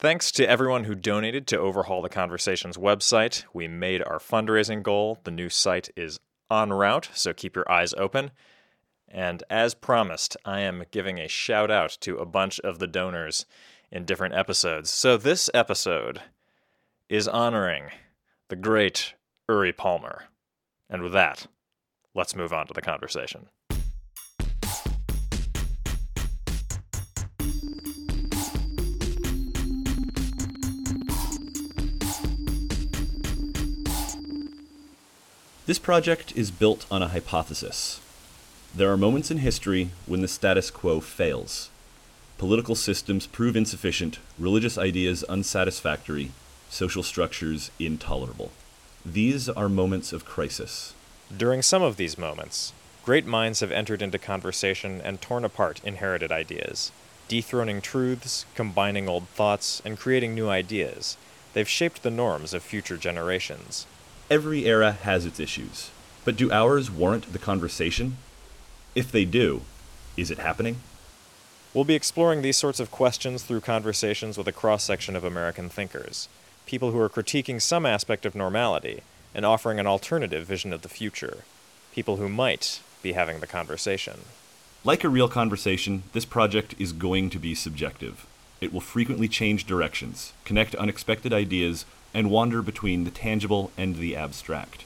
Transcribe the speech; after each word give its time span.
Thanks 0.00 0.30
to 0.32 0.48
everyone 0.48 0.84
who 0.84 0.94
donated 0.94 1.48
to 1.48 1.58
overhaul 1.58 2.02
the 2.02 2.08
Conversations 2.08 2.76
website. 2.76 3.42
We 3.52 3.66
made 3.66 4.00
our 4.00 4.20
fundraising 4.20 4.80
goal. 4.80 5.18
The 5.24 5.32
new 5.32 5.48
site 5.48 5.90
is 5.96 6.20
en 6.48 6.72
route, 6.72 7.10
so 7.14 7.32
keep 7.32 7.56
your 7.56 7.68
eyes 7.68 7.94
open. 7.94 8.30
And 9.08 9.42
as 9.50 9.74
promised, 9.74 10.36
I 10.44 10.60
am 10.60 10.84
giving 10.92 11.18
a 11.18 11.26
shout 11.26 11.68
out 11.68 11.98
to 12.02 12.18
a 12.18 12.24
bunch 12.24 12.60
of 12.60 12.78
the 12.78 12.86
donors 12.86 13.44
in 13.90 14.04
different 14.04 14.36
episodes. 14.36 14.88
So 14.88 15.16
this 15.16 15.50
episode 15.52 16.22
is 17.08 17.26
honoring 17.26 17.86
the 18.50 18.56
great 18.56 19.14
Uri 19.48 19.72
Palmer. 19.72 20.26
And 20.88 21.02
with 21.02 21.12
that, 21.14 21.48
let's 22.14 22.36
move 22.36 22.52
on 22.52 22.68
to 22.68 22.72
the 22.72 22.82
conversation. 22.82 23.48
This 35.68 35.78
project 35.78 36.34
is 36.34 36.50
built 36.50 36.86
on 36.90 37.02
a 37.02 37.08
hypothesis. 37.08 38.00
There 38.74 38.90
are 38.90 38.96
moments 38.96 39.30
in 39.30 39.36
history 39.36 39.90
when 40.06 40.22
the 40.22 40.26
status 40.26 40.70
quo 40.70 40.98
fails. 41.00 41.68
Political 42.38 42.74
systems 42.74 43.26
prove 43.26 43.54
insufficient, 43.54 44.18
religious 44.38 44.78
ideas 44.78 45.24
unsatisfactory, 45.24 46.30
social 46.70 47.02
structures 47.02 47.70
intolerable. 47.78 48.50
These 49.04 49.50
are 49.50 49.68
moments 49.68 50.10
of 50.10 50.24
crisis. 50.24 50.94
During 51.36 51.60
some 51.60 51.82
of 51.82 51.98
these 51.98 52.16
moments, 52.16 52.72
great 53.04 53.26
minds 53.26 53.60
have 53.60 53.70
entered 53.70 54.00
into 54.00 54.18
conversation 54.18 55.02
and 55.02 55.20
torn 55.20 55.44
apart 55.44 55.82
inherited 55.84 56.32
ideas, 56.32 56.92
dethroning 57.28 57.82
truths, 57.82 58.46
combining 58.54 59.06
old 59.06 59.28
thoughts, 59.28 59.82
and 59.84 59.98
creating 59.98 60.34
new 60.34 60.48
ideas. 60.48 61.18
They've 61.52 61.68
shaped 61.68 62.02
the 62.02 62.10
norms 62.10 62.54
of 62.54 62.62
future 62.62 62.96
generations. 62.96 63.86
Every 64.30 64.66
era 64.66 64.92
has 64.92 65.24
its 65.24 65.40
issues, 65.40 65.90
but 66.26 66.36
do 66.36 66.52
ours 66.52 66.90
warrant 66.90 67.32
the 67.32 67.38
conversation? 67.38 68.18
If 68.94 69.10
they 69.10 69.24
do, 69.24 69.62
is 70.18 70.30
it 70.30 70.36
happening? 70.36 70.80
We'll 71.72 71.84
be 71.84 71.94
exploring 71.94 72.42
these 72.42 72.58
sorts 72.58 72.78
of 72.78 72.90
questions 72.90 73.42
through 73.42 73.62
conversations 73.62 74.36
with 74.36 74.46
a 74.46 74.52
cross 74.52 74.84
section 74.84 75.16
of 75.16 75.24
American 75.24 75.70
thinkers, 75.70 76.28
people 76.66 76.90
who 76.90 77.00
are 77.00 77.08
critiquing 77.08 77.62
some 77.62 77.86
aspect 77.86 78.26
of 78.26 78.34
normality 78.34 79.00
and 79.34 79.46
offering 79.46 79.80
an 79.80 79.86
alternative 79.86 80.46
vision 80.46 80.74
of 80.74 80.82
the 80.82 80.90
future, 80.90 81.44
people 81.94 82.16
who 82.16 82.28
might 82.28 82.82
be 83.02 83.12
having 83.12 83.40
the 83.40 83.46
conversation. 83.46 84.20
Like 84.84 85.04
a 85.04 85.08
real 85.08 85.28
conversation, 85.28 86.02
this 86.12 86.26
project 86.26 86.74
is 86.78 86.92
going 86.92 87.30
to 87.30 87.38
be 87.38 87.54
subjective. 87.54 88.26
It 88.60 88.74
will 88.74 88.82
frequently 88.82 89.28
change 89.28 89.64
directions, 89.64 90.34
connect 90.44 90.74
unexpected 90.74 91.32
ideas, 91.32 91.86
and 92.14 92.30
wander 92.30 92.62
between 92.62 93.04
the 93.04 93.10
tangible 93.10 93.70
and 93.76 93.96
the 93.96 94.16
abstract. 94.16 94.84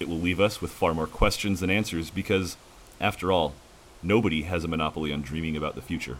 It 0.00 0.08
will 0.08 0.18
leave 0.18 0.40
us 0.40 0.60
with 0.60 0.70
far 0.72 0.94
more 0.94 1.06
questions 1.06 1.60
than 1.60 1.70
answers 1.70 2.10
because, 2.10 2.56
after 3.00 3.30
all, 3.30 3.54
nobody 4.02 4.42
has 4.42 4.64
a 4.64 4.68
monopoly 4.68 5.12
on 5.12 5.22
dreaming 5.22 5.56
about 5.56 5.74
the 5.74 5.82
future. 5.82 6.18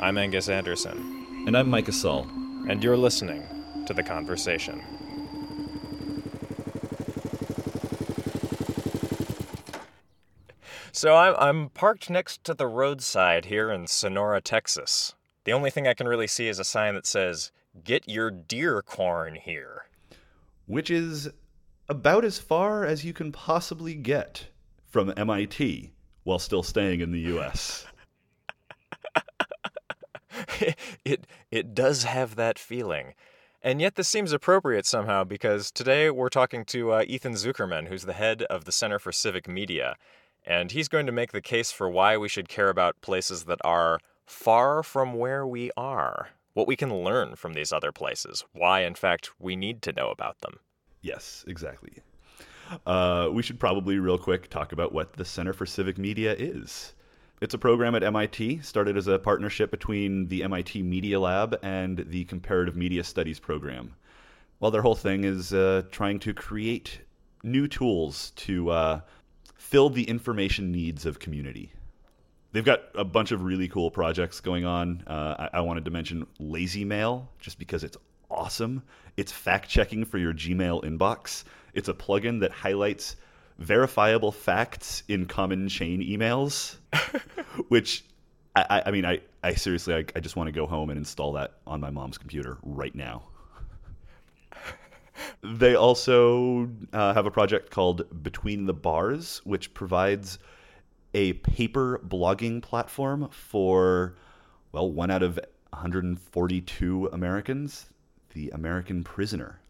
I'm 0.00 0.16
Angus 0.16 0.48
Anderson, 0.48 1.44
And 1.46 1.56
I'm 1.56 1.68
Micah 1.70 1.92
Saul. 1.92 2.26
and 2.68 2.82
you're 2.82 2.96
listening 2.96 3.44
to 3.86 3.94
The 3.94 4.02
Conversation. 4.02 4.82
So 10.92 11.14
I'm, 11.14 11.34
I'm 11.38 11.68
parked 11.70 12.10
next 12.10 12.42
to 12.44 12.54
the 12.54 12.66
roadside 12.66 13.46
here 13.46 13.70
in 13.70 13.86
Sonora, 13.86 14.40
Texas. 14.40 15.14
The 15.44 15.52
only 15.52 15.70
thing 15.70 15.86
I 15.86 15.94
can 15.94 16.08
really 16.08 16.26
see 16.26 16.48
is 16.48 16.58
a 16.58 16.64
sign 16.64 16.94
that 16.94 17.06
says, 17.06 17.52
Get 17.84 18.08
your 18.08 18.30
deer 18.30 18.82
corn 18.82 19.34
here. 19.34 19.86
Which 20.66 20.90
is 20.90 21.28
about 21.88 22.24
as 22.24 22.38
far 22.38 22.84
as 22.84 23.04
you 23.04 23.12
can 23.12 23.32
possibly 23.32 23.94
get 23.94 24.46
from 24.86 25.12
MIT 25.16 25.92
while 26.24 26.38
still 26.38 26.62
staying 26.62 27.00
in 27.00 27.12
the 27.12 27.20
US. 27.38 27.86
it 31.04 31.26
it 31.50 31.74
does 31.74 32.04
have 32.04 32.36
that 32.36 32.58
feeling. 32.58 33.14
And 33.62 33.80
yet 33.80 33.96
this 33.96 34.08
seems 34.08 34.32
appropriate 34.32 34.86
somehow 34.86 35.24
because 35.24 35.70
today 35.70 36.10
we're 36.10 36.30
talking 36.30 36.64
to 36.66 36.92
uh, 36.92 37.04
Ethan 37.06 37.34
Zuckerman, 37.34 37.88
who's 37.88 38.04
the 38.04 38.14
head 38.14 38.42
of 38.44 38.64
the 38.64 38.72
Center 38.72 38.98
for 38.98 39.12
Civic 39.12 39.46
Media, 39.46 39.96
and 40.46 40.72
he's 40.72 40.88
going 40.88 41.04
to 41.06 41.12
make 41.12 41.32
the 41.32 41.42
case 41.42 41.70
for 41.70 41.88
why 41.88 42.16
we 42.16 42.28
should 42.28 42.48
care 42.48 42.70
about 42.70 43.00
places 43.02 43.44
that 43.44 43.60
are 43.62 43.98
far 44.26 44.82
from 44.82 45.12
where 45.14 45.46
we 45.46 45.70
are. 45.76 46.30
What 46.54 46.66
we 46.66 46.76
can 46.76 47.04
learn 47.04 47.36
from 47.36 47.52
these 47.52 47.72
other 47.72 47.92
places, 47.92 48.44
why 48.52 48.80
in 48.80 48.94
fact 48.94 49.30
we 49.38 49.56
need 49.56 49.82
to 49.82 49.92
know 49.92 50.10
about 50.10 50.40
them. 50.40 50.58
Yes, 51.00 51.44
exactly. 51.46 51.98
Uh, 52.86 53.28
we 53.32 53.42
should 53.42 53.58
probably, 53.58 53.98
real 53.98 54.18
quick, 54.18 54.48
talk 54.48 54.72
about 54.72 54.92
what 54.92 55.14
the 55.14 55.24
Center 55.24 55.52
for 55.52 55.66
Civic 55.66 55.98
Media 55.98 56.34
is. 56.38 56.94
It's 57.40 57.54
a 57.54 57.58
program 57.58 57.94
at 57.94 58.02
MIT, 58.02 58.60
started 58.60 58.96
as 58.96 59.06
a 59.06 59.18
partnership 59.18 59.70
between 59.70 60.28
the 60.28 60.42
MIT 60.44 60.82
Media 60.82 61.18
Lab 61.18 61.58
and 61.62 62.04
the 62.08 62.24
Comparative 62.24 62.76
Media 62.76 63.02
Studies 63.02 63.40
program. 63.40 63.94
Well, 64.60 64.70
their 64.70 64.82
whole 64.82 64.94
thing 64.94 65.24
is 65.24 65.54
uh, 65.54 65.84
trying 65.90 66.18
to 66.20 66.34
create 66.34 67.00
new 67.42 67.66
tools 67.66 68.32
to 68.36 68.70
uh, 68.70 69.00
fill 69.54 69.88
the 69.88 70.04
information 70.04 70.70
needs 70.70 71.06
of 71.06 71.18
community. 71.18 71.72
They've 72.52 72.64
got 72.64 72.82
a 72.94 73.04
bunch 73.04 73.30
of 73.30 73.42
really 73.42 73.68
cool 73.68 73.90
projects 73.90 74.40
going 74.40 74.64
on. 74.64 75.04
Uh, 75.06 75.48
I, 75.52 75.58
I 75.58 75.60
wanted 75.60 75.84
to 75.84 75.90
mention 75.90 76.26
Lazy 76.38 76.84
Mail 76.84 77.28
just 77.38 77.58
because 77.58 77.84
it's 77.84 77.96
awesome. 78.30 78.82
It's 79.16 79.30
fact 79.30 79.68
checking 79.68 80.04
for 80.04 80.18
your 80.18 80.32
Gmail 80.32 80.82
inbox. 80.84 81.44
It's 81.74 81.88
a 81.88 81.94
plugin 81.94 82.40
that 82.40 82.50
highlights 82.50 83.16
verifiable 83.58 84.32
facts 84.32 85.02
in 85.08 85.26
common 85.26 85.68
chain 85.68 86.02
emails, 86.02 86.76
which 87.68 88.04
I, 88.56 88.82
I- 88.86 88.90
mean, 88.90 89.04
I, 89.04 89.20
I 89.44 89.54
seriously, 89.54 89.94
I, 89.94 90.04
I 90.16 90.20
just 90.20 90.34
want 90.36 90.48
to 90.48 90.52
go 90.52 90.66
home 90.66 90.90
and 90.90 90.98
install 90.98 91.32
that 91.34 91.54
on 91.66 91.80
my 91.80 91.90
mom's 91.90 92.18
computer 92.18 92.58
right 92.62 92.94
now. 92.94 93.22
They 95.42 95.74
also 95.74 96.68
uh, 96.92 97.12
have 97.14 97.26
a 97.26 97.30
project 97.30 97.70
called 97.70 98.22
Between 98.22 98.64
the 98.66 98.72
Bars, 98.72 99.40
which 99.44 99.72
provides 99.74 100.38
a 101.14 101.34
paper 101.34 102.00
blogging 102.06 102.62
platform 102.62 103.28
for, 103.30 104.14
well, 104.72 104.90
one 104.90 105.10
out 105.10 105.22
of 105.22 105.38
142 105.70 107.08
Americans, 107.12 107.86
the 108.34 108.50
American 108.50 109.02
prisoner. 109.04 109.60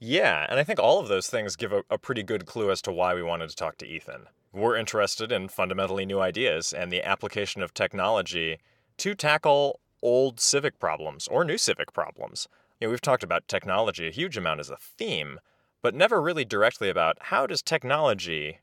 Yeah, 0.00 0.46
and 0.48 0.60
I 0.60 0.64
think 0.64 0.78
all 0.78 1.00
of 1.00 1.08
those 1.08 1.28
things 1.28 1.56
give 1.56 1.72
a, 1.72 1.82
a 1.90 1.98
pretty 1.98 2.22
good 2.22 2.46
clue 2.46 2.70
as 2.70 2.80
to 2.82 2.92
why 2.92 3.14
we 3.14 3.22
wanted 3.22 3.50
to 3.50 3.56
talk 3.56 3.78
to 3.78 3.86
Ethan. 3.86 4.26
We're 4.52 4.76
interested 4.76 5.32
in 5.32 5.48
fundamentally 5.48 6.06
new 6.06 6.20
ideas 6.20 6.72
and 6.72 6.90
the 6.90 7.02
application 7.02 7.62
of 7.62 7.74
technology 7.74 8.58
to 8.98 9.14
tackle 9.14 9.80
old 10.02 10.40
civic 10.40 10.78
problems 10.78 11.26
or 11.28 11.44
new 11.44 11.58
civic 11.58 11.92
problems. 11.92 12.48
You 12.80 12.86
know, 12.86 12.90
we've 12.90 13.00
talked 13.00 13.24
about 13.24 13.48
technology 13.48 14.06
a 14.06 14.12
huge 14.12 14.36
amount 14.36 14.60
as 14.60 14.70
a 14.70 14.76
theme, 14.76 15.40
but 15.82 15.94
never 15.94 16.22
really 16.22 16.44
directly 16.44 16.88
about 16.88 17.18
how 17.20 17.46
does 17.46 17.60
technology, 17.60 18.60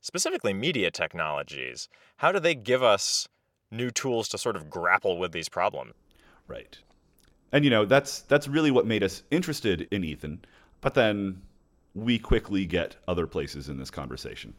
specifically 0.00 0.52
media 0.52 0.90
technologies, 0.90 1.88
how 2.18 2.32
do 2.32 2.40
they 2.40 2.54
give 2.54 2.82
us 2.82 3.28
new 3.70 3.90
tools 3.90 4.28
to 4.28 4.38
sort 4.38 4.56
of 4.56 4.70
grapple 4.70 5.18
with 5.18 5.32
these 5.32 5.48
problems? 5.48 5.92
Right. 6.48 6.78
And 7.52 7.64
you 7.64 7.70
know, 7.70 7.84
that's 7.84 8.20
that's 8.22 8.48
really 8.48 8.70
what 8.70 8.86
made 8.86 9.02
us 9.02 9.22
interested 9.30 9.88
in 9.90 10.04
Ethan. 10.04 10.44
But 10.80 10.94
then 10.94 11.42
we 11.94 12.18
quickly 12.18 12.66
get 12.66 12.96
other 13.08 13.26
places 13.26 13.68
in 13.68 13.78
this 13.78 13.90
conversation. 13.90 14.54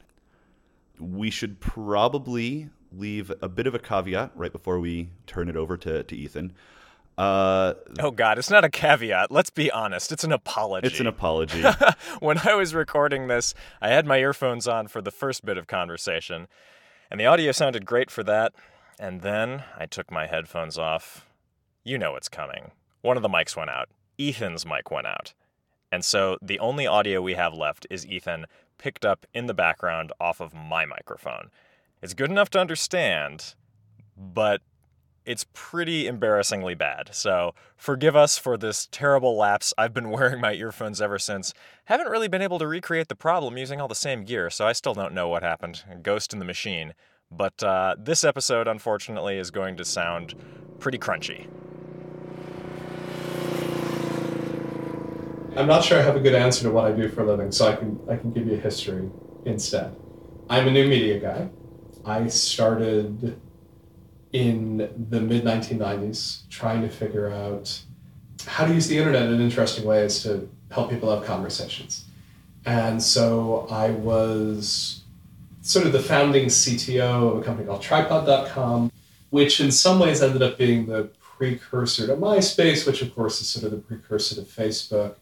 We 1.00 1.30
should 1.30 1.60
probably 1.60 2.70
leave 2.92 3.32
a 3.42 3.50
bit 3.50 3.68
of 3.68 3.76
a 3.76 3.80
caveat 3.80 4.32
right 4.36 4.52
before 4.52 4.80
we 4.80 5.10
turn 5.28 5.50
it 5.50 5.56
over 5.56 5.78
to, 5.78 6.04
to 6.04 6.16
Ethan. 6.16 6.54
Uh, 7.18 7.74
Oh 8.00 8.12
God, 8.12 8.38
it's 8.38 8.50
not 8.50 8.64
a 8.64 8.70
caveat. 8.70 9.32
Let's 9.32 9.50
be 9.50 9.72
honest. 9.72 10.12
It's 10.12 10.24
an 10.24 10.32
apology. 10.32 10.88
it's 10.88 11.00
an 11.00 11.08
apology. 11.08 11.64
when 12.20 12.40
I 12.46 12.54
was 12.54 12.76
recording 12.76 13.28
this, 13.28 13.54
I 13.82 13.90
had 13.90 14.06
my 14.06 14.18
earphones 14.20 14.68
on 14.68 14.88
for 14.88 15.02
the 15.02 15.12
first 15.12 15.44
bit 15.44 15.58
of 15.58 15.66
conversation, 15.68 16.48
and 17.10 17.20
the 17.20 17.26
audio 17.26 17.52
sounded 17.52 17.86
great 17.86 18.12
for 18.12 18.24
that. 18.24 18.54
And 19.00 19.22
then 19.22 19.64
I 19.78 19.86
took 19.86 20.12
my 20.12 20.28
headphones 20.28 20.78
off. 20.78 21.28
You 21.84 21.98
know 21.98 22.14
what's 22.14 22.30
coming. 22.30 22.72
One 23.02 23.16
of 23.16 23.24
the 23.24 23.30
mics 23.30 23.56
went 23.56 23.70
out. 23.70 23.90
Ethan's 24.20 24.66
mic 24.66 24.90
went 24.92 25.08
out. 25.08 25.34
And 25.92 26.04
so 26.04 26.38
the 26.42 26.60
only 26.60 26.86
audio 26.86 27.22
we 27.22 27.36
have 27.36 27.54
left 27.54 27.88
is 27.90 28.06
Ethan 28.06 28.46
picked 28.78 29.06
up 29.06 29.26
in 29.34 29.46
the 29.46 29.54
background 29.54 30.12
off 30.20 30.40
of 30.42 30.54
my 30.54 30.86
microphone. 30.86 31.50
It's 32.02 32.14
good 32.14 32.30
enough 32.30 32.50
to 32.52 32.60
understand, 32.60 33.56
but 34.18 34.62
it's 35.28 35.46
pretty 35.54 36.08
embarrassingly 36.08 36.74
bad. 36.74 37.10
So 37.12 37.54
forgive 37.76 38.16
us 38.16 38.38
for 38.38 38.58
this 38.58 38.88
terrible 38.90 39.36
lapse. 39.36 39.74
I've 39.78 39.94
been 39.94 40.10
wearing 40.12 40.40
my 40.40 40.54
earphones 40.54 41.02
ever 41.02 41.20
since. 41.20 41.54
Haven't 41.86 42.08
really 42.08 42.30
been 42.30 42.42
able 42.42 42.58
to 42.60 42.68
recreate 42.68 43.10
the 43.10 43.16
problem 43.16 43.58
using 43.58 43.82
all 43.82 43.90
the 43.90 43.94
same 43.94 44.24
gear, 44.24 44.50
so 44.50 44.66
I 44.66 44.72
still 44.72 44.94
don't 44.94 45.14
know 45.14 45.28
what 45.28 45.44
happened. 45.44 45.84
Ghost 46.02 46.32
in 46.32 46.40
the 46.40 46.46
machine. 46.46 46.94
But 47.30 47.62
uh, 47.62 47.98
this 48.00 48.24
episode, 48.24 48.70
unfortunately, 48.70 49.38
is 49.38 49.52
going 49.52 49.76
to 49.78 49.86
sound 49.86 50.34
pretty 50.80 50.98
crunchy. 50.98 51.48
I'm 55.58 55.68
not 55.68 55.84
sure 55.84 56.00
I 56.00 56.04
have 56.04 56.16
a 56.16 56.22
good 56.22 56.36
answer 56.36 56.64
to 56.64 56.72
what 56.72 56.86
I 56.86 56.92
do 56.92 57.10
for 57.10 57.24
a 57.24 57.26
living, 57.26 57.52
so 57.52 57.68
I 57.68 57.76
can 57.76 58.00
I 58.10 58.16
can 58.16 58.32
give 58.32 58.48
you 58.48 58.54
a 58.54 58.60
history 58.60 59.10
instead. 59.44 59.94
I'm 60.50 60.68
a 60.68 60.72
new 60.72 60.88
media 60.88 61.20
guy. 61.20 61.50
I 62.06 62.28
started 62.28 63.42
in 64.38 64.78
the 65.10 65.20
mid 65.20 65.44
1990s 65.44 66.48
trying 66.50 66.82
to 66.82 66.90
figure 66.90 67.30
out 67.32 67.80
how 68.46 68.66
to 68.66 68.74
use 68.74 68.88
the 68.88 68.98
internet 68.98 69.30
in 69.30 69.42
interesting 69.42 69.84
ways 69.86 70.22
to 70.24 70.50
help 70.72 70.90
people 70.90 71.14
have 71.14 71.26
conversations. 71.26 72.06
And 72.66 73.02
so 73.02 73.68
I 73.72 73.92
was 73.92 75.02
sort 75.62 75.86
of 75.86 75.92
the 75.92 76.00
founding 76.00 76.46
CTO 76.46 77.32
of 77.32 77.38
a 77.40 77.44
company 77.44 77.68
called 77.68 77.82
tripod.com, 77.82 78.92
which 79.32 79.60
in 79.60 79.72
some 79.72 80.00
ways 80.00 80.22
ended 80.22 80.42
up 80.42 80.58
being 80.58 80.86
the 80.86 81.10
precursor 81.20 82.08
to 82.08 82.16
MySpace, 82.16 82.86
which 82.86 83.02
of 83.02 83.14
course 83.16 83.42
is 83.42 83.48
sort 83.48 83.66
of 83.66 83.72
the 83.72 83.78
precursor 83.78 84.36
to 84.36 84.42
Facebook. 84.42 85.16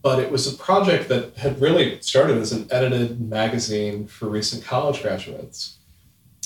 But 0.00 0.18
it 0.20 0.30
was 0.30 0.52
a 0.52 0.56
project 0.56 1.08
that 1.08 1.36
had 1.36 1.60
really 1.60 2.00
started 2.00 2.38
as 2.38 2.52
an 2.52 2.66
edited 2.70 3.20
magazine 3.20 4.06
for 4.06 4.28
recent 4.28 4.64
college 4.64 5.02
graduates. 5.02 5.78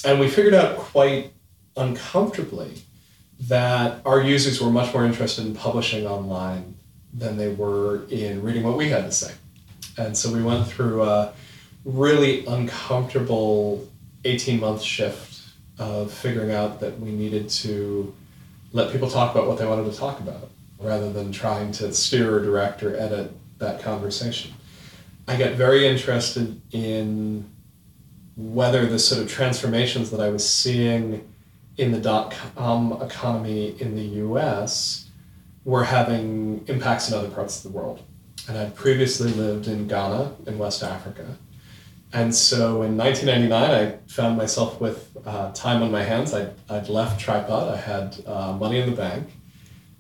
And 0.05 0.21
we 0.21 0.29
figured 0.29 0.55
out 0.55 0.77
quite 0.77 1.33
uncomfortably 1.77 2.83
that 3.39 4.01
our 4.07 4.23
users 4.23 4.61
were 4.61 4.71
much 4.71 4.93
more 4.95 5.05
interested 5.05 5.47
in 5.47 5.55
publishing 5.55 6.07
online 6.07 6.75
than 7.13 7.37
they 7.37 7.49
were 7.49 8.05
in 8.11 8.43
reading 8.43 8.63
what 8.63 8.77
we 8.77 8.89
had 8.89 9.05
to 9.05 9.13
say. 9.13 9.33
And 9.99 10.17
so 10.17 10.33
we 10.33 10.43
went 10.43 10.67
through 10.67 11.03
a 11.03 11.33
really 11.85 12.45
uncomfortable 12.47 13.89
18 14.25 14.61
month 14.61 14.83
shift 14.83 15.43
of 15.79 16.13
figuring 16.13 16.53
out 16.53 16.81
that 16.81 16.99
we 16.99 17.11
needed 17.11 17.49
to 17.49 18.15
let 18.73 18.91
people 18.93 19.09
talk 19.09 19.35
about 19.35 19.47
what 19.47 19.59
they 19.59 19.67
wanted 19.67 19.91
to 19.91 19.97
talk 19.97 20.21
about 20.21 20.51
rather 20.79 21.13
than 21.13 21.33
trying 21.33 21.73
to 21.73 21.93
steer 21.93 22.35
or 22.35 22.41
direct 22.41 22.83
or 22.83 22.97
edit 22.97 23.33
that 23.59 23.81
conversation. 23.81 24.53
I 25.29 25.37
got 25.37 25.53
very 25.53 25.87
interested 25.87 26.61
in 26.73 27.51
whether 28.37 28.87
the 28.87 28.99
sort 28.99 29.23
of 29.23 29.31
transformations 29.31 30.11
that 30.11 30.21
I 30.21 30.29
was 30.29 30.47
seeing 30.47 31.27
in 31.77 31.93
the 31.93 32.01
dot 32.01 32.35
com 32.57 32.93
economy 33.03 33.77
in 33.81 33.95
the 33.95 34.25
US 34.25 35.09
were 35.65 35.85
having 35.85 36.65
impacts 36.69 37.09
in 37.09 37.15
other 37.15 37.29
parts 37.29 37.65
of 37.65 37.71
the 37.71 37.77
world. 37.77 38.01
And 38.49 38.57
I'd 38.57 38.75
previously 38.75 39.33
lived 39.33 39.67
in 39.67 39.89
Ghana 39.89 40.37
in 40.47 40.59
West 40.59 40.83
Africa. 40.83 41.37
And 42.13 42.35
so 42.35 42.83
in 42.83 42.97
1999, 42.97 43.71
I 43.71 43.99
found 44.07 44.39
myself 44.39 44.81
with 44.81 45.17
uh, 45.27 45.53
time 45.53 45.83
on 45.83 45.91
my 45.91 46.03
hands. 46.03 46.33
I'd, 46.33 46.53
I'd 46.71 46.89
left 46.89 47.21
Tripod, 47.21 47.75
I 47.75 47.77
had 47.77 48.17
uh, 48.27 48.53
money 48.53 48.79
in 48.79 48.89
the 48.89 48.97
bank, 48.97 49.29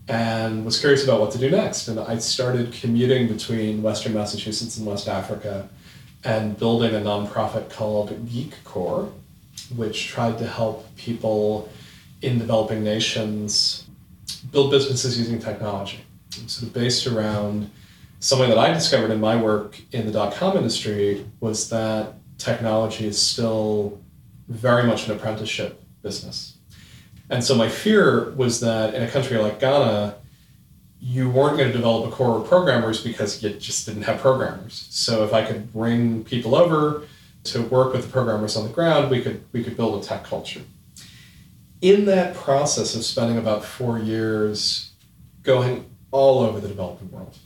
and 0.06 0.64
was 0.64 0.78
curious 0.78 1.02
about 1.02 1.20
what 1.20 1.32
to 1.32 1.38
do 1.38 1.50
next. 1.50 1.88
And 1.88 1.99
I 1.99 2.19
started 2.19 2.73
commuting 2.73 3.26
between 3.26 3.82
Western 3.82 4.14
Massachusetts 4.14 4.78
and 4.78 4.87
West 4.87 5.08
Africa 5.08 5.69
and 6.25 6.56
building 6.56 6.94
a 6.94 7.00
nonprofit 7.00 7.70
called 7.70 8.31
Geek 8.31 8.52
Corps, 8.64 9.12
which 9.74 10.08
tried 10.08 10.38
to 10.38 10.46
help 10.46 10.94
people 10.96 11.68
in 12.22 12.38
developing 12.38 12.84
nations 12.84 13.86
build 14.52 14.70
businesses 14.70 15.18
using 15.18 15.38
technology. 15.38 16.00
Sort 16.46 16.68
of 16.68 16.72
based 16.74 17.06
around 17.06 17.70
something 18.20 18.48
that 18.48 18.58
I 18.58 18.72
discovered 18.72 19.10
in 19.10 19.20
my 19.20 19.36
work 19.40 19.80
in 19.92 20.06
the 20.06 20.12
dot 20.12 20.34
com 20.34 20.56
industry 20.56 21.26
was 21.40 21.68
that 21.70 22.14
technology 22.38 23.06
is 23.06 23.20
still 23.20 24.00
very 24.48 24.84
much 24.84 25.06
an 25.06 25.16
apprenticeship 25.16 25.82
business. 26.02 26.56
And 27.30 27.42
so 27.42 27.54
my 27.54 27.68
fear 27.68 28.30
was 28.32 28.60
that 28.60 28.94
in 28.94 29.02
a 29.02 29.10
country 29.10 29.36
like 29.38 29.58
Ghana, 29.58 30.16
you 31.00 31.28
weren't 31.28 31.56
going 31.56 31.70
to 31.70 31.76
develop 31.76 32.12
a 32.12 32.14
core 32.14 32.40
of 32.40 32.46
programmers 32.46 33.02
because 33.02 33.42
you 33.42 33.50
just 33.50 33.86
didn't 33.86 34.02
have 34.02 34.18
programmers. 34.20 34.86
So 34.90 35.24
if 35.24 35.32
I 35.32 35.44
could 35.44 35.72
bring 35.72 36.24
people 36.24 36.54
over 36.54 37.02
to 37.46 37.62
work 37.62 37.93
with 37.93 38.04
the 38.04 38.10
programmers 38.10 38.56
on 38.56 38.66
the 38.66 38.72
ground, 38.72 39.10
we 39.10 39.22
could 39.22 39.44
we 39.52 39.62
could 39.62 39.76
build 39.76 40.02
a 40.02 40.06
tech 40.06 40.25
culture. 40.25 40.62
In 41.81 42.06
that 42.06 42.34
process 42.34 42.94
of 42.94 43.04
spending 43.04 43.38
about 43.38 43.64
four 43.64 43.98
years 43.98 44.90
going 45.43 45.84
all 46.10 46.40
over 46.40 46.60
the 46.60 46.69
developing 46.69 47.10
world, 47.10 47.37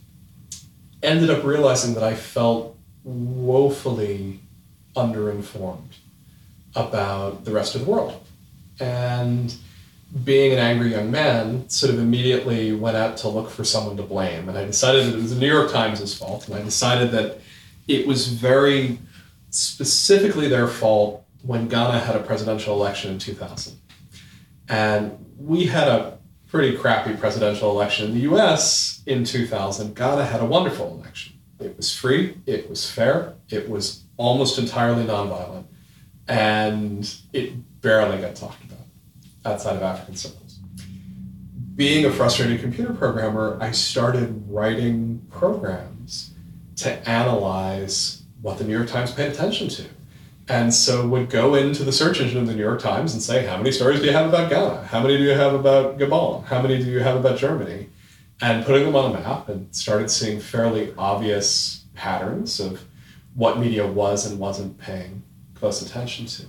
ended 1.03 1.29
up 1.29 1.43
realizing 1.43 1.93
that 1.95 2.03
I 2.03 2.15
felt 2.15 2.77
woefully 3.03 4.39
underinformed 4.95 5.97
about 6.75 7.45
the 7.45 7.51
rest 7.51 7.75
of 7.75 7.85
the 7.85 7.91
world. 7.91 8.23
And 8.79 9.53
being 10.23 10.51
an 10.51 10.59
angry 10.59 10.91
young 10.91 11.09
man, 11.11 11.69
sort 11.69 11.93
of 11.93 11.99
immediately 11.99 12.73
went 12.73 12.97
out 12.97 13.17
to 13.17 13.29
look 13.29 13.49
for 13.49 13.63
someone 13.63 13.97
to 13.97 14.03
blame. 14.03 14.49
And 14.49 14.57
I 14.57 14.65
decided 14.65 15.05
that 15.05 15.13
it 15.17 15.21
was 15.21 15.33
the 15.33 15.39
New 15.39 15.51
York 15.51 15.71
Times' 15.71 16.13
fault. 16.13 16.47
And 16.47 16.55
I 16.55 16.61
decided 16.61 17.11
that 17.11 17.39
it 17.87 18.05
was 18.05 18.27
very 18.27 18.99
specifically 19.51 20.47
their 20.47 20.67
fault 20.67 21.25
when 21.43 21.67
Ghana 21.67 21.99
had 21.99 22.15
a 22.15 22.19
presidential 22.19 22.73
election 22.73 23.11
in 23.11 23.19
2000. 23.19 23.77
And 24.69 25.25
we 25.37 25.65
had 25.65 25.87
a 25.87 26.17
pretty 26.47 26.77
crappy 26.77 27.13
presidential 27.15 27.69
election 27.71 28.07
in 28.07 28.13
the 28.13 28.21
US 28.31 29.03
in 29.05 29.23
2000. 29.23 29.95
Ghana 29.95 30.25
had 30.25 30.41
a 30.41 30.45
wonderful 30.45 30.97
election. 30.97 31.35
It 31.59 31.77
was 31.77 31.93
free, 31.93 32.37
it 32.45 32.69
was 32.69 32.89
fair, 32.89 33.35
it 33.49 33.69
was 33.69 34.03
almost 34.17 34.57
entirely 34.57 35.03
nonviolent, 35.03 35.65
and 36.27 37.13
it 37.33 37.81
barely 37.81 38.19
got 38.19 38.35
talked 38.35 38.63
about 38.63 38.79
outside 39.45 39.75
of 39.75 39.83
African 39.83 40.15
circles. 40.15 40.59
Being 41.75 42.05
a 42.05 42.11
frustrated 42.11 42.61
computer 42.61 42.93
programmer, 42.93 43.57
I 43.61 43.71
started 43.71 44.43
writing 44.47 45.25
programs 45.29 46.31
to 46.77 47.09
analyze 47.09 48.20
what 48.41 48.57
the 48.57 48.63
New 48.63 48.75
York 48.75 48.87
Times 48.89 49.11
paid 49.11 49.31
attention 49.31 49.69
to. 49.69 49.85
And 50.49 50.73
so 50.73 51.07
would 51.07 51.29
go 51.29 51.55
into 51.55 51.83
the 51.83 51.91
search 51.91 52.19
engine 52.19 52.39
of 52.39 52.47
the 52.47 52.53
New 52.53 52.63
York 52.63 52.81
Times 52.81 53.13
and 53.13 53.21
say, 53.21 53.45
how 53.45 53.57
many 53.57 53.71
stories 53.71 53.99
do 53.99 54.07
you 54.07 54.11
have 54.11 54.27
about 54.27 54.49
Ghana? 54.49 54.87
How 54.87 55.01
many 55.01 55.17
do 55.17 55.23
you 55.23 55.31
have 55.31 55.53
about 55.53 55.97
Gabon? 55.97 56.43
How 56.45 56.61
many 56.61 56.77
do 56.77 56.89
you 56.89 56.99
have 56.99 57.15
about 57.15 57.37
Germany? 57.37 57.87
And 58.41 58.65
putting 58.65 58.85
them 58.85 58.95
on 58.95 59.11
a 59.11 59.19
map 59.19 59.49
and 59.49 59.73
started 59.73 60.09
seeing 60.09 60.39
fairly 60.39 60.93
obvious 60.97 61.85
patterns 61.93 62.59
of 62.59 62.83
what 63.35 63.59
media 63.59 63.85
was 63.87 64.25
and 64.25 64.39
wasn't 64.39 64.79
paying 64.79 65.23
close 65.53 65.81
attention 65.81 66.25
to. 66.25 66.45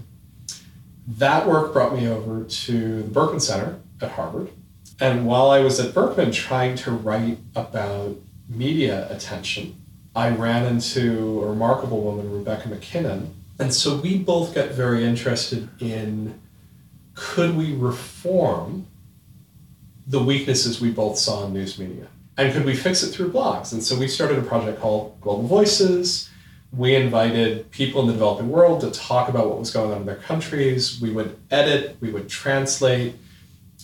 That 1.06 1.46
work 1.46 1.72
brought 1.72 1.94
me 1.94 2.08
over 2.08 2.44
to 2.44 3.02
the 3.02 3.10
Berkman 3.10 3.40
Center 3.40 3.78
at 4.00 4.12
Harvard. 4.12 4.50
And 5.00 5.26
while 5.26 5.50
I 5.50 5.60
was 5.60 5.78
at 5.78 5.92
Berkman 5.92 6.32
trying 6.32 6.76
to 6.76 6.92
write 6.92 7.38
about 7.54 8.16
media 8.48 9.06
attention, 9.10 9.81
I 10.14 10.30
ran 10.30 10.66
into 10.66 11.42
a 11.42 11.48
remarkable 11.48 12.02
woman, 12.02 12.30
Rebecca 12.30 12.68
MacKinnon. 12.68 13.34
And 13.58 13.72
so 13.72 13.96
we 13.96 14.18
both 14.18 14.54
got 14.54 14.70
very 14.70 15.04
interested 15.04 15.68
in 15.80 16.40
could 17.14 17.56
we 17.56 17.74
reform 17.74 18.86
the 20.06 20.22
weaknesses 20.22 20.80
we 20.80 20.90
both 20.90 21.18
saw 21.18 21.46
in 21.46 21.52
news 21.52 21.78
media? 21.78 22.08
And 22.36 22.52
could 22.52 22.64
we 22.64 22.74
fix 22.74 23.02
it 23.02 23.10
through 23.10 23.32
blogs? 23.32 23.72
And 23.72 23.82
so 23.82 23.96
we 23.96 24.08
started 24.08 24.38
a 24.38 24.42
project 24.42 24.80
called 24.80 25.20
Global 25.20 25.46
Voices. 25.46 26.30
We 26.72 26.94
invited 26.94 27.70
people 27.70 28.00
in 28.00 28.06
the 28.06 28.14
developing 28.14 28.48
world 28.48 28.80
to 28.80 28.90
talk 28.90 29.28
about 29.28 29.48
what 29.48 29.58
was 29.58 29.70
going 29.70 29.92
on 29.92 29.98
in 29.98 30.06
their 30.06 30.16
countries. 30.16 31.00
We 31.00 31.10
would 31.10 31.38
edit, 31.50 31.98
we 32.00 32.10
would 32.10 32.28
translate, 32.28 33.14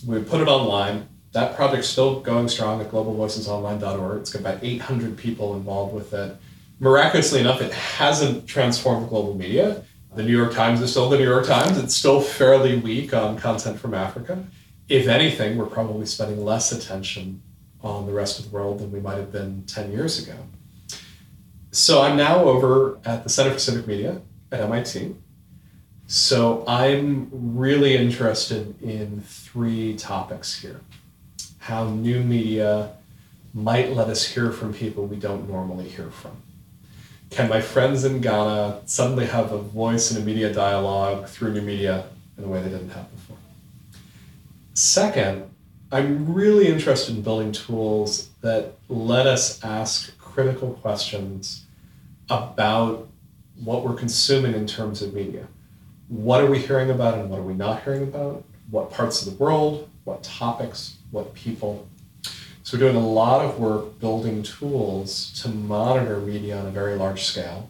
we 0.05 0.17
would 0.17 0.27
put 0.27 0.41
it 0.41 0.47
online. 0.47 1.07
That 1.31 1.55
project's 1.55 1.87
still 1.87 2.21
going 2.21 2.47
strong 2.47 2.81
at 2.81 2.89
globalvoicesonline.org. 2.89 4.21
It's 4.21 4.31
got 4.31 4.39
about 4.39 4.63
800 4.63 5.15
people 5.17 5.55
involved 5.55 5.93
with 5.93 6.13
it. 6.13 6.35
Miraculously 6.79 7.39
enough, 7.39 7.61
it 7.61 7.71
hasn't 7.71 8.47
transformed 8.47 9.09
global 9.09 9.35
media. 9.35 9.83
The 10.15 10.23
New 10.23 10.35
York 10.35 10.53
Times 10.53 10.81
is 10.81 10.89
still 10.89 11.07
the 11.07 11.17
New 11.17 11.29
York 11.29 11.45
Times. 11.45 11.77
It's 11.77 11.93
still 11.93 12.19
fairly 12.19 12.77
weak 12.77 13.13
on 13.13 13.37
content 13.37 13.79
from 13.79 13.93
Africa. 13.93 14.43
If 14.87 15.07
anything, 15.07 15.57
we're 15.57 15.67
probably 15.67 16.07
spending 16.07 16.43
less 16.43 16.71
attention 16.71 17.43
on 17.83 18.07
the 18.07 18.11
rest 18.11 18.39
of 18.39 18.49
the 18.49 18.51
world 18.51 18.79
than 18.79 18.91
we 18.91 18.99
might 18.99 19.17
have 19.17 19.31
been 19.31 19.63
10 19.67 19.91
years 19.91 20.21
ago. 20.21 20.35
So 21.71 22.01
I'm 22.01 22.17
now 22.17 22.43
over 22.43 22.97
at 23.05 23.23
the 23.23 23.29
Center 23.29 23.51
for 23.51 23.59
Civic 23.59 23.85
Media 23.85 24.19
at 24.51 24.61
MIT. 24.61 25.15
So 26.07 26.63
I'm 26.67 27.29
really 27.31 27.95
interested 27.95 28.81
in 28.81 29.21
three 29.21 29.95
topics 29.95 30.59
here 30.59 30.81
how 31.69 31.83
new 31.83 32.23
media 32.23 32.89
might 33.53 33.91
let 33.91 34.07
us 34.07 34.25
hear 34.25 34.51
from 34.51 34.73
people 34.73 35.05
we 35.05 35.15
don't 35.15 35.47
normally 35.47 35.87
hear 35.87 36.09
from. 36.09 36.35
Can 37.29 37.47
my 37.47 37.61
friends 37.61 38.03
in 38.03 38.21
Ghana 38.21 38.81
suddenly 38.85 39.27
have 39.27 39.51
a 39.51 39.59
voice 39.59 40.09
in 40.09 40.19
a 40.19 40.25
media 40.25 40.51
dialogue 40.51 41.27
through 41.27 41.53
new 41.53 41.61
media 41.61 42.05
in 42.39 42.43
a 42.43 42.47
way 42.47 42.59
they 42.63 42.69
didn't 42.69 42.89
have 42.89 43.11
before? 43.11 43.37
Second, 44.73 45.47
I'm 45.91 46.33
really 46.33 46.67
interested 46.67 47.15
in 47.15 47.21
building 47.21 47.51
tools 47.51 48.29
that 48.41 48.73
let 48.87 49.27
us 49.27 49.63
ask 49.63 50.17
critical 50.17 50.73
questions 50.73 51.65
about 52.31 53.07
what 53.63 53.83
we're 53.83 53.93
consuming 53.95 54.55
in 54.55 54.65
terms 54.65 55.03
of 55.03 55.13
media. 55.13 55.45
What 56.07 56.41
are 56.41 56.49
we 56.49 56.57
hearing 56.57 56.89
about 56.89 57.19
and 57.19 57.29
what 57.29 57.37
are 57.39 57.43
we 57.43 57.53
not 57.53 57.83
hearing 57.83 58.03
about? 58.03 58.43
What 58.71 58.89
parts 58.89 59.21
of 59.21 59.31
the 59.31 59.43
world, 59.43 59.87
what 60.03 60.23
topics, 60.23 60.95
what 61.11 61.33
people. 61.33 61.87
So 62.63 62.77
we're 62.77 62.91
doing 62.91 62.95
a 62.95 63.07
lot 63.07 63.43
of 63.43 63.59
work 63.59 63.99
building 63.99 64.43
tools 64.43 65.31
to 65.41 65.49
monitor 65.49 66.19
media 66.19 66.57
on 66.59 66.67
a 66.67 66.71
very 66.71 66.95
large 66.95 67.23
scale 67.23 67.69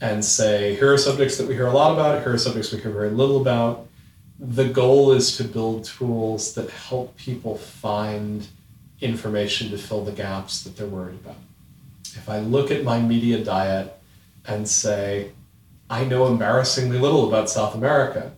and 0.00 0.24
say, 0.24 0.74
here 0.74 0.92
are 0.92 0.98
subjects 0.98 1.38
that 1.38 1.48
we 1.48 1.54
hear 1.54 1.66
a 1.66 1.72
lot 1.72 1.92
about, 1.92 2.22
here 2.22 2.34
are 2.34 2.38
subjects 2.38 2.72
we 2.72 2.80
hear 2.80 2.90
very 2.90 3.10
little 3.10 3.40
about. 3.40 3.86
The 4.38 4.68
goal 4.68 5.12
is 5.12 5.36
to 5.38 5.44
build 5.44 5.84
tools 5.84 6.54
that 6.54 6.68
help 6.68 7.16
people 7.16 7.56
find 7.56 8.46
information 9.00 9.70
to 9.70 9.78
fill 9.78 10.04
the 10.04 10.12
gaps 10.12 10.62
that 10.64 10.76
they're 10.76 10.86
worried 10.86 11.18
about. 11.24 11.36
If 12.04 12.28
I 12.28 12.40
look 12.40 12.70
at 12.70 12.84
my 12.84 13.00
media 13.00 13.42
diet 13.42 13.98
and 14.46 14.68
say, 14.68 15.30
I 15.88 16.04
know 16.04 16.26
embarrassingly 16.26 16.98
little 16.98 17.28
about 17.28 17.48
South 17.48 17.74
America, 17.74 18.32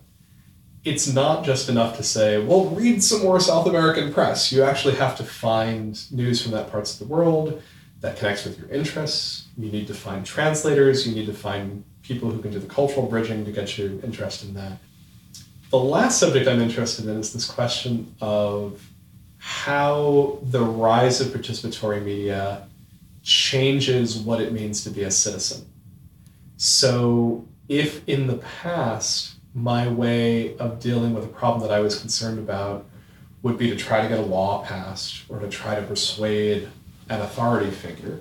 it's 0.88 1.12
not 1.12 1.44
just 1.44 1.68
enough 1.68 1.96
to 1.98 2.02
say, 2.02 2.42
well, 2.42 2.66
read 2.66 3.02
some 3.02 3.22
more 3.22 3.38
South 3.40 3.66
American 3.66 4.12
press. 4.12 4.50
You 4.50 4.62
actually 4.62 4.94
have 4.94 5.16
to 5.18 5.24
find 5.24 6.00
news 6.10 6.42
from 6.42 6.52
that 6.52 6.70
parts 6.70 6.92
of 6.92 7.06
the 7.06 7.12
world 7.12 7.62
that 8.00 8.16
connects 8.16 8.44
with 8.44 8.58
your 8.58 8.68
interests. 8.70 9.48
You 9.56 9.70
need 9.70 9.86
to 9.88 9.94
find 9.94 10.24
translators. 10.24 11.06
You 11.06 11.14
need 11.14 11.26
to 11.26 11.34
find 11.34 11.84
people 12.02 12.30
who 12.30 12.40
can 12.40 12.52
do 12.52 12.58
the 12.58 12.66
cultural 12.66 13.06
bridging 13.06 13.44
to 13.44 13.52
get 13.52 13.76
you 13.76 14.00
interested 14.02 14.48
in 14.48 14.54
that. 14.54 14.78
The 15.70 15.78
last 15.78 16.18
subject 16.18 16.48
I'm 16.48 16.60
interested 16.60 17.06
in 17.06 17.18
is 17.18 17.34
this 17.34 17.46
question 17.46 18.14
of 18.22 18.82
how 19.36 20.38
the 20.42 20.62
rise 20.62 21.20
of 21.20 21.28
participatory 21.28 22.02
media 22.02 22.66
changes 23.22 24.16
what 24.16 24.40
it 24.40 24.52
means 24.52 24.84
to 24.84 24.90
be 24.90 25.02
a 25.02 25.10
citizen. 25.10 25.66
So, 26.56 27.46
if 27.68 28.08
in 28.08 28.26
the 28.26 28.38
past 28.38 29.37
my 29.62 29.88
way 29.88 30.56
of 30.58 30.80
dealing 30.80 31.14
with 31.14 31.24
a 31.24 31.28
problem 31.28 31.60
that 31.62 31.72
I 31.72 31.80
was 31.80 31.98
concerned 31.98 32.38
about 32.38 32.86
would 33.42 33.58
be 33.58 33.70
to 33.70 33.76
try 33.76 34.02
to 34.02 34.08
get 34.08 34.18
a 34.18 34.22
law 34.22 34.64
passed 34.64 35.24
or 35.28 35.38
to 35.38 35.48
try 35.48 35.74
to 35.74 35.82
persuade 35.82 36.68
an 37.08 37.20
authority 37.20 37.70
figure. 37.70 38.20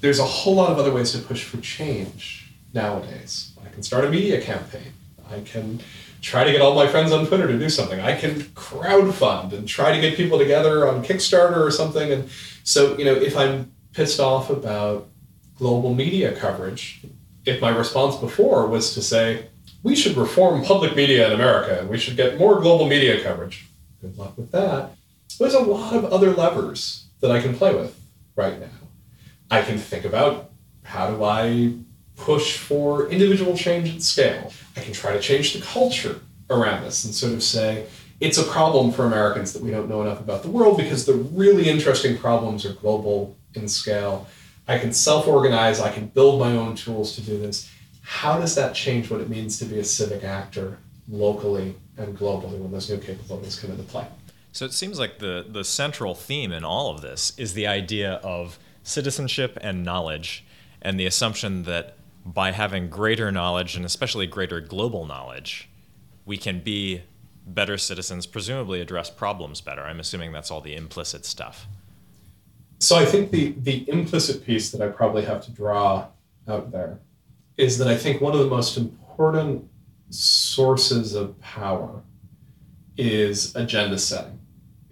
There's 0.00 0.18
a 0.18 0.24
whole 0.24 0.54
lot 0.54 0.70
of 0.70 0.78
other 0.78 0.92
ways 0.92 1.12
to 1.12 1.18
push 1.18 1.44
for 1.44 1.58
change 1.58 2.52
nowadays. 2.72 3.52
I 3.64 3.68
can 3.70 3.82
start 3.82 4.04
a 4.04 4.10
media 4.10 4.40
campaign. 4.40 4.92
I 5.30 5.40
can 5.40 5.80
try 6.22 6.44
to 6.44 6.52
get 6.52 6.60
all 6.60 6.74
my 6.74 6.86
friends 6.86 7.12
on 7.12 7.26
Twitter 7.26 7.46
to 7.46 7.58
do 7.58 7.68
something. 7.68 8.00
I 8.00 8.16
can 8.16 8.40
crowdfund 8.40 9.52
and 9.52 9.68
try 9.68 9.92
to 9.92 10.00
get 10.00 10.16
people 10.16 10.38
together 10.38 10.88
on 10.88 11.04
Kickstarter 11.04 11.58
or 11.58 11.70
something. 11.70 12.12
And 12.12 12.30
so, 12.64 12.96
you 12.98 13.04
know, 13.04 13.14
if 13.14 13.36
I'm 13.36 13.72
pissed 13.92 14.20
off 14.20 14.50
about 14.50 15.08
global 15.56 15.94
media 15.94 16.32
coverage, 16.32 17.04
if 17.44 17.60
my 17.60 17.70
response 17.70 18.16
before 18.16 18.66
was 18.66 18.94
to 18.94 19.02
say, 19.02 19.46
we 19.82 19.94
should 19.94 20.16
reform 20.16 20.64
public 20.64 20.96
media 20.96 21.26
in 21.26 21.32
America 21.32 21.78
and 21.80 21.88
we 21.88 21.98
should 21.98 22.16
get 22.16 22.38
more 22.38 22.60
global 22.60 22.86
media 22.86 23.22
coverage. 23.22 23.66
Good 24.00 24.16
luck 24.18 24.36
with 24.36 24.50
that. 24.52 24.90
There's 25.38 25.54
a 25.54 25.60
lot 25.60 25.94
of 25.94 26.06
other 26.06 26.32
levers 26.32 27.06
that 27.20 27.30
I 27.30 27.40
can 27.40 27.54
play 27.54 27.74
with 27.74 27.98
right 28.36 28.58
now. 28.58 28.66
I 29.50 29.62
can 29.62 29.78
think 29.78 30.04
about 30.04 30.50
how 30.82 31.10
do 31.10 31.24
I 31.24 31.74
push 32.16 32.56
for 32.56 33.08
individual 33.08 33.56
change 33.56 33.94
at 33.94 34.02
scale. 34.02 34.52
I 34.76 34.80
can 34.80 34.92
try 34.92 35.12
to 35.12 35.20
change 35.20 35.52
the 35.52 35.60
culture 35.60 36.20
around 36.50 36.82
this 36.82 37.04
and 37.04 37.14
sort 37.14 37.32
of 37.32 37.42
say, 37.42 37.86
it's 38.20 38.38
a 38.38 38.42
problem 38.42 38.90
for 38.90 39.04
Americans 39.04 39.52
that 39.52 39.62
we 39.62 39.70
don't 39.70 39.88
know 39.88 40.02
enough 40.02 40.20
about 40.20 40.42
the 40.42 40.50
world 40.50 40.76
because 40.76 41.06
the 41.06 41.14
really 41.14 41.68
interesting 41.68 42.18
problems 42.18 42.66
are 42.66 42.72
global 42.72 43.36
in 43.54 43.68
scale. 43.68 44.26
I 44.66 44.78
can 44.78 44.92
self 44.92 45.28
organize, 45.28 45.80
I 45.80 45.92
can 45.92 46.08
build 46.08 46.40
my 46.40 46.52
own 46.52 46.74
tools 46.74 47.14
to 47.14 47.20
do 47.20 47.38
this 47.38 47.70
how 48.08 48.40
does 48.40 48.54
that 48.54 48.74
change 48.74 49.10
what 49.10 49.20
it 49.20 49.28
means 49.28 49.58
to 49.58 49.66
be 49.66 49.78
a 49.80 49.84
civic 49.84 50.24
actor 50.24 50.78
locally 51.10 51.74
and 51.98 52.18
globally 52.18 52.58
when 52.58 52.72
those 52.72 52.88
new 52.88 52.96
capabilities 52.96 53.60
come 53.60 53.70
into 53.70 53.82
play? 53.82 54.06
So 54.50 54.64
it 54.64 54.72
seems 54.72 54.98
like 54.98 55.18
the, 55.18 55.44
the 55.46 55.62
central 55.62 56.14
theme 56.14 56.50
in 56.50 56.64
all 56.64 56.90
of 56.90 57.02
this 57.02 57.34
is 57.36 57.52
the 57.52 57.66
idea 57.66 58.14
of 58.22 58.58
citizenship 58.82 59.58
and 59.60 59.84
knowledge, 59.84 60.42
and 60.80 60.98
the 60.98 61.04
assumption 61.04 61.64
that 61.64 61.98
by 62.24 62.52
having 62.52 62.88
greater 62.88 63.30
knowledge, 63.30 63.76
and 63.76 63.84
especially 63.84 64.26
greater 64.26 64.62
global 64.62 65.04
knowledge, 65.04 65.68
we 66.24 66.38
can 66.38 66.60
be 66.60 67.02
better 67.46 67.76
citizens, 67.76 68.24
presumably 68.24 68.80
address 68.80 69.10
problems 69.10 69.60
better. 69.60 69.82
I'm 69.82 70.00
assuming 70.00 70.32
that's 70.32 70.50
all 70.50 70.62
the 70.62 70.74
implicit 70.74 71.26
stuff. 71.26 71.66
So 72.78 72.96
I 72.96 73.04
think 73.04 73.32
the, 73.32 73.50
the 73.50 73.86
implicit 73.90 74.46
piece 74.46 74.70
that 74.70 74.80
I 74.80 74.88
probably 74.88 75.26
have 75.26 75.44
to 75.44 75.50
draw 75.50 76.06
out 76.48 76.72
there 76.72 77.00
is 77.58 77.76
that 77.78 77.88
I 77.88 77.96
think 77.96 78.20
one 78.20 78.32
of 78.32 78.38
the 78.38 78.46
most 78.46 78.78
important 78.78 79.68
sources 80.10 81.14
of 81.14 81.38
power 81.40 82.02
is 82.96 83.54
agenda 83.56 83.98
setting. 83.98 84.38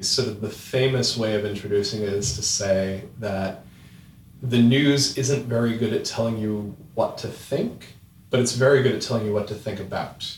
Sort 0.00 0.28
of 0.28 0.40
the 0.42 0.50
famous 0.50 1.16
way 1.16 1.36
of 1.36 1.46
introducing 1.46 2.02
it 2.02 2.10
is 2.10 2.34
to 2.34 2.42
say 2.42 3.04
that 3.20 3.64
the 4.42 4.60
news 4.60 5.16
isn't 5.16 5.46
very 5.46 5.78
good 5.78 5.94
at 5.94 6.04
telling 6.04 6.36
you 6.36 6.76
what 6.94 7.16
to 7.18 7.28
think, 7.28 7.94
but 8.28 8.40
it's 8.40 8.52
very 8.52 8.82
good 8.82 8.96
at 8.96 9.00
telling 9.00 9.24
you 9.24 9.32
what 9.32 9.48
to 9.48 9.54
think 9.54 9.80
about. 9.80 10.36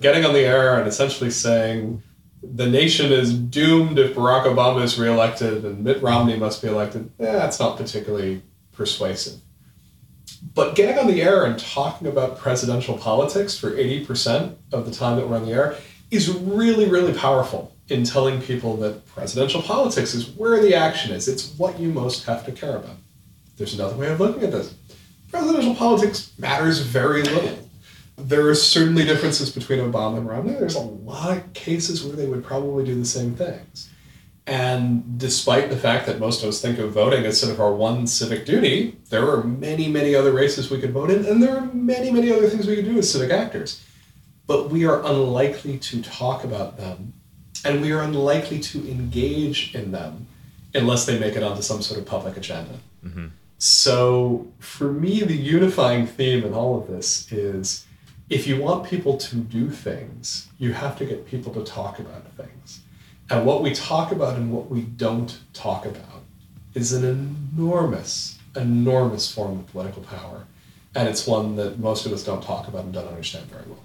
Getting 0.00 0.24
on 0.24 0.34
the 0.34 0.40
air 0.40 0.78
and 0.78 0.86
essentially 0.86 1.30
saying 1.30 2.02
the 2.42 2.68
nation 2.68 3.10
is 3.10 3.34
doomed 3.34 3.98
if 3.98 4.14
Barack 4.14 4.44
Obama 4.44 4.82
is 4.82 4.98
reelected 4.98 5.64
and 5.64 5.82
Mitt 5.82 6.00
Romney 6.02 6.36
must 6.36 6.62
be 6.62 6.68
elected, 6.68 7.10
eh, 7.18 7.32
that's 7.32 7.58
not 7.58 7.76
particularly 7.76 8.42
persuasive. 8.72 9.40
But 10.54 10.74
getting 10.74 10.98
on 10.98 11.06
the 11.06 11.22
air 11.22 11.44
and 11.44 11.58
talking 11.58 12.08
about 12.08 12.38
presidential 12.38 12.98
politics 12.98 13.58
for 13.58 13.70
80% 13.70 14.56
of 14.72 14.86
the 14.86 14.92
time 14.92 15.16
that 15.16 15.28
we're 15.28 15.36
on 15.36 15.46
the 15.46 15.52
air 15.52 15.76
is 16.10 16.30
really, 16.30 16.88
really 16.88 17.12
powerful 17.12 17.74
in 17.88 18.04
telling 18.04 18.40
people 18.40 18.76
that 18.78 19.06
presidential 19.06 19.62
politics 19.62 20.14
is 20.14 20.28
where 20.30 20.60
the 20.60 20.74
action 20.74 21.12
is. 21.12 21.28
It's 21.28 21.56
what 21.56 21.78
you 21.78 21.90
most 21.90 22.24
have 22.24 22.44
to 22.46 22.52
care 22.52 22.76
about. 22.76 22.96
There's 23.56 23.74
another 23.74 23.96
way 23.96 24.08
of 24.08 24.20
looking 24.20 24.42
at 24.42 24.50
this. 24.50 24.74
Presidential 25.30 25.74
politics 25.74 26.32
matters 26.38 26.80
very 26.80 27.22
little. 27.22 27.58
There 28.18 28.48
are 28.48 28.54
certainly 28.54 29.04
differences 29.04 29.50
between 29.50 29.78
Obama 29.78 30.18
and 30.18 30.28
Romney. 30.28 30.54
There's 30.54 30.74
a 30.74 30.80
lot 30.80 31.36
of 31.36 31.52
cases 31.52 32.02
where 32.02 32.16
they 32.16 32.26
would 32.26 32.44
probably 32.44 32.84
do 32.84 32.94
the 32.94 33.04
same 33.04 33.34
things. 33.34 33.90
And 34.46 35.18
despite 35.18 35.70
the 35.70 35.76
fact 35.76 36.06
that 36.06 36.20
most 36.20 36.42
of 36.42 36.48
us 36.48 36.60
think 36.60 36.78
of 36.78 36.92
voting 36.92 37.24
as 37.24 37.40
sort 37.40 37.52
of 37.52 37.60
our 37.60 37.72
one 37.72 38.06
civic 38.06 38.46
duty, 38.46 38.96
there 39.10 39.28
are 39.28 39.42
many, 39.42 39.88
many 39.88 40.14
other 40.14 40.30
races 40.30 40.70
we 40.70 40.80
could 40.80 40.92
vote 40.92 41.10
in, 41.10 41.24
and 41.26 41.42
there 41.42 41.56
are 41.56 41.66
many, 41.72 42.12
many 42.12 42.32
other 42.32 42.48
things 42.48 42.66
we 42.66 42.76
could 42.76 42.84
do 42.84 42.98
as 42.98 43.10
civic 43.10 43.32
actors. 43.32 43.82
But 44.46 44.70
we 44.70 44.86
are 44.86 45.04
unlikely 45.04 45.78
to 45.78 46.00
talk 46.00 46.44
about 46.44 46.76
them, 46.76 47.12
and 47.64 47.80
we 47.80 47.90
are 47.90 48.02
unlikely 48.02 48.60
to 48.60 48.88
engage 48.88 49.74
in 49.74 49.90
them 49.90 50.28
unless 50.74 51.06
they 51.06 51.18
make 51.18 51.34
it 51.34 51.42
onto 51.42 51.62
some 51.62 51.82
sort 51.82 51.98
of 51.98 52.06
public 52.06 52.36
agenda. 52.36 52.78
Mm-hmm. 53.04 53.26
So, 53.58 54.46
for 54.60 54.92
me, 54.92 55.22
the 55.22 55.36
unifying 55.36 56.06
theme 56.06 56.44
in 56.44 56.54
all 56.54 56.78
of 56.78 56.86
this 56.86 57.32
is 57.32 57.86
if 58.28 58.46
you 58.46 58.60
want 58.60 58.86
people 58.86 59.16
to 59.16 59.36
do 59.36 59.70
things, 59.70 60.48
you 60.58 60.72
have 60.72 60.96
to 60.98 61.04
get 61.04 61.26
people 61.26 61.52
to 61.54 61.64
talk 61.64 61.98
about 61.98 62.24
things. 62.36 62.80
And 63.28 63.44
what 63.44 63.62
we 63.62 63.72
talk 63.72 64.12
about 64.12 64.36
and 64.36 64.52
what 64.52 64.70
we 64.70 64.82
don't 64.82 65.38
talk 65.52 65.84
about 65.84 66.22
is 66.74 66.92
an 66.92 67.04
enormous, 67.04 68.38
enormous 68.54 69.32
form 69.32 69.58
of 69.58 69.66
political 69.68 70.02
power. 70.02 70.44
And 70.94 71.08
it's 71.08 71.26
one 71.26 71.56
that 71.56 71.78
most 71.78 72.06
of 72.06 72.12
us 72.12 72.22
don't 72.22 72.42
talk 72.42 72.68
about 72.68 72.84
and 72.84 72.92
don't 72.92 73.08
understand 73.08 73.46
very 73.46 73.64
well. 73.66 73.84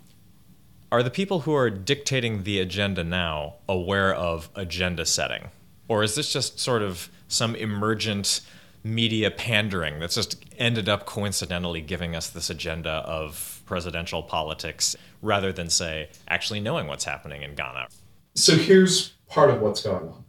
Are 0.92 1.02
the 1.02 1.10
people 1.10 1.42
who 1.42 1.56
are 1.56 1.70
dictating 1.70 2.44
the 2.44 2.60
agenda 2.60 3.04
now 3.04 3.56
aware 3.68 4.14
of 4.14 4.50
agenda 4.56 5.06
setting? 5.06 5.50
Or 5.88 6.04
is 6.04 6.16
this 6.16 6.32
just 6.32 6.60
sort 6.60 6.82
of 6.82 7.10
some 7.28 7.56
emergent 7.56 8.42
media 8.84 9.32
pandering 9.32 10.00
that's 10.00 10.16
just 10.16 10.44
ended 10.58 10.88
up 10.90 11.06
coincidentally 11.06 11.82
giving 11.82 12.16
us 12.16 12.30
this 12.30 12.50
agenda 12.50 12.90
of 12.90 13.62
presidential 13.66 14.22
politics 14.22 14.96
rather 15.22 15.52
than, 15.52 15.70
say, 15.70 16.10
actually 16.28 16.60
knowing 16.60 16.88
what's 16.88 17.06
happening 17.06 17.42
in 17.42 17.56
Ghana? 17.56 17.88
So 18.36 18.56
here's 18.56 19.14
part 19.32 19.50
of 19.50 19.62
what's 19.62 19.82
going 19.82 20.10
on. 20.10 20.24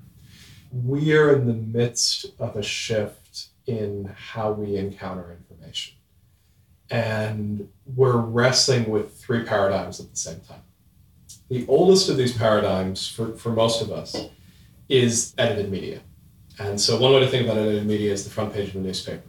We 0.71 1.15
are 1.17 1.35
in 1.35 1.47
the 1.47 1.55
midst 1.55 2.27
of 2.39 2.57
a 2.57 2.63
shift 2.63 3.49
in 3.67 4.15
how 4.17 4.53
we 4.53 4.77
encounter 4.77 5.33
information. 5.33 5.95
And 6.89 7.69
we're 7.97 8.17
wrestling 8.17 8.91
with 8.91 9.15
three 9.17 9.43
paradigms 9.45 9.99
at 9.99 10.11
the 10.11 10.17
same 10.17 10.41
time. 10.41 10.63
The 11.49 11.67
oldest 11.67 12.09
of 12.09 12.17
these 12.17 12.37
paradigms, 12.37 13.09
for, 13.09 13.37
for 13.37 13.51
most 13.51 13.83
of 13.83 13.91
us, 13.91 14.17
is 14.89 15.35
edited 15.37 15.71
media. 15.71 16.01
And 16.59 16.81
so, 16.81 16.99
one 16.99 17.13
way 17.13 17.21
to 17.21 17.29
think 17.29 17.45
about 17.45 17.59
edited 17.59 17.87
media 17.87 18.13
is 18.13 18.25
the 18.25 18.31
front 18.31 18.55
page 18.55 18.71
of 18.71 18.77
a 18.77 18.79
newspaper. 18.79 19.29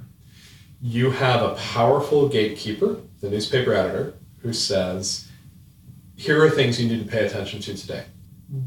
You 0.82 1.12
have 1.12 1.42
a 1.42 1.56
powerful 1.56 2.30
gatekeeper, 2.30 2.98
the 3.22 3.30
newspaper 3.30 3.74
editor, 3.74 4.14
who 4.40 4.54
says, 4.54 5.30
Here 6.16 6.44
are 6.44 6.50
things 6.50 6.80
you 6.82 6.88
need 6.88 7.04
to 7.04 7.10
pay 7.10 7.26
attention 7.26 7.62
to 7.62 7.76
today 7.76 8.06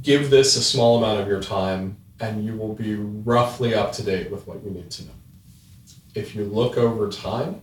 give 0.03 0.31
this 0.31 0.57
a 0.57 0.63
small 0.63 0.99
amount 0.99 1.21
of 1.21 1.29
your 1.29 1.41
time 1.41 1.97
and 2.21 2.45
you 2.45 2.57
will 2.57 2.75
be 2.75 2.95
roughly 2.95 3.75
up 3.75 3.93
to 3.93 4.03
date 4.03 4.31
with 4.31 4.47
what 4.47 4.63
you 4.65 4.71
need 4.71 4.91
to 4.91 5.05
know. 5.05 5.13
If 6.15 6.35
you 6.35 6.45
look 6.45 6.77
over 6.79 7.11
time, 7.11 7.63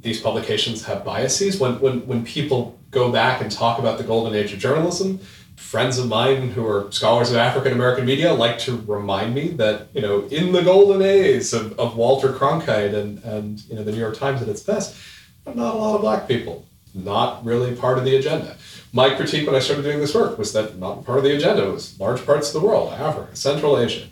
these 0.00 0.20
publications 0.20 0.84
have 0.84 1.04
biases. 1.04 1.58
When, 1.58 1.80
when, 1.80 2.06
when 2.06 2.24
people 2.24 2.78
go 2.90 3.10
back 3.10 3.40
and 3.40 3.50
talk 3.50 3.78
about 3.78 3.98
the 3.98 4.04
golden 4.04 4.34
age 4.34 4.52
of 4.52 4.60
journalism, 4.60 5.18
friends 5.56 5.98
of 5.98 6.06
mine 6.06 6.50
who 6.50 6.64
are 6.66 6.90
scholars 6.92 7.30
of 7.30 7.36
African 7.36 7.72
American 7.72 8.06
media 8.06 8.32
like 8.32 8.58
to 8.60 8.76
remind 8.86 9.34
me 9.34 9.48
that, 9.48 9.88
you 9.92 10.00
know, 10.00 10.24
in 10.28 10.52
the 10.52 10.62
golden 10.62 11.02
age 11.02 11.52
of, 11.52 11.78
of 11.78 11.96
Walter 11.96 12.32
Cronkite 12.32 12.94
and, 12.94 13.22
and, 13.24 13.60
you 13.64 13.74
know, 13.74 13.82
the 13.82 13.90
New 13.90 13.98
York 13.98 14.16
Times 14.16 14.40
at 14.40 14.48
its 14.48 14.62
best, 14.62 14.96
not 15.44 15.74
a 15.74 15.78
lot 15.78 15.96
of 15.96 16.00
black 16.00 16.28
people, 16.28 16.64
not 16.94 17.44
really 17.44 17.74
part 17.74 17.98
of 17.98 18.04
the 18.04 18.16
agenda. 18.16 18.56
My 18.92 19.14
critique 19.14 19.46
when 19.46 19.54
I 19.54 19.58
started 19.58 19.82
doing 19.82 20.00
this 20.00 20.14
work 20.14 20.38
was 20.38 20.52
that 20.54 20.78
not 20.78 21.04
part 21.04 21.18
of 21.18 21.24
the 21.24 21.36
agenda 21.36 21.70
was 21.70 21.98
large 22.00 22.24
parts 22.24 22.54
of 22.54 22.60
the 22.60 22.66
world, 22.66 22.92
Africa, 22.92 23.36
Central 23.36 23.78
Asia. 23.78 24.06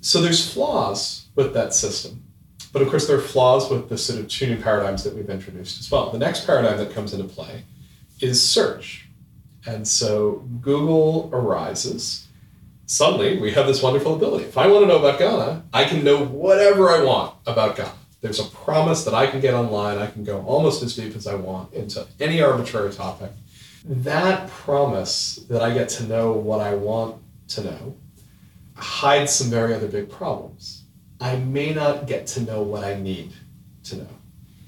So 0.00 0.20
there's 0.20 0.52
flaws 0.52 1.26
with 1.34 1.54
that 1.54 1.74
system. 1.74 2.22
But 2.72 2.82
of 2.82 2.88
course, 2.88 3.06
there 3.06 3.16
are 3.16 3.22
flaws 3.22 3.70
with 3.70 3.88
the 3.88 3.96
sort 3.96 4.18
of 4.18 4.28
two 4.28 4.48
new 4.48 4.60
paradigms 4.60 5.04
that 5.04 5.14
we've 5.14 5.30
introduced 5.30 5.80
as 5.80 5.90
well. 5.90 6.10
The 6.10 6.18
next 6.18 6.44
paradigm 6.44 6.78
that 6.78 6.92
comes 6.92 7.14
into 7.14 7.24
play 7.24 7.62
is 8.20 8.42
search. 8.42 9.08
And 9.66 9.86
so 9.86 10.44
Google 10.60 11.30
arises. 11.32 12.26
Suddenly, 12.86 13.38
we 13.38 13.52
have 13.52 13.66
this 13.66 13.82
wonderful 13.82 14.14
ability. 14.14 14.44
If 14.44 14.58
I 14.58 14.66
want 14.66 14.82
to 14.82 14.88
know 14.88 14.98
about 14.98 15.18
Ghana, 15.18 15.64
I 15.72 15.84
can 15.84 16.04
know 16.04 16.24
whatever 16.24 16.90
I 16.90 17.02
want 17.02 17.34
about 17.46 17.76
Ghana. 17.76 17.92
There's 18.20 18.40
a 18.40 18.44
promise 18.44 19.04
that 19.04 19.14
I 19.14 19.26
can 19.26 19.40
get 19.40 19.54
online. 19.54 19.98
I 19.98 20.06
can 20.06 20.24
go 20.24 20.44
almost 20.46 20.82
as 20.82 20.96
deep 20.96 21.16
as 21.16 21.26
I 21.26 21.34
want 21.34 21.72
into 21.72 22.06
any 22.20 22.42
arbitrary 22.42 22.92
topic. 22.92 23.30
That 23.88 24.48
promise 24.48 25.36
that 25.48 25.62
I 25.62 25.72
get 25.72 25.88
to 25.90 26.04
know 26.04 26.32
what 26.32 26.60
I 26.60 26.74
want 26.74 27.22
to 27.48 27.62
know 27.62 27.96
hides 28.74 29.32
some 29.32 29.48
very 29.48 29.74
other 29.74 29.88
big 29.88 30.10
problems. 30.10 30.82
I 31.20 31.36
may 31.36 31.72
not 31.72 32.06
get 32.06 32.26
to 32.28 32.40
know 32.42 32.62
what 32.62 32.84
I 32.84 32.94
need 32.94 33.32
to 33.84 33.96
know. 33.96 34.08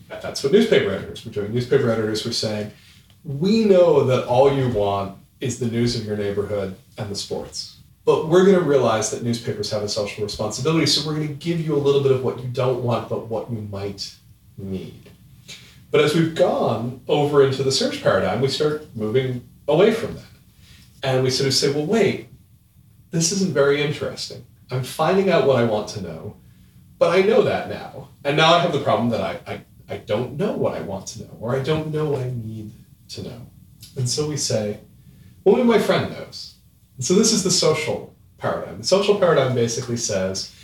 That's 0.08 0.42
what 0.42 0.52
newspaper 0.52 0.90
editors 0.90 1.24
were 1.24 1.32
doing. 1.32 1.52
Newspaper 1.52 1.90
editors 1.90 2.24
were 2.24 2.32
saying, 2.32 2.70
we 3.24 3.64
know 3.64 4.04
that 4.04 4.26
all 4.26 4.52
you 4.52 4.68
want 4.70 5.18
is 5.40 5.58
the 5.58 5.66
news 5.66 5.98
of 5.98 6.06
your 6.06 6.16
neighborhood 6.16 6.76
and 6.96 7.10
the 7.10 7.16
sports. 7.16 7.78
But 8.04 8.28
we're 8.28 8.46
going 8.46 8.58
to 8.58 8.64
realize 8.64 9.10
that 9.10 9.22
newspapers 9.22 9.70
have 9.70 9.82
a 9.82 9.88
social 9.88 10.24
responsibility, 10.24 10.86
so 10.86 11.06
we're 11.06 11.16
going 11.16 11.28
to 11.28 11.34
give 11.34 11.60
you 11.60 11.74
a 11.74 11.76
little 11.76 12.02
bit 12.02 12.12
of 12.12 12.24
what 12.24 12.42
you 12.42 12.48
don't 12.48 12.82
want, 12.82 13.08
but 13.08 13.26
what 13.26 13.50
you 13.50 13.60
might 13.70 14.14
need. 14.56 15.07
But 15.90 16.02
as 16.02 16.14
we've 16.14 16.34
gone 16.34 17.02
over 17.08 17.42
into 17.42 17.62
the 17.62 17.72
search 17.72 18.02
paradigm, 18.02 18.40
we 18.40 18.48
start 18.48 18.86
moving 18.94 19.48
away 19.66 19.92
from 19.92 20.14
that. 20.14 20.24
And 21.02 21.22
we 21.22 21.30
sort 21.30 21.46
of 21.46 21.54
say, 21.54 21.72
well, 21.72 21.86
wait, 21.86 22.28
this 23.10 23.32
isn't 23.32 23.54
very 23.54 23.82
interesting. 23.82 24.44
I'm 24.70 24.82
finding 24.82 25.30
out 25.30 25.46
what 25.46 25.56
I 25.56 25.64
want 25.64 25.88
to 25.90 26.02
know, 26.02 26.36
but 26.98 27.16
I 27.16 27.22
know 27.22 27.42
that 27.42 27.70
now. 27.70 28.10
And 28.24 28.36
now 28.36 28.54
I 28.54 28.58
have 28.58 28.72
the 28.72 28.80
problem 28.80 29.08
that 29.10 29.22
I, 29.22 29.40
I, 29.46 29.60
I 29.88 29.96
don't 29.98 30.36
know 30.36 30.52
what 30.52 30.74
I 30.74 30.82
want 30.82 31.06
to 31.08 31.22
know, 31.22 31.36
or 31.40 31.56
I 31.56 31.62
don't 31.62 31.90
know 31.90 32.10
what 32.10 32.20
I 32.20 32.30
need 32.30 32.72
to 33.10 33.22
know. 33.22 33.46
And 33.96 34.08
so 34.08 34.28
we 34.28 34.36
say, 34.36 34.80
maybe 35.46 35.62
my 35.62 35.78
friend 35.78 36.12
knows. 36.12 36.56
And 36.96 37.04
so 37.04 37.14
this 37.14 37.32
is 37.32 37.42
the 37.42 37.50
social 37.50 38.14
paradigm. 38.36 38.78
The 38.78 38.86
social 38.86 39.18
paradigm 39.18 39.54
basically 39.54 39.96
says, 39.96 40.54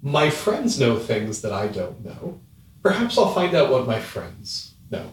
my 0.00 0.30
friends 0.30 0.80
know 0.80 0.98
things 0.98 1.42
that 1.42 1.52
I 1.52 1.66
don't 1.66 2.02
know. 2.04 2.40
Perhaps 2.82 3.16
I'll 3.16 3.32
find 3.32 3.54
out 3.54 3.70
what 3.70 3.86
my 3.86 4.00
friends 4.00 4.74
know. 4.90 5.12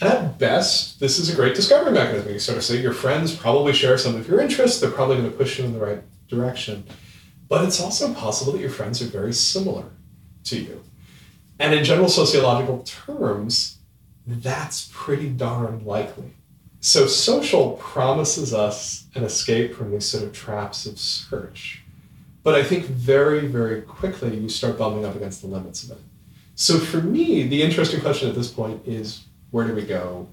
And 0.00 0.10
at 0.10 0.38
best, 0.38 1.00
this 1.00 1.18
is 1.18 1.32
a 1.32 1.36
great 1.36 1.54
discovery 1.54 1.92
mechanism. 1.92 2.32
You 2.32 2.38
sort 2.38 2.58
of 2.58 2.64
say 2.64 2.80
your 2.80 2.92
friends 2.92 3.34
probably 3.34 3.72
share 3.72 3.98
some 3.98 4.16
of 4.16 4.28
your 4.28 4.40
interests, 4.40 4.80
they're 4.80 4.90
probably 4.90 5.16
going 5.16 5.30
to 5.30 5.36
push 5.36 5.58
you 5.58 5.64
in 5.64 5.72
the 5.72 5.78
right 5.78 6.02
direction. 6.28 6.84
But 7.48 7.64
it's 7.64 7.80
also 7.80 8.12
possible 8.14 8.52
that 8.52 8.60
your 8.60 8.70
friends 8.70 9.02
are 9.02 9.06
very 9.06 9.32
similar 9.32 9.84
to 10.44 10.58
you. 10.58 10.82
And 11.58 11.74
in 11.74 11.84
general 11.84 12.08
sociological 12.08 12.82
terms, 12.84 13.78
that's 14.26 14.90
pretty 14.92 15.28
darn 15.28 15.84
likely. 15.84 16.32
So 16.80 17.06
social 17.06 17.72
promises 17.72 18.52
us 18.52 19.06
an 19.14 19.22
escape 19.22 19.74
from 19.74 19.92
these 19.92 20.04
sort 20.04 20.24
of 20.24 20.32
traps 20.32 20.86
of 20.86 20.98
search. 20.98 21.82
But 22.42 22.56
I 22.56 22.64
think 22.64 22.86
very, 22.86 23.46
very 23.46 23.82
quickly 23.82 24.36
you 24.36 24.48
start 24.48 24.78
bumping 24.78 25.04
up 25.04 25.14
against 25.14 25.42
the 25.42 25.46
limits 25.46 25.84
of 25.84 25.92
it. 25.92 25.98
So 26.54 26.78
for 26.78 26.98
me, 26.98 27.46
the 27.46 27.62
interesting 27.62 28.00
question 28.00 28.28
at 28.28 28.34
this 28.34 28.48
point 28.48 28.86
is 28.86 29.24
where 29.50 29.66
do 29.66 29.74
we 29.74 29.82
go 29.82 30.28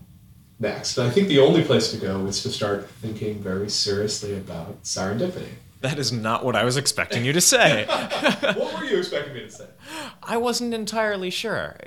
next? 0.60 0.98
And 0.98 1.08
I 1.08 1.12
think 1.12 1.28
the 1.28 1.40
only 1.40 1.64
place 1.64 1.92
to 1.92 1.98
go 1.98 2.26
is 2.26 2.44
to 2.44 2.50
start 2.50 2.90
thinking 2.90 3.40
very 3.42 3.70
seriously 3.70 4.36
about 4.38 4.84
serendipity. 4.84 5.50
That 5.82 5.98
is 5.98 6.12
not 6.12 6.44
what 6.44 6.56
I 6.56 6.66
was 6.66 6.76
expecting 6.76 7.24
you 7.24 7.32
to 7.32 7.42
say. 7.42 7.86
what 8.56 8.78
were 8.78 8.84
you 8.84 8.98
expecting 8.98 9.34
me 9.34 9.42
to 9.42 9.50
say? 9.50 9.68
I 10.22 10.36
wasn't 10.36 10.74
entirely 10.74 11.30
sure. 11.30 11.78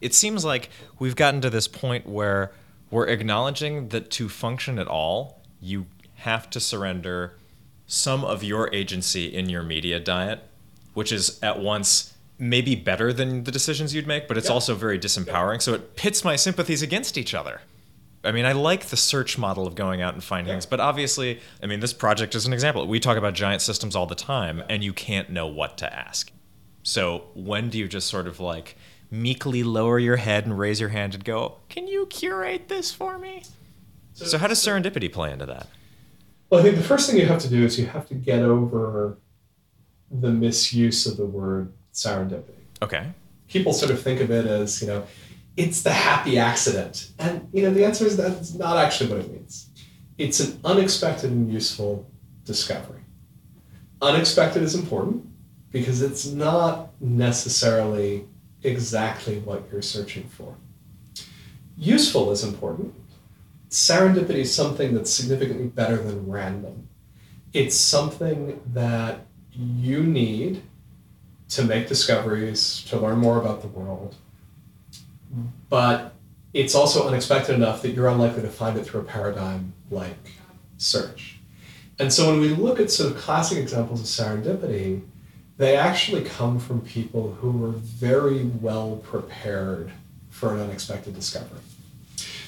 It 0.00 0.14
seems 0.14 0.44
like 0.44 0.70
we've 0.98 1.16
gotten 1.16 1.42
to 1.42 1.50
this 1.50 1.68
point 1.68 2.06
where 2.06 2.52
we're 2.90 3.06
acknowledging 3.06 3.88
that 3.90 4.10
to 4.12 4.30
function 4.30 4.78
at 4.78 4.88
all, 4.88 5.42
you 5.60 5.86
have 6.16 6.48
to 6.50 6.60
surrender 6.60 7.36
some 7.86 8.24
of 8.24 8.42
your 8.42 8.72
agency 8.72 9.26
in 9.26 9.48
your 9.48 9.62
media 9.62 10.00
diet, 10.00 10.40
which 10.94 11.12
is 11.12 11.38
at 11.42 11.60
once 11.60 12.14
maybe 12.40 12.74
better 12.74 13.12
than 13.12 13.44
the 13.44 13.52
decisions 13.52 13.94
you'd 13.94 14.06
make, 14.06 14.26
but 14.26 14.36
it's 14.38 14.48
Yeah. 14.48 14.54
also 14.54 14.74
very 14.74 14.98
disempowering. 14.98 15.60
So 15.60 15.74
it 15.74 15.94
pits 15.94 16.24
my 16.24 16.34
sympathies 16.36 16.80
against 16.82 17.18
each 17.18 17.34
other. 17.34 17.60
I 18.24 18.32
mean, 18.32 18.44
I 18.46 18.52
like 18.52 18.86
the 18.86 18.96
search 18.96 19.38
model 19.38 19.66
of 19.66 19.74
going 19.74 20.00
out 20.02 20.14
and 20.14 20.24
finding 20.24 20.48
Yeah. 20.48 20.54
things, 20.54 20.66
but 20.66 20.80
obviously, 20.80 21.40
I 21.62 21.66
mean, 21.66 21.80
this 21.80 21.92
project 21.92 22.34
is 22.34 22.46
an 22.46 22.52
example. 22.52 22.86
We 22.86 22.98
talk 22.98 23.16
about 23.18 23.34
giant 23.34 23.62
systems 23.62 23.94
all 23.94 24.06
the 24.06 24.14
time, 24.14 24.62
and 24.68 24.82
you 24.82 24.92
can't 24.92 25.30
know 25.30 25.46
what 25.46 25.76
to 25.78 25.94
ask. 25.94 26.32
So 26.82 27.24
when 27.34 27.68
do 27.68 27.78
you 27.78 27.86
just 27.88 28.08
sort 28.08 28.26
of 28.26 28.40
like 28.40 28.76
meekly 29.10 29.62
lower 29.62 29.98
your 29.98 30.16
head 30.16 30.44
and 30.46 30.58
raise 30.58 30.80
your 30.80 30.90
hand 30.90 31.14
and 31.14 31.24
go, 31.24 31.56
"Can 31.68 31.86
you 31.88 32.06
curate 32.06 32.68
this 32.68 32.90
for 32.90 33.18
me?" 33.18 33.42
So 34.14 34.38
how 34.38 34.46
does 34.48 34.58
serendipity 34.64 35.12
play 35.12 35.32
into 35.32 35.46
that? 35.46 35.66
Well, 36.48 36.60
I 36.60 36.62
think 36.62 36.76
the 36.76 36.82
first 36.82 37.08
thing 37.08 37.18
you 37.18 37.26
have 37.26 37.40
to 37.42 37.48
do 37.48 37.64
is 37.64 37.78
you 37.78 37.86
have 37.86 38.06
to 38.08 38.14
get 38.14 38.40
over 38.40 39.18
the 40.10 40.30
misuse 40.30 41.06
of 41.06 41.16
the 41.16 41.24
word 41.26 41.72
serendipity. 41.92 42.54
Okay. 42.82 43.12
People 43.48 43.72
sort 43.72 43.90
of 43.90 44.02
think 44.02 44.20
of 44.20 44.30
it 44.30 44.46
as, 44.46 44.80
you 44.80 44.88
know, 44.88 45.04
it's 45.56 45.82
the 45.82 45.92
happy 45.92 46.38
accident. 46.38 47.10
And, 47.18 47.48
you 47.52 47.62
know, 47.62 47.72
the 47.72 47.84
answer 47.84 48.06
is 48.06 48.16
that's 48.16 48.54
not 48.54 48.76
actually 48.76 49.10
what 49.10 49.20
it 49.20 49.30
means. 49.30 49.68
It's 50.18 50.40
an 50.40 50.60
unexpected 50.64 51.30
and 51.30 51.52
useful 51.52 52.08
discovery. 52.44 53.00
Unexpected 54.02 54.62
is 54.62 54.74
important 54.74 55.26
because 55.70 56.02
it's 56.02 56.26
not 56.26 56.90
necessarily 57.00 58.26
exactly 58.62 59.38
what 59.40 59.64
you're 59.70 59.82
searching 59.82 60.28
for. 60.28 60.54
Useful 61.76 62.30
is 62.30 62.44
important. 62.44 62.94
Serendipity 63.70 64.40
is 64.40 64.54
something 64.54 64.94
that's 64.94 65.12
significantly 65.12 65.66
better 65.66 65.96
than 65.96 66.28
random. 66.28 66.88
It's 67.52 67.76
something 67.76 68.60
that 68.72 69.26
you 69.52 70.02
need 70.02 70.62
to 71.50 71.64
make 71.64 71.88
discoveries, 71.88 72.84
to 72.88 72.98
learn 72.98 73.18
more 73.18 73.38
about 73.38 73.60
the 73.60 73.68
world. 73.68 74.14
But 75.68 76.14
it's 76.52 76.74
also 76.74 77.06
unexpected 77.06 77.54
enough 77.54 77.82
that 77.82 77.90
you're 77.90 78.08
unlikely 78.08 78.42
to 78.42 78.48
find 78.48 78.78
it 78.78 78.84
through 78.84 79.00
a 79.00 79.04
paradigm 79.04 79.72
like 79.90 80.34
search. 80.78 81.38
And 81.98 82.12
so 82.12 82.30
when 82.30 82.40
we 82.40 82.48
look 82.48 82.80
at 82.80 82.90
sort 82.90 83.12
of 83.12 83.18
classic 83.18 83.58
examples 83.58 84.00
of 84.00 84.06
serendipity, 84.06 85.02
they 85.58 85.76
actually 85.76 86.24
come 86.24 86.58
from 86.58 86.80
people 86.80 87.34
who 87.34 87.50
were 87.50 87.72
very 87.72 88.44
well 88.44 88.96
prepared 89.02 89.92
for 90.30 90.54
an 90.54 90.60
unexpected 90.62 91.14
discovery. 91.14 91.60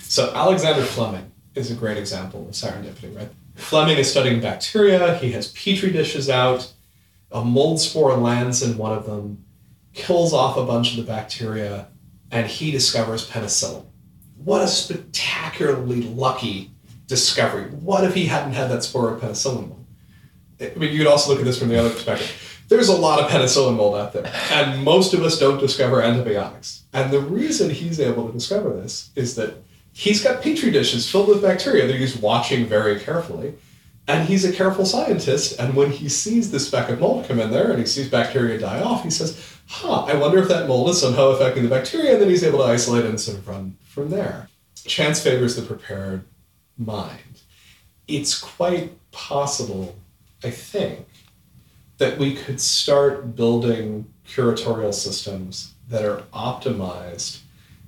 So 0.03 0.33
Alexander 0.35 0.83
Fleming 0.83 1.31
is 1.55 1.71
a 1.71 1.75
great 1.75 1.99
example 1.99 2.49
of 2.49 2.55
serendipity, 2.55 3.15
right? 3.15 3.29
Fleming 3.55 3.99
is 3.99 4.11
studying 4.11 4.41
bacteria, 4.41 5.19
he 5.19 5.33
has 5.33 5.49
petri 5.53 5.93
dishes 5.93 6.31
out, 6.31 6.73
a 7.33 7.45
mold 7.45 7.81
spore 7.81 8.14
lands 8.16 8.62
in 8.62 8.77
one 8.77 8.92
of 8.92 9.07
them, 9.07 9.45
kills 9.92 10.33
off 10.33 10.57
a 10.57 10.64
bunch 10.64 10.92
of 10.92 10.97
the 10.99 11.11
bacteria, 11.11 11.88
and 12.31 12.47
he 12.47 12.71
discovers 12.71 13.29
penicillin. 13.29 13.85
What 14.37 14.62
a 14.62 14.68
spectacularly 14.68 16.03
lucky 16.03 16.71
discovery. 17.07 17.71
What 17.71 18.05
if 18.05 18.14
he 18.14 18.27
hadn't 18.27 18.53
had 18.53 18.71
that 18.71 18.83
spore 18.83 19.12
of 19.12 19.21
penicillin 19.21 19.68
mold? 19.68 19.87
I 20.61 20.73
mean, 20.77 20.92
you 20.92 20.99
could 20.99 21.07
also 21.07 21.31
look 21.31 21.40
at 21.40 21.45
this 21.45 21.59
from 21.59 21.68
the 21.68 21.79
other 21.79 21.90
perspective. 21.90 22.64
There's 22.68 22.88
a 22.88 22.97
lot 22.97 23.21
of 23.21 23.31
penicillin 23.31 23.77
mold 23.77 23.97
out 23.97 24.12
there, 24.12 24.31
and 24.51 24.83
most 24.83 25.12
of 25.12 25.23
us 25.23 25.38
don't 25.38 25.59
discover 25.59 26.01
antibiotics. 26.01 26.85
And 26.92 27.11
the 27.11 27.21
reason 27.21 27.71
he's 27.71 28.01
able 28.01 28.27
to 28.27 28.33
discover 28.33 28.73
this 28.73 29.11
is 29.14 29.35
that 29.35 29.57
he's 29.92 30.23
got 30.23 30.42
petri 30.42 30.71
dishes 30.71 31.11
filled 31.11 31.29
with 31.29 31.42
bacteria 31.42 31.87
that 31.87 31.97
he's 31.97 32.16
watching 32.16 32.66
very 32.66 32.99
carefully. 32.99 33.55
And 34.09 34.29
he's 34.29 34.45
a 34.45 34.53
careful 34.53 34.85
scientist, 34.85 35.61
and 35.61 35.75
when 35.75 35.91
he 35.91 36.09
sees 36.09 36.51
the 36.51 36.59
speck 36.59 36.88
of 36.88 36.99
mold 36.99 37.29
come 37.29 37.38
in 37.38 37.53
there 37.53 37.71
and 37.71 37.79
he 37.79 37.87
sees 37.87 38.09
bacteria 38.09 38.59
die 38.59 38.81
off, 38.81 39.05
he 39.05 39.11
says, 39.11 39.59
Huh, 39.69 40.05
I 40.05 40.15
wonder 40.17 40.38
if 40.38 40.49
that 40.49 40.67
mold 40.67 40.91
is 40.91 41.01
somehow 41.01 41.29
affecting 41.29 41.62
the 41.62 41.69
bacteria, 41.69 42.12
and 42.12 42.21
then 42.21 42.29
he's 42.29 42.43
able 42.43 42.59
to 42.59 42.65
isolate 42.65 43.05
and 43.05 43.19
sort 43.21 43.38
of 43.38 43.49
run 43.49 43.77
from 43.85 44.11
there. 44.11 44.49
Chance 44.85 45.23
favors 45.23 45.55
the 45.55 45.62
prepared 45.62 46.25
mind. 46.77 47.43
It's 48.09 48.38
quite 48.38 48.93
possible, 49.12 49.97
I 50.43 50.51
think, 50.51 51.07
that 51.99 52.19
we 52.19 52.35
could 52.35 52.61
start 52.61 53.37
building 53.37 54.12
curatorial 54.27 54.93
systems 54.93 55.75
that 55.88 56.05
are 56.05 56.23
optimized 56.35 57.41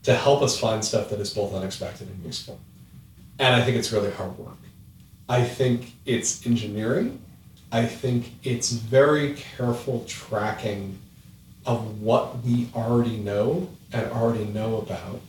to 0.05 0.15
help 0.15 0.43
us 0.43 0.59
find 0.59 0.85
stuff 0.85 1.09
that 1.09 1.21
is 1.21 1.35
both 1.35 1.55
unexpected 1.55 2.09
and 2.09 2.25
useful. 2.25 2.61
And 3.39 3.55
I 3.55 3.65
think 3.65 3.77
it's 3.77 3.91
really 3.91 4.13
hard 4.13 4.39
work. 4.39 4.57
I 5.29 5.45
think 5.45 5.95
it's 6.05 6.47
engineering. 6.47 7.21
I 7.73 7.87
think 7.87 8.35
it's 8.45 8.73
very 8.73 9.35
careful 9.35 10.05
tracking 10.07 10.99
of 11.67 12.01
what 12.01 12.43
we 12.43 12.69
already 12.75 13.17
know 13.17 13.69
and 13.93 14.11
already 14.13 14.45
know 14.45 14.77
about. 14.79 15.21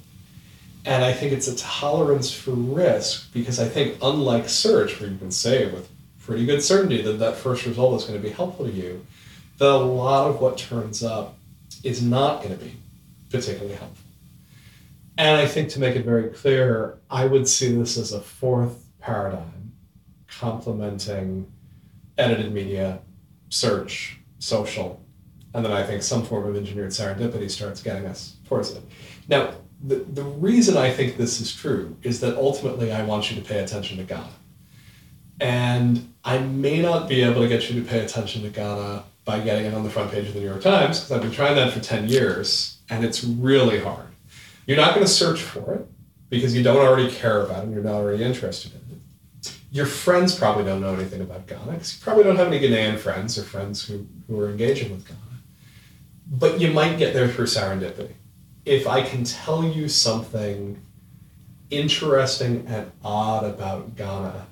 And 0.85 1.03
I 1.03 1.13
think 1.13 1.31
it's 1.31 1.47
a 1.47 1.55
tolerance 1.55 2.31
for 2.31 2.51
risk 2.51 3.33
because 3.33 3.59
I 3.59 3.67
think, 3.67 3.97
unlike 4.01 4.49
search, 4.49 4.99
where 4.99 5.09
you 5.09 5.17
can 5.17 5.31
say 5.31 5.65
with 5.71 5.89
pretty 6.19 6.45
good 6.45 6.61
certainty 6.61 7.01
that 7.01 7.19
that 7.19 7.37
first 7.37 7.65
result 7.65 8.01
is 8.01 8.07
going 8.07 8.21
to 8.21 8.27
be 8.27 8.33
helpful 8.33 8.65
to 8.65 8.71
you, 8.71 9.05
that 9.57 9.67
a 9.67 9.77
lot 9.77 10.29
of 10.29 10.41
what 10.41 10.57
turns 10.57 11.03
up 11.03 11.37
is 11.83 12.03
not 12.03 12.43
going 12.43 12.57
to 12.57 12.63
be 12.63 12.75
particularly 13.31 13.75
helpful. 13.75 14.03
And 15.17 15.37
I 15.37 15.47
think 15.47 15.69
to 15.69 15.79
make 15.79 15.95
it 15.95 16.03
very 16.03 16.29
clear, 16.29 16.97
I 17.09 17.25
would 17.25 17.47
see 17.47 17.73
this 17.73 17.97
as 17.97 18.11
a 18.11 18.19
fourth 18.19 18.85
paradigm 18.99 19.54
complementing 20.39 21.51
edited 22.17 22.51
media, 22.51 22.99
search, 23.49 24.19
social, 24.39 25.01
and 25.53 25.63
then 25.63 25.71
I 25.71 25.83
think 25.83 26.03
some 26.03 26.23
form 26.23 26.45
of 26.47 26.55
engineered 26.55 26.91
serendipity 26.91 27.49
starts 27.49 27.81
getting 27.81 28.05
us 28.05 28.35
towards 28.45 28.71
it. 28.71 28.83
Now, 29.29 29.53
the, 29.83 29.95
the 29.95 30.23
reason 30.23 30.77
I 30.77 30.91
think 30.91 31.17
this 31.17 31.39
is 31.39 31.55
true 31.55 31.95
is 32.03 32.19
that 32.21 32.35
ultimately 32.35 32.91
I 32.91 33.03
want 33.03 33.29
you 33.31 33.41
to 33.41 33.47
pay 33.47 33.63
attention 33.63 33.97
to 33.97 34.03
Ghana. 34.03 34.29
And 35.39 36.13
I 36.23 36.39
may 36.39 36.81
not 36.81 37.07
be 37.07 37.21
able 37.21 37.41
to 37.41 37.47
get 37.47 37.69
you 37.69 37.81
to 37.81 37.87
pay 37.87 37.99
attention 37.99 38.41
to 38.43 38.49
Ghana 38.49 39.03
by 39.25 39.39
getting 39.39 39.65
it 39.65 39.73
on 39.73 39.83
the 39.83 39.89
front 39.89 40.11
page 40.11 40.27
of 40.27 40.33
the 40.33 40.39
New 40.39 40.45
York 40.45 40.61
Times, 40.61 40.99
because 40.99 41.11
I've 41.11 41.21
been 41.21 41.31
trying 41.31 41.55
that 41.55 41.73
for 41.73 41.79
10 41.79 42.07
years, 42.07 42.77
and 42.89 43.03
it's 43.03 43.23
really 43.23 43.79
hard. 43.79 44.07
You're 44.67 44.77
not 44.77 44.93
going 44.93 45.05
to 45.05 45.11
search 45.11 45.41
for 45.41 45.73
it 45.73 45.87
because 46.29 46.55
you 46.55 46.63
don't 46.63 46.77
already 46.77 47.11
care 47.11 47.41
about 47.41 47.59
it 47.59 47.63
and 47.65 47.73
you're 47.73 47.83
not 47.83 47.95
already 47.95 48.23
interested 48.23 48.73
in 48.73 48.79
it. 48.79 48.84
Your 49.75 49.85
friends 49.85 50.33
probably 50.33 50.63
don't 50.63 50.79
know 50.79 50.93
anything 50.93 51.19
about 51.19 51.47
Ghana 51.47 51.73
because 51.73 51.95
you 51.95 52.01
probably 52.01 52.23
don't 52.23 52.37
have 52.37 52.47
any 52.47 52.61
Ghanaian 52.61 52.97
friends 52.97 53.37
or 53.37 53.43
friends 53.43 53.85
who, 53.85 54.07
who 54.25 54.39
are 54.39 54.49
engaging 54.49 54.89
with 54.89 55.05
Ghana. 55.05 55.19
But 56.31 56.61
you 56.61 56.71
might 56.71 56.97
get 56.97 57.13
there 57.13 57.27
through 57.27 57.47
serendipity. 57.47 58.13
If 58.63 58.87
I 58.87 59.01
can 59.01 59.25
tell 59.25 59.65
you 59.65 59.89
something 59.89 60.81
interesting 61.69 62.65
and 62.69 62.89
odd 63.03 63.43
about 63.43 63.97
Ghana 63.97 64.47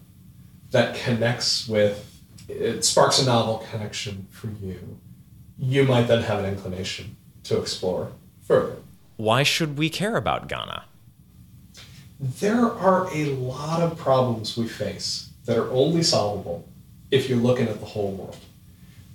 that 0.72 0.94
connects 0.98 1.70
with, 1.70 2.22
it 2.50 2.84
sparks 2.84 3.22
a 3.22 3.26
novel 3.26 3.66
connection 3.72 4.28
for 4.30 4.48
you, 4.62 5.00
you 5.58 5.86
might 5.86 6.08
then 6.08 6.24
have 6.24 6.40
an 6.40 6.46
inclination 6.48 7.16
to 7.44 7.62
explore 7.62 8.12
further. 8.42 8.76
Why 9.16 9.44
should 9.44 9.78
we 9.78 9.90
care 9.90 10.18
about 10.18 10.50
Ghana? 10.50 10.84
There 12.20 12.66
are 12.72 13.08
a 13.14 13.26
lot 13.36 13.82
of 13.82 13.98
problems 13.98 14.58
we 14.58 14.68
face 14.68 15.30
that 15.46 15.58
are 15.58 15.70
only 15.72 16.04
solvable 16.04 16.68
if 17.12 17.30
you're 17.30 17.38
looking 17.38 17.68
at 17.68 17.80
the 17.80 17.86
whole 17.86 18.12
world 18.12 18.38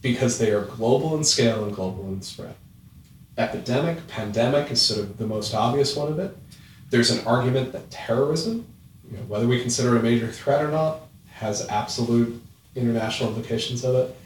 because 0.03 0.39
they 0.39 0.51
are 0.51 0.63
global 0.63 1.17
in 1.17 1.25
scale 1.25 1.65
and 1.65 1.75
global 1.75 2.09
in 2.09 2.23
spread. 2.23 2.55
Epidemic, 3.37 4.07
pandemic 4.09 4.71
is 4.71 4.83
sort 4.83 5.01
of 5.01 5.17
the 5.19 5.27
most 5.27 5.55
obvious 5.55 5.97
one 5.97 6.11
of 6.11 6.19
it. 6.19 6.37
There's 6.91 7.11
an 7.11 7.27
argument 7.27 7.73
that 7.73 7.91
terrorism, 7.91 8.67
you 9.11 9.17
know, 9.17 9.23
whether 9.25 9.47
we 9.47 9.61
consider 9.61 9.97
it 9.97 10.01
a 10.01 10.03
major 10.03 10.31
threat 10.31 10.65
or 10.65 10.71
not, 10.71 11.03
has 11.31 11.67
absolute 11.69 12.43
international 12.75 13.31
implications 13.31 13.85
of 13.85 13.95
it. 13.95 14.17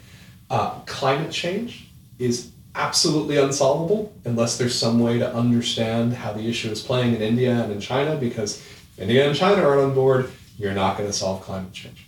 Uh, 0.49 0.79
climate 0.85 1.31
change 1.31 1.87
is 2.19 2.51
absolutely 2.75 3.37
unsolvable 3.37 4.13
unless 4.25 4.57
there's 4.57 4.77
some 4.77 4.99
way 4.99 5.19
to 5.19 5.33
understand 5.33 6.13
how 6.13 6.33
the 6.33 6.47
issue 6.47 6.69
is 6.69 6.81
playing 6.81 7.15
in 7.15 7.21
India 7.21 7.51
and 7.51 7.71
in 7.71 7.79
China, 7.79 8.15
because 8.15 8.63
India 8.97 9.27
and 9.27 9.35
China 9.35 9.61
aren't 9.63 9.81
on 9.81 9.93
board, 9.93 10.31
you're 10.57 10.73
not 10.73 10.97
going 10.97 11.09
to 11.09 11.13
solve 11.13 11.41
climate 11.41 11.73
change. 11.73 12.07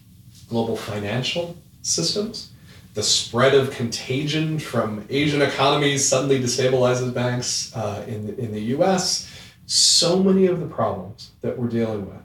Global 0.49 0.75
financial 0.75 1.55
systems, 1.81 2.51
the 2.93 3.03
spread 3.03 3.53
of 3.53 3.71
contagion 3.71 4.57
from 4.57 5.05
Asian 5.09 5.41
economies 5.41 6.07
suddenly 6.07 6.39
destabilizes 6.39 7.13
banks 7.13 7.75
uh, 7.75 8.05
in, 8.07 8.27
the, 8.27 8.39
in 8.39 8.51
the 8.51 8.61
US. 8.77 9.29
So 9.65 10.21
many 10.21 10.47
of 10.47 10.59
the 10.59 10.67
problems 10.67 11.31
that 11.41 11.57
we're 11.57 11.67
dealing 11.67 12.07
with 12.07 12.21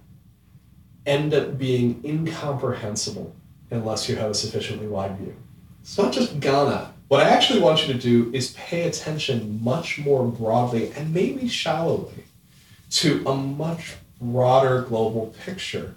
end 1.07 1.35
up 1.35 1.59
being 1.59 2.01
incomprehensible 2.05 3.35
unless 3.71 4.09
you 4.09 4.17
have 4.17 4.31
a 4.31 4.35
sufficiently 4.35 4.87
wide 4.87 5.17
view. 5.19 5.35
It's 5.83 5.97
not 5.97 6.13
just 6.13 6.39
Ghana. 6.41 6.93
What 7.11 7.27
I 7.27 7.31
actually 7.31 7.59
want 7.59 7.85
you 7.85 7.93
to 7.93 7.99
do 7.99 8.31
is 8.33 8.53
pay 8.53 8.83
attention 8.83 9.59
much 9.65 9.99
more 9.99 10.25
broadly 10.25 10.93
and 10.93 11.13
maybe 11.13 11.49
shallowly 11.49 12.23
to 12.91 13.25
a 13.27 13.35
much 13.35 13.97
broader 14.21 14.83
global 14.83 15.35
picture 15.45 15.97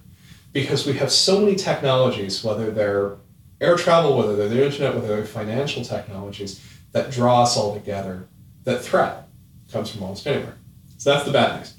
because 0.54 0.88
we 0.88 0.93
have 0.93 1.12
so 1.12 1.39
many 1.39 1.54
technologies, 1.54 2.43
whether 2.43 2.71
they're 2.71 3.17
air 3.62 3.76
travel, 3.76 4.17
whether 4.17 4.36
they're 4.36 4.49
the 4.49 4.65
internet, 4.65 4.95
whether 4.95 5.08
they're 5.08 5.23
financial 5.23 5.84
technologies, 5.84 6.60
that 6.93 7.12
draw 7.12 7.43
us 7.43 7.56
all 7.58 7.76
together, 7.76 8.28
that 8.63 8.82
threat 8.82 9.28
comes 9.71 9.91
from 9.91 10.02
almost 10.02 10.26
anywhere. 10.26 10.58
So 10.97 11.13
that's 11.13 11.26
the 11.26 11.32
bad 11.32 11.60
news. 11.60 11.76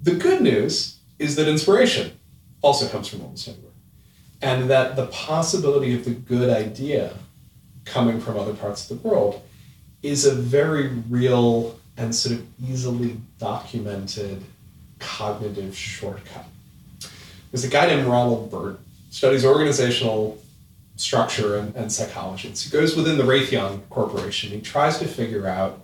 The 0.00 0.14
good 0.14 0.40
news 0.40 0.96
is 1.18 1.36
that 1.36 1.46
inspiration 1.46 2.18
also 2.62 2.88
comes 2.88 3.08
from 3.08 3.20
almost 3.20 3.48
anywhere. 3.48 3.72
And 4.40 4.70
that 4.70 4.96
the 4.96 5.08
possibility 5.08 5.94
of 5.94 6.06
the 6.06 6.12
good 6.12 6.48
idea 6.48 7.18
coming 7.88 8.20
from 8.20 8.38
other 8.38 8.54
parts 8.54 8.90
of 8.90 9.02
the 9.02 9.08
world 9.08 9.42
is 10.02 10.24
a 10.24 10.34
very 10.34 10.88
real 11.08 11.78
and 11.96 12.14
sort 12.14 12.36
of 12.36 12.46
easily 12.62 13.16
documented 13.38 14.42
cognitive 14.98 15.76
shortcut. 15.76 16.46
There's 17.50 17.64
a 17.64 17.68
guy 17.68 17.86
named 17.86 18.06
Ronald 18.06 18.50
Burt, 18.50 18.78
studies 19.10 19.44
organizational 19.44 20.38
structure 20.96 21.56
and, 21.56 21.74
and 21.74 21.90
psychology. 21.90 22.54
So 22.54 22.68
he 22.68 22.70
goes 22.70 22.96
within 22.96 23.16
the 23.18 23.24
Raytheon 23.24 23.88
Corporation. 23.88 24.50
He 24.50 24.60
tries 24.60 24.98
to 24.98 25.06
figure 25.06 25.46
out 25.46 25.80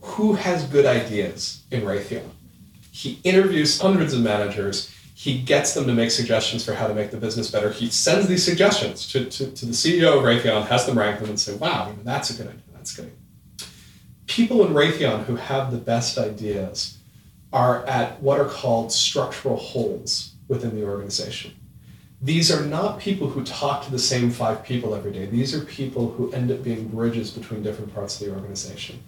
who 0.00 0.34
has 0.34 0.64
good 0.64 0.84
ideas 0.84 1.62
in 1.70 1.82
Raytheon. 1.82 2.28
He 2.90 3.18
interviews 3.24 3.80
hundreds 3.80 4.12
of 4.12 4.20
managers. 4.20 4.93
He 5.24 5.38
gets 5.38 5.72
them 5.72 5.86
to 5.86 5.94
make 5.94 6.10
suggestions 6.10 6.64
for 6.64 6.74
how 6.74 6.86
to 6.86 6.94
make 6.94 7.10
the 7.10 7.16
business 7.16 7.50
better. 7.50 7.70
He 7.70 7.88
sends 7.88 8.28
these 8.28 8.44
suggestions 8.44 9.10
to, 9.12 9.24
to, 9.24 9.50
to 9.52 9.66
the 9.66 9.72
CEO 9.72 10.18
of 10.18 10.24
Raytheon, 10.24 10.66
has 10.66 10.84
them 10.84 10.98
rank 10.98 11.20
them, 11.20 11.30
and 11.30 11.40
say, 11.40 11.54
wow, 11.54 11.94
that's 12.02 12.28
a 12.28 12.34
good 12.34 12.48
idea. 12.48 12.60
That's 12.74 12.94
good. 12.94 13.10
People 14.26 14.66
in 14.66 14.74
Raytheon 14.74 15.24
who 15.24 15.36
have 15.36 15.70
the 15.70 15.78
best 15.78 16.18
ideas 16.18 16.98
are 17.54 17.86
at 17.86 18.20
what 18.20 18.38
are 18.38 18.48
called 18.48 18.92
structural 18.92 19.56
holes 19.56 20.34
within 20.48 20.74
the 20.74 20.84
organization 20.84 21.54
these 22.24 22.50
are 22.50 22.64
not 22.64 22.98
people 22.98 23.28
who 23.28 23.44
talk 23.44 23.84
to 23.84 23.90
the 23.90 23.98
same 23.98 24.30
five 24.30 24.64
people 24.64 24.94
every 24.94 25.12
day. 25.12 25.26
These 25.26 25.54
are 25.54 25.62
people 25.62 26.10
who 26.12 26.32
end 26.32 26.50
up 26.50 26.62
being 26.62 26.88
bridges 26.88 27.30
between 27.30 27.62
different 27.62 27.94
parts 27.94 28.18
of 28.18 28.26
the 28.26 28.34
organization. 28.34 29.02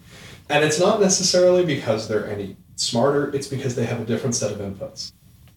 And 0.51 0.63
it's 0.63 0.79
not 0.79 1.01
necessarily 1.01 1.65
because 1.65 2.09
they're 2.09 2.29
any 2.29 2.57
smarter, 2.77 3.35
it's 3.35 3.49
because 3.49 3.75
they 3.75 3.87
have 3.87 4.03
a 4.03 4.05
different 4.05 4.35
set 4.35 4.53
of 4.53 4.59
inputs. 4.59 5.13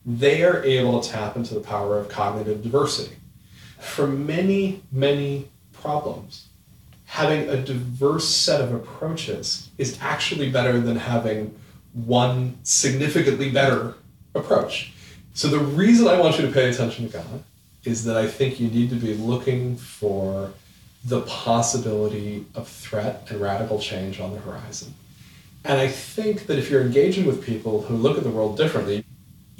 They 0.09 0.43
are 0.43 0.63
able 0.63 0.99
to 0.99 1.07
tap 1.07 1.35
into 1.35 1.53
the 1.53 1.59
power 1.59 1.99
of 1.99 2.09
cognitive 2.09 2.63
diversity. 2.63 3.17
For 3.79 4.07
many, 4.07 4.81
many 4.91 5.49
problems, 5.71 6.47
having 7.05 7.47
a 7.47 7.57
diverse 7.57 8.27
set 8.27 8.59
of 8.59 8.73
approaches 8.73 9.69
is 9.77 9.99
actually 10.01 10.49
better 10.49 10.79
than 10.79 10.95
having 10.95 11.55
one 11.93 12.57
significantly 12.63 13.51
better 13.51 13.93
approach. 14.33 14.93
So 15.35 15.47
the 15.47 15.59
reason 15.59 16.07
I 16.07 16.19
want 16.19 16.39
you 16.39 16.47
to 16.47 16.51
pay 16.51 16.71
attention 16.71 17.05
to 17.05 17.11
Ghana 17.11 17.43
is 17.83 18.03
that 18.05 18.17
I 18.17 18.25
think 18.25 18.59
you 18.59 18.67
need 18.67 18.89
to 18.89 18.95
be 18.95 19.13
looking 19.13 19.75
for 19.75 20.51
the 21.05 21.21
possibility 21.21 22.47
of 22.55 22.67
threat 22.67 23.27
and 23.29 23.39
radical 23.39 23.77
change 23.77 24.19
on 24.19 24.33
the 24.33 24.39
horizon. 24.39 24.95
And 25.63 25.79
I 25.79 25.87
think 25.87 26.47
that 26.47 26.57
if 26.57 26.71
you're 26.71 26.81
engaging 26.81 27.27
with 27.27 27.45
people 27.45 27.83
who 27.83 27.95
look 27.95 28.17
at 28.17 28.23
the 28.23 28.31
world 28.31 28.57
differently, 28.57 29.05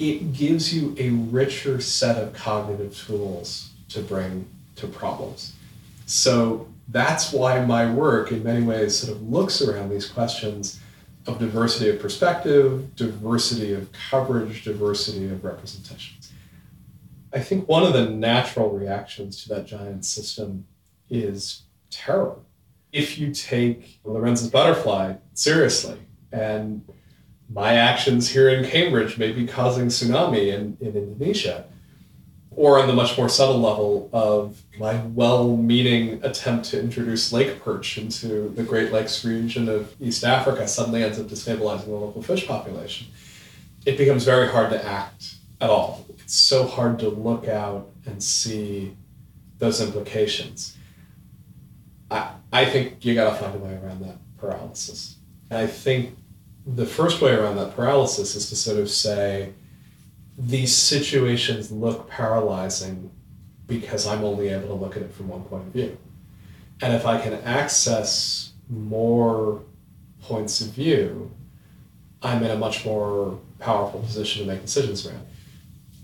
it 0.00 0.32
gives 0.32 0.74
you 0.74 0.96
a 0.98 1.10
richer 1.10 1.80
set 1.80 2.16
of 2.16 2.32
cognitive 2.32 2.96
tools 2.98 3.70
to 3.90 4.00
bring 4.00 4.48
to 4.76 4.86
problems. 4.86 5.52
So 6.06 6.66
that's 6.88 7.32
why 7.32 7.64
my 7.64 7.92
work, 7.92 8.32
in 8.32 8.42
many 8.42 8.64
ways, 8.64 8.98
sort 8.98 9.14
of 9.14 9.22
looks 9.28 9.60
around 9.60 9.90
these 9.90 10.08
questions 10.08 10.80
of 11.26 11.38
diversity 11.38 11.90
of 11.90 12.00
perspective, 12.00 12.96
diversity 12.96 13.74
of 13.74 13.92
coverage, 13.92 14.64
diversity 14.64 15.28
of 15.28 15.44
representation. 15.44 16.16
I 17.32 17.40
think 17.40 17.68
one 17.68 17.84
of 17.84 17.92
the 17.92 18.08
natural 18.08 18.70
reactions 18.70 19.42
to 19.42 19.50
that 19.50 19.66
giant 19.66 20.04
system 20.04 20.66
is 21.10 21.62
terror. 21.90 22.36
If 22.90 23.18
you 23.18 23.32
take 23.32 24.00
Lorenz's 24.02 24.50
butterfly 24.50 25.16
seriously, 25.34 25.98
and 26.32 26.84
my 27.52 27.74
actions 27.74 28.30
here 28.30 28.48
in 28.48 28.68
Cambridge 28.68 29.18
may 29.18 29.32
be 29.32 29.46
causing 29.46 29.86
tsunami 29.86 30.52
in, 30.52 30.76
in 30.80 30.96
Indonesia, 30.96 31.64
or 32.50 32.78
on 32.78 32.86
the 32.86 32.92
much 32.92 33.16
more 33.16 33.28
subtle 33.28 33.60
level 33.60 34.08
of 34.12 34.62
my 34.78 34.96
well 35.14 35.56
meaning 35.56 36.22
attempt 36.24 36.66
to 36.66 36.80
introduce 36.80 37.32
lake 37.32 37.62
perch 37.62 37.98
into 37.98 38.48
the 38.50 38.62
Great 38.62 38.92
Lakes 38.92 39.24
region 39.24 39.68
of 39.68 39.94
East 40.00 40.24
Africa 40.24 40.66
suddenly 40.68 41.02
ends 41.02 41.18
up 41.18 41.26
destabilizing 41.26 41.86
the 41.86 41.90
local 41.90 42.22
fish 42.22 42.46
population. 42.46 43.08
It 43.86 43.96
becomes 43.96 44.24
very 44.24 44.48
hard 44.48 44.70
to 44.70 44.84
act 44.84 45.36
at 45.60 45.70
all 45.70 46.06
it's 46.30 46.38
so 46.38 46.64
hard 46.64 47.00
to 47.00 47.08
look 47.08 47.48
out 47.48 47.90
and 48.06 48.22
see 48.22 48.96
those 49.58 49.80
implications. 49.80 50.76
I, 52.08 52.34
I 52.52 52.66
think 52.66 53.04
you 53.04 53.14
got 53.14 53.30
to 53.30 53.36
find 53.36 53.52
a 53.52 53.58
way 53.58 53.76
around 53.82 54.00
that 54.06 54.18
paralysis. 54.38 55.16
I 55.50 55.66
think 55.66 56.16
the 56.74 56.86
first 56.86 57.20
way 57.20 57.32
around 57.32 57.56
that 57.56 57.74
paralysis 57.74 58.34
is 58.34 58.48
to 58.48 58.56
sort 58.56 58.78
of 58.78 58.90
say 58.90 59.52
these 60.38 60.74
situations 60.74 61.70
look 61.70 62.08
paralyzing 62.08 63.10
because 63.66 64.06
I'm 64.06 64.24
only 64.24 64.48
able 64.48 64.68
to 64.68 64.74
look 64.74 64.96
at 64.96 65.02
it 65.02 65.12
from 65.12 65.28
one 65.28 65.42
point 65.44 65.66
of 65.66 65.72
view. 65.72 65.96
And 66.82 66.94
if 66.94 67.06
I 67.06 67.20
can 67.20 67.34
access 67.34 68.52
more 68.68 69.62
points 70.22 70.60
of 70.60 70.68
view, 70.68 71.30
I'm 72.22 72.42
in 72.42 72.50
a 72.50 72.56
much 72.56 72.84
more 72.84 73.38
powerful 73.58 74.00
position 74.00 74.42
to 74.42 74.52
make 74.52 74.62
decisions 74.62 75.06
around. 75.06 75.26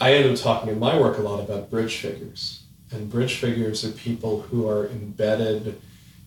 I 0.01 0.13
end 0.15 0.31
up 0.31 0.39
talking 0.39 0.69
in 0.71 0.79
my 0.79 0.99
work 0.99 1.19
a 1.19 1.23
lot 1.23 1.41
about 1.41 1.71
bridge 1.71 1.97
figures. 1.97 2.63
And 2.93 3.11
bridge 3.11 3.37
figures 3.37 3.85
are 3.85 3.91
people 3.93 4.43
who 4.43 4.69
are 4.69 4.87
embedded 4.89 5.81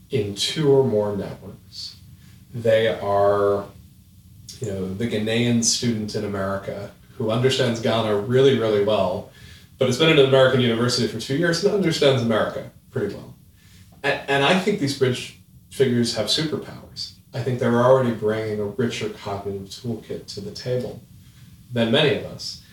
in 0.09 0.35
two 0.35 0.71
or 0.71 0.83
more 0.83 1.15
networks. 1.15 1.97
They 2.53 2.87
are, 2.87 3.65
you 4.59 4.71
know, 4.71 4.93
the 4.93 5.07
Ghanaian 5.07 5.63
student 5.63 6.15
in 6.15 6.25
America 6.25 6.91
who 7.17 7.31
understands 7.31 7.81
Ghana 7.81 8.15
really, 8.15 8.57
really 8.57 8.83
well, 8.83 9.31
but 9.77 9.87
has 9.87 9.99
been 9.99 10.09
at 10.09 10.19
an 10.19 10.25
American 10.25 10.61
university 10.61 11.07
for 11.07 11.19
two 11.19 11.37
years 11.37 11.63
and 11.63 11.73
understands 11.73 12.21
America 12.21 12.71
pretty 12.91 13.13
well. 13.13 13.35
And, 14.03 14.21
and 14.29 14.43
I 14.43 14.59
think 14.59 14.79
these 14.79 14.97
bridge 14.97 15.39
figures 15.69 16.15
have 16.15 16.27
superpowers. 16.27 17.13
I 17.33 17.41
think 17.41 17.59
they're 17.59 17.83
already 17.83 18.11
bringing 18.11 18.59
a 18.59 18.65
richer 18.65 19.09
cognitive 19.09 19.69
toolkit 19.69 20.27
to 20.33 20.41
the 20.41 20.51
table 20.51 21.01
than 21.71 21.91
many 21.91 22.15
of 22.15 22.25
us. 22.25 22.63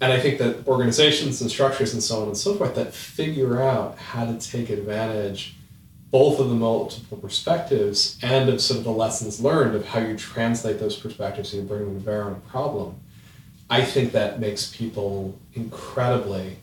And 0.00 0.12
I 0.12 0.20
think 0.20 0.38
that 0.38 0.66
organizations 0.66 1.40
and 1.40 1.50
structures 1.50 1.94
and 1.94 2.02
so 2.02 2.22
on 2.22 2.28
and 2.28 2.36
so 2.36 2.54
forth 2.54 2.74
that 2.74 2.92
figure 2.92 3.62
out 3.62 3.96
how 3.96 4.26
to 4.26 4.38
take 4.38 4.68
advantage 4.70 5.56
both 6.14 6.38
of 6.38 6.48
the 6.48 6.54
multiple 6.54 7.18
perspectives 7.18 8.16
and 8.22 8.48
of 8.48 8.60
sort 8.60 8.78
of 8.78 8.84
the 8.84 8.90
lessons 8.92 9.40
learned 9.40 9.74
of 9.74 9.84
how 9.84 9.98
you 9.98 10.16
translate 10.16 10.78
those 10.78 10.94
perspectives 10.96 11.52
and 11.52 11.62
you 11.64 11.68
bring 11.68 11.84
them 11.84 11.98
to 11.98 12.06
bear 12.06 12.22
on 12.22 12.30
a 12.30 12.50
problem, 12.50 12.94
I 13.68 13.82
think 13.82 14.12
that 14.12 14.38
makes 14.38 14.72
people 14.76 15.36
incredibly 15.54 16.58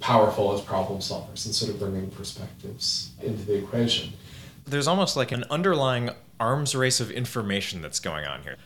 powerful 0.00 0.52
as 0.52 0.62
problem 0.62 0.98
solvers 0.98 1.46
and 1.46 1.54
sort 1.54 1.70
of 1.70 1.78
bringing 1.78 2.10
perspectives 2.10 3.12
into 3.22 3.44
the 3.44 3.54
equation. 3.54 4.14
There's 4.66 4.88
almost 4.88 5.16
like 5.16 5.30
an 5.30 5.44
underlying 5.48 6.10
arms 6.40 6.74
race 6.74 6.98
of 6.98 7.12
information 7.12 7.80
that's 7.80 8.00
going 8.00 8.26
on 8.26 8.42
here. 8.42 8.56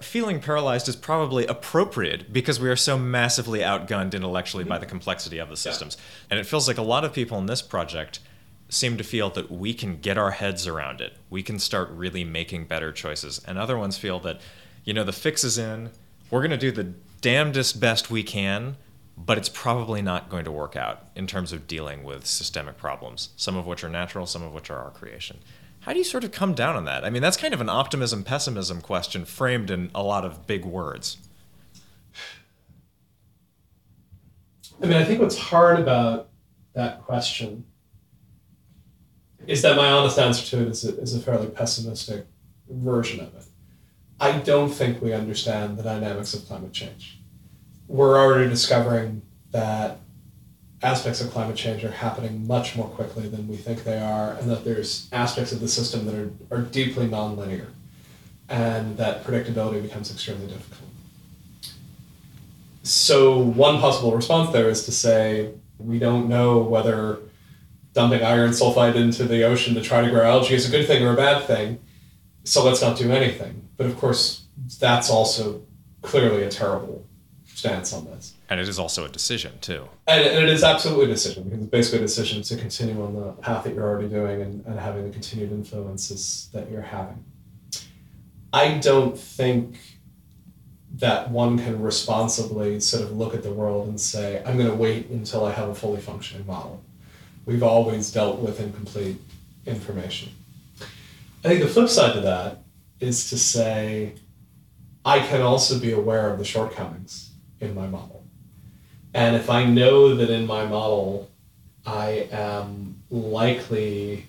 Feeling 0.00 0.40
paralyzed 0.40 0.88
is 0.88 0.96
probably 0.96 1.46
appropriate 1.46 2.32
because 2.32 2.58
we 2.58 2.68
are 2.68 2.74
so 2.74 2.98
massively 2.98 3.60
outgunned 3.60 4.14
intellectually 4.14 4.64
by 4.64 4.78
the 4.78 4.86
complexity 4.86 5.38
of 5.38 5.48
the 5.48 5.56
systems. 5.56 5.96
Yeah. 5.96 6.26
And 6.30 6.40
it 6.40 6.46
feels 6.46 6.66
like 6.66 6.78
a 6.78 6.82
lot 6.82 7.04
of 7.04 7.12
people 7.12 7.38
in 7.38 7.46
this 7.46 7.62
project 7.62 8.18
seem 8.70 8.96
to 8.96 9.04
feel 9.04 9.28
that 9.30 9.50
we 9.50 9.74
can 9.74 9.96
get 9.96 10.16
our 10.16 10.30
heads 10.30 10.66
around 10.66 11.00
it. 11.00 11.16
We 11.28 11.42
can 11.42 11.58
start 11.58 11.90
really 11.90 12.24
making 12.24 12.64
better 12.66 12.92
choices. 12.92 13.40
And 13.46 13.58
other 13.58 13.76
ones 13.76 13.98
feel 13.98 14.20
that, 14.20 14.40
you 14.84 14.94
know, 14.94 15.04
the 15.04 15.12
fix 15.12 15.44
is 15.44 15.58
in. 15.58 15.90
We're 16.30 16.40
going 16.40 16.52
to 16.52 16.56
do 16.56 16.70
the 16.70 16.94
damnedest 17.20 17.80
best 17.80 18.10
we 18.10 18.22
can, 18.22 18.76
but 19.16 19.36
it's 19.36 19.48
probably 19.48 20.00
not 20.00 20.30
going 20.30 20.44
to 20.44 20.52
work 20.52 20.76
out 20.76 21.04
in 21.16 21.26
terms 21.26 21.52
of 21.52 21.66
dealing 21.66 22.04
with 22.04 22.24
systemic 22.24 22.78
problems, 22.78 23.30
some 23.36 23.56
of 23.56 23.66
which 23.66 23.82
are 23.82 23.90
natural, 23.90 24.24
some 24.24 24.42
of 24.42 24.54
which 24.54 24.70
are 24.70 24.78
our 24.78 24.90
creation. 24.90 25.38
How 25.80 25.92
do 25.92 25.98
you 25.98 26.04
sort 26.04 26.24
of 26.24 26.30
come 26.30 26.54
down 26.54 26.76
on 26.76 26.84
that? 26.84 27.04
I 27.04 27.10
mean, 27.10 27.22
that's 27.22 27.36
kind 27.36 27.52
of 27.52 27.60
an 27.60 27.68
optimism 27.68 28.22
pessimism 28.22 28.80
question 28.80 29.24
framed 29.24 29.70
in 29.70 29.90
a 29.94 30.02
lot 30.02 30.24
of 30.24 30.46
big 30.46 30.64
words. 30.64 31.16
I 34.82 34.86
mean, 34.86 34.96
I 34.96 35.04
think 35.04 35.20
what's 35.20 35.36
hard 35.36 35.80
about 35.80 36.28
that 36.74 37.02
question 37.02 37.64
is 39.46 39.62
that 39.62 39.76
my 39.76 39.90
honest 39.90 40.18
answer 40.18 40.44
to 40.56 40.62
it 40.62 40.68
is 40.68 40.84
a, 40.84 40.98
is 41.00 41.14
a 41.14 41.20
fairly 41.20 41.48
pessimistic 41.48 42.26
version 42.68 43.20
of 43.20 43.34
it. 43.34 43.44
I 44.20 44.38
don't 44.38 44.68
think 44.70 45.00
we 45.00 45.12
understand 45.12 45.78
the 45.78 45.82
dynamics 45.82 46.34
of 46.34 46.46
climate 46.46 46.72
change. 46.72 47.18
We're 47.88 48.18
already 48.18 48.48
discovering 48.48 49.22
that 49.50 49.98
aspects 50.82 51.20
of 51.20 51.30
climate 51.30 51.56
change 51.56 51.84
are 51.84 51.90
happening 51.90 52.46
much 52.46 52.76
more 52.76 52.88
quickly 52.88 53.28
than 53.28 53.48
we 53.48 53.56
think 53.56 53.84
they 53.84 53.98
are, 53.98 54.32
and 54.34 54.50
that 54.50 54.64
there's 54.64 55.08
aspects 55.12 55.52
of 55.52 55.60
the 55.60 55.68
system 55.68 56.06
that 56.06 56.14
are, 56.14 56.30
are 56.50 56.62
deeply 56.62 57.08
nonlinear, 57.08 57.66
and 58.48 58.96
that 58.96 59.24
predictability 59.24 59.82
becomes 59.82 60.10
extremely 60.10 60.46
difficult. 60.46 60.88
So, 62.82 63.38
one 63.38 63.78
possible 63.78 64.14
response 64.14 64.52
there 64.52 64.68
is 64.68 64.84
to 64.84 64.92
say 64.92 65.50
we 65.78 65.98
don't 65.98 66.28
know 66.28 66.58
whether 66.58 67.18
dumping 67.92 68.22
iron 68.22 68.50
sulfide 68.50 68.94
into 68.94 69.24
the 69.24 69.42
ocean 69.42 69.74
to 69.74 69.80
try 69.80 70.00
to 70.00 70.10
grow 70.10 70.24
algae 70.24 70.54
is 70.54 70.68
a 70.68 70.70
good 70.70 70.86
thing 70.86 71.04
or 71.04 71.12
a 71.12 71.16
bad 71.16 71.44
thing, 71.44 71.80
so 72.44 72.64
let's 72.64 72.80
not 72.80 72.96
do 72.96 73.10
anything. 73.10 73.68
But 73.76 73.86
of 73.86 73.96
course, 73.98 74.44
that's 74.78 75.10
also 75.10 75.62
clearly 76.02 76.44
a 76.44 76.48
terrible 76.48 77.06
stance 77.46 77.92
on 77.92 78.06
this. 78.06 78.34
And 78.48 78.58
it 78.58 78.68
is 78.68 78.78
also 78.78 79.04
a 79.04 79.08
decision, 79.08 79.58
too. 79.60 79.88
And, 80.06 80.24
and, 80.24 80.44
it 80.44 80.50
is 80.50 80.64
absolutely 80.64 81.04
a 81.04 81.08
decision 81.08 81.44
because 81.44 81.60
it's 81.60 81.70
basically 81.70 81.98
a 81.98 82.02
decision 82.02 82.42
to 82.42 82.56
continue 82.56 83.02
on 83.04 83.14
the 83.14 83.32
path 83.32 83.64
that 83.64 83.74
you're 83.74 83.86
already 83.86 84.08
doing 84.08 84.40
and, 84.40 84.64
and 84.66 84.78
having 84.78 85.04
the 85.04 85.10
continued 85.10 85.52
influences 85.52 86.48
that 86.52 86.70
you're 86.70 86.82
having. 86.82 87.22
I 88.52 88.78
don't 88.78 89.16
think 89.16 89.78
that 90.96 91.30
one 91.30 91.58
can 91.58 91.80
responsibly 91.80 92.80
sort 92.80 93.04
of 93.04 93.16
look 93.16 93.34
at 93.34 93.42
the 93.42 93.52
world 93.52 93.88
and 93.88 94.00
say, 94.00 94.42
I'm 94.44 94.56
going 94.56 94.68
to 94.68 94.74
wait 94.74 95.08
until 95.10 95.44
I 95.44 95.52
have 95.52 95.68
a 95.68 95.74
fully 95.74 96.00
functioning 96.00 96.46
model. 96.46 96.82
We've 97.46 97.62
always 97.62 98.12
dealt 98.12 98.38
with 98.38 98.60
incomplete 98.60 99.20
information. 99.66 100.32
I 101.44 101.48
think 101.48 101.60
the 101.60 101.68
flip 101.68 101.88
side 101.88 102.14
to 102.14 102.20
that 102.20 102.58
is 103.00 103.30
to 103.30 103.38
say, 103.38 104.14
I 105.04 105.20
can 105.20 105.40
also 105.40 105.78
be 105.78 105.92
aware 105.92 106.30
of 106.30 106.38
the 106.38 106.44
shortcomings 106.44 107.30
in 107.60 107.74
my 107.74 107.86
model. 107.86 108.24
And 109.14 109.34
if 109.34 109.48
I 109.50 109.64
know 109.64 110.14
that 110.14 110.30
in 110.30 110.46
my 110.46 110.66
model 110.66 111.30
I 111.86 112.28
am 112.30 113.02
likely 113.10 114.26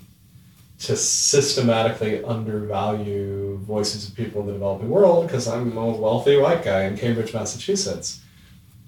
to 0.80 0.96
systematically 0.96 2.24
undervalue 2.24 3.58
voices 3.58 4.08
of 4.08 4.16
people 4.16 4.42
in 4.42 4.48
the 4.48 4.54
developing 4.54 4.90
world 4.90 5.28
because 5.28 5.48
I'm 5.48 5.78
a 5.78 5.90
wealthy 5.92 6.38
white 6.38 6.64
guy 6.64 6.84
in 6.84 6.98
Cambridge, 6.98 7.34
Massachusetts, 7.34 8.22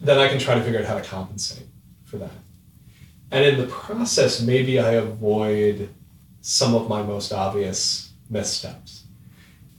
then 0.01 0.17
I 0.17 0.27
can 0.27 0.39
try 0.39 0.55
to 0.55 0.62
figure 0.62 0.79
out 0.79 0.86
how 0.86 0.95
to 0.95 1.03
compensate 1.03 1.67
for 2.05 2.17
that. 2.17 2.31
And 3.34 3.43
in 3.43 3.58
the 3.58 3.65
process, 3.65 4.43
maybe 4.43 4.80
I 4.80 4.91
avoid 4.91 5.89
some 6.41 6.76
of 6.76 6.88
my 6.88 7.02
most 7.02 7.34
obvious 7.34 8.12
missteps. 8.30 9.06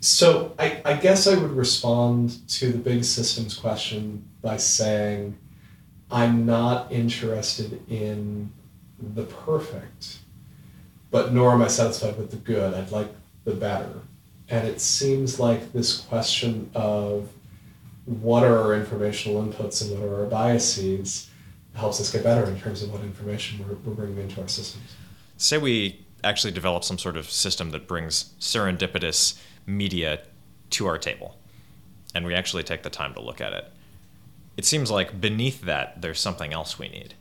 So 0.01 0.53
I, 0.59 0.83
I 0.85 0.95
guess 0.95 1.29
I 1.29 1.39
would 1.39 1.53
respond 1.53 2.49
to 2.49 2.73
the 2.73 2.79
big 2.79 3.05
systems 3.05 3.55
question 3.55 4.29
by 4.43 4.57
saying 4.57 5.39
I'm 6.11 6.45
not 6.45 6.91
interested 6.91 7.81
in 7.89 8.53
the 9.15 9.23
perfect, 9.23 10.19
but 11.13 11.33
nor 11.33 11.53
am 11.53 11.63
I 11.63 11.69
satisfied 11.69 12.19
with 12.19 12.33
the 12.33 12.39
good. 12.39 12.75
I'd 12.75 12.91
like 12.91 13.15
the 13.45 13.55
better. 13.55 14.01
And 14.49 14.67
it 14.67 14.81
seems 14.81 15.39
like 15.39 15.73
this 15.73 15.99
question 15.99 16.73
of 16.75 17.29
what 18.05 18.43
are 18.43 18.59
our 18.59 18.75
informational 18.75 19.45
inputs 19.45 19.81
and 19.81 19.93
what 19.93 20.09
are 20.09 20.25
our 20.25 20.27
biases 20.27 21.31
helps 21.75 22.01
us 22.01 22.11
get 22.11 22.23
better 22.23 22.45
in 22.45 22.59
terms 22.59 22.83
of 22.83 22.93
what 22.93 23.03
information 23.03 23.59
we're, 23.67 23.75
we're 23.85 23.95
bringing 23.95 24.19
into 24.19 24.41
our 24.41 24.49
systems. 24.49 24.95
Say 25.37 25.59
we 25.59 26.05
actually 26.23 26.53
develop 26.53 26.85
some 26.85 26.99
sort 26.99 27.17
of 27.17 27.31
system 27.31 27.71
that 27.71 27.87
brings 27.87 28.33
serendipitous 28.41 29.39
media 29.67 30.21
to 30.71 30.87
our 30.87 30.99
table 30.99 31.37
and 32.15 32.25
we 32.25 32.35
actually 32.35 32.63
take 32.63 32.83
the 32.83 32.91
time 32.91 33.13
to 33.15 33.21
look 33.21 33.41
at 33.41 33.53
it. 33.53 33.71
It 34.57 34.65
seems 34.65 34.91
like 34.91 35.21
beneath 35.21 35.63
that, 35.63 36.01
there's 36.01 36.21
something 36.21 36.53
else 36.53 36.79
we 36.79 36.89
need. 36.89 37.15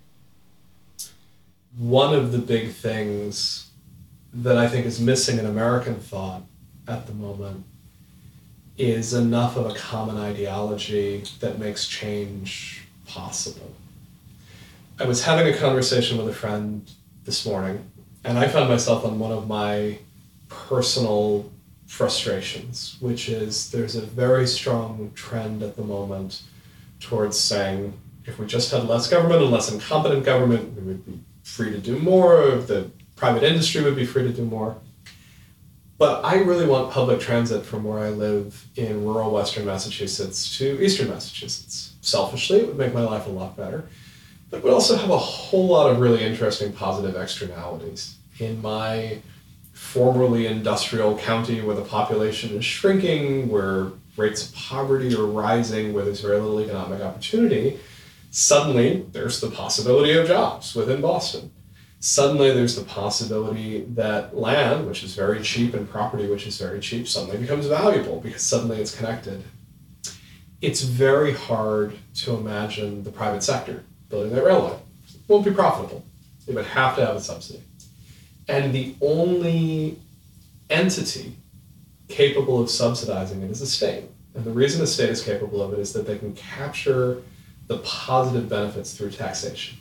One 1.76 2.14
of 2.14 2.32
the 2.32 2.38
big 2.38 2.72
things 2.72 3.72
that 4.34 4.58
I 4.58 4.68
think 4.68 4.86
is 4.86 5.00
missing 5.00 5.40
in 5.40 5.46
American 5.48 5.96
thought 5.96 6.44
at 6.88 7.08
the 7.08 7.14
moment 7.14 7.66
is 8.78 9.14
enough 9.14 9.56
of 9.56 9.68
a 9.68 9.74
common 9.74 10.18
ideology 10.18 11.24
that 11.40 11.58
makes 11.58 11.88
change 11.88 12.84
possible. 13.08 13.72
I 15.00 15.06
was 15.06 15.24
having 15.24 15.52
a 15.52 15.58
conversation 15.58 16.20
with 16.20 16.30
a 16.30 16.34
friend 16.34 16.88
this 17.24 17.48
morning, 17.48 17.84
and 18.24 18.38
I 18.38 18.48
found 18.48 18.70
myself 18.70 19.04
on 19.04 19.18
one 19.18 19.32
of 19.32 19.48
my 19.48 19.98
personal 20.50 21.52
frustrations, 21.88 22.98
which 23.00 23.28
is 23.28 23.72
there's 23.72 23.96
a 23.96 24.02
very 24.02 24.46
strong 24.46 25.12
trend 25.16 25.64
at 25.64 25.76
the 25.76 25.84
moment 25.84 26.44
towards 27.00 27.40
saying 27.40 27.94
if 28.26 28.38
we 28.38 28.46
just 28.46 28.72
had 28.72 28.88
less 28.88 29.10
government 29.10 29.42
and 29.42 29.52
less 29.52 29.72
incompetent 29.72 30.26
government, 30.26 30.76
we 30.76 30.84
would 30.84 31.06
be 31.08 31.20
free 31.42 31.72
to 31.72 31.80
do 31.80 31.98
more, 31.98 32.52
the 32.58 32.92
private 33.16 33.42
industry 33.42 33.82
would 33.82 33.96
be 33.96 34.06
free 34.06 34.24
to 34.24 34.32
do 34.32 34.46
more. 34.46 34.78
But 35.98 36.24
I 36.24 36.36
really 36.36 36.68
want 36.68 36.92
public 36.92 37.20
transit 37.20 37.66
from 37.66 37.84
where 37.84 38.00
I 38.00 38.10
live 38.10 38.68
in 38.76 39.04
rural 39.04 39.32
western 39.32 39.66
Massachusetts 39.66 40.56
to 40.60 40.80
eastern 40.84 41.10
Massachusetts. 41.10 41.96
Selfishly, 42.02 42.60
it 42.60 42.68
would 42.68 42.78
make 42.78 42.94
my 42.94 43.02
life 43.04 43.26
a 43.26 43.32
lot 43.32 43.58
better. 43.58 43.86
But 44.54 44.64
we 44.64 44.70
also 44.70 44.96
have 44.96 45.10
a 45.10 45.18
whole 45.18 45.66
lot 45.66 45.90
of 45.90 46.00
really 46.00 46.24
interesting 46.24 46.74
positive 46.74 47.20
externalities. 47.20 48.18
In 48.38 48.62
my 48.62 49.18
formerly 49.72 50.46
industrial 50.46 51.18
county 51.18 51.60
where 51.62 51.76
the 51.76 51.82
population 51.82 52.56
is 52.56 52.64
shrinking, 52.64 53.50
where 53.50 53.88
rates 54.16 54.48
of 54.48 54.54
poverty 54.54 55.16
are 55.16 55.26
rising, 55.26 55.92
where 55.92 56.06
there's 56.06 56.22
very 56.22 56.40
little 56.40 56.62
economic 56.62 57.02
opportunity, 57.02 57.80
suddenly 58.30 59.08
there's 59.12 59.42
the 59.42 59.50
possibility 59.50 60.14
of 60.14 60.28
jobs 60.28 60.76
within 60.76 61.02
Boston. 61.02 61.52
Suddenly 62.00 62.52
there's 62.52 62.76
the 62.76 62.86
possibility 62.86 63.86
that 63.96 64.38
land, 64.38 64.86
which 64.86 65.04
is 65.04 65.16
very 65.16 65.42
cheap, 65.42 65.74
and 65.74 65.90
property, 65.90 66.28
which 66.28 66.46
is 66.46 66.60
very 66.60 66.80
cheap, 66.80 67.08
suddenly 67.08 67.40
becomes 67.40 67.66
valuable 67.66 68.20
because 68.20 68.44
suddenly 68.44 68.78
it's 68.78 68.96
connected. 68.96 69.44
It's 70.62 70.84
very 70.84 71.34
hard 71.34 71.98
to 72.18 72.36
imagine 72.36 73.02
the 73.04 73.12
private 73.12 73.42
sector 73.42 73.84
building 74.14 74.36
that 74.36 74.44
railway. 74.44 74.76
It 75.08 75.22
won't 75.28 75.44
be 75.44 75.52
profitable. 75.52 76.06
It 76.48 76.54
would 76.54 76.66
have 76.66 76.96
to 76.98 77.06
have 77.06 77.16
a 77.16 77.20
subsidy. 77.20 77.64
And 78.48 78.72
the 78.72 78.94
only 79.02 79.98
entity 80.70 81.36
capable 82.10 82.62
of 82.62 82.70
subsidizing 82.70 83.42
it 83.42 83.50
is 83.50 83.60
the 83.60 83.66
state. 83.66 84.04
And 84.36 84.46
the 84.46 84.52
reason 84.52 84.82
the 84.82 84.88
state 84.88 85.10
is 85.10 85.24
capable 85.24 85.64
of 85.64 85.74
it 85.74 85.80
is 85.80 85.94
that 85.94 86.06
they 86.06 86.20
can 86.20 86.36
capture 86.36 87.24
the 87.66 87.80
positive 87.80 88.48
benefits 88.48 88.94
through 88.96 89.12
taxation. 89.12 89.80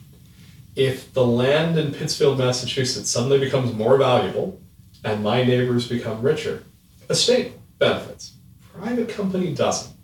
If 0.77 1.13
the 1.13 1.27
land 1.27 1.79
in 1.79 1.93
Pittsfield, 1.93 2.39
Massachusetts 2.39 3.11
suddenly 3.11 3.39
becomes 3.39 3.75
more 3.75 3.99
valuable 3.99 4.59
and 5.05 5.23
my 5.23 5.45
neighbors 5.45 5.87
become 5.87 6.23
richer, 6.23 6.65
a 7.11 7.15
state 7.15 7.53
benefits. 7.79 8.33
Private 8.73 9.11
company 9.11 9.53
doesn't. 9.53 9.95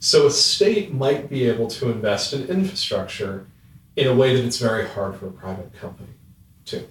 So 0.00 0.26
a 0.26 0.32
state 0.32 0.92
might 0.92 1.30
be 1.30 1.48
able 1.48 1.68
to 1.68 1.92
invest 1.92 2.32
in 2.32 2.48
infrastructure 2.48 3.46
in 3.96 4.06
a 4.06 4.14
way 4.14 4.34
that 4.34 4.44
it's 4.44 4.58
very 4.58 4.88
hard 4.88 5.16
for 5.16 5.26
a 5.26 5.32
private 5.32 5.72
company 5.74 6.10
to. 6.66 6.86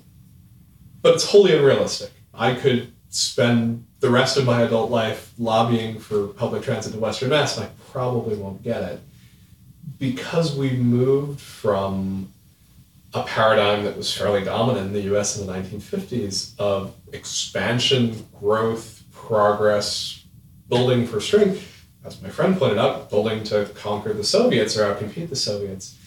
But 1.01 1.15
it's 1.15 1.25
wholly 1.25 1.55
unrealistic. 1.55 2.11
I 2.33 2.53
could 2.53 2.91
spend 3.09 3.85
the 3.99 4.09
rest 4.09 4.37
of 4.37 4.45
my 4.45 4.61
adult 4.61 4.89
life 4.89 5.33
lobbying 5.37 5.99
for 5.99 6.27
public 6.27 6.63
transit 6.63 6.93
in 6.93 6.99
Western 6.99 7.29
Mass, 7.29 7.57
and 7.57 7.65
I 7.65 7.69
probably 7.91 8.35
won't 8.35 8.63
get 8.63 8.81
it. 8.83 8.99
Because 9.97 10.55
we 10.55 10.71
moved 10.71 11.41
from 11.41 12.31
a 13.13 13.23
paradigm 13.23 13.83
that 13.83 13.97
was 13.97 14.15
fairly 14.15 14.43
dominant 14.43 14.87
in 14.87 14.93
the 14.93 15.15
US 15.15 15.37
in 15.37 15.45
the 15.45 15.53
1950s 15.53 16.57
of 16.57 16.95
expansion, 17.11 18.25
growth, 18.39 19.03
progress, 19.11 20.23
building 20.69 21.05
for 21.05 21.19
strength, 21.19 21.85
as 22.05 22.21
my 22.21 22.29
friend 22.29 22.57
pointed 22.57 22.77
out, 22.77 23.09
building 23.09 23.43
to 23.43 23.65
conquer 23.75 24.13
the 24.13 24.23
Soviets 24.23 24.77
or 24.77 24.83
outcompete 24.85 25.29
the 25.29 25.35
Soviets, 25.35 25.97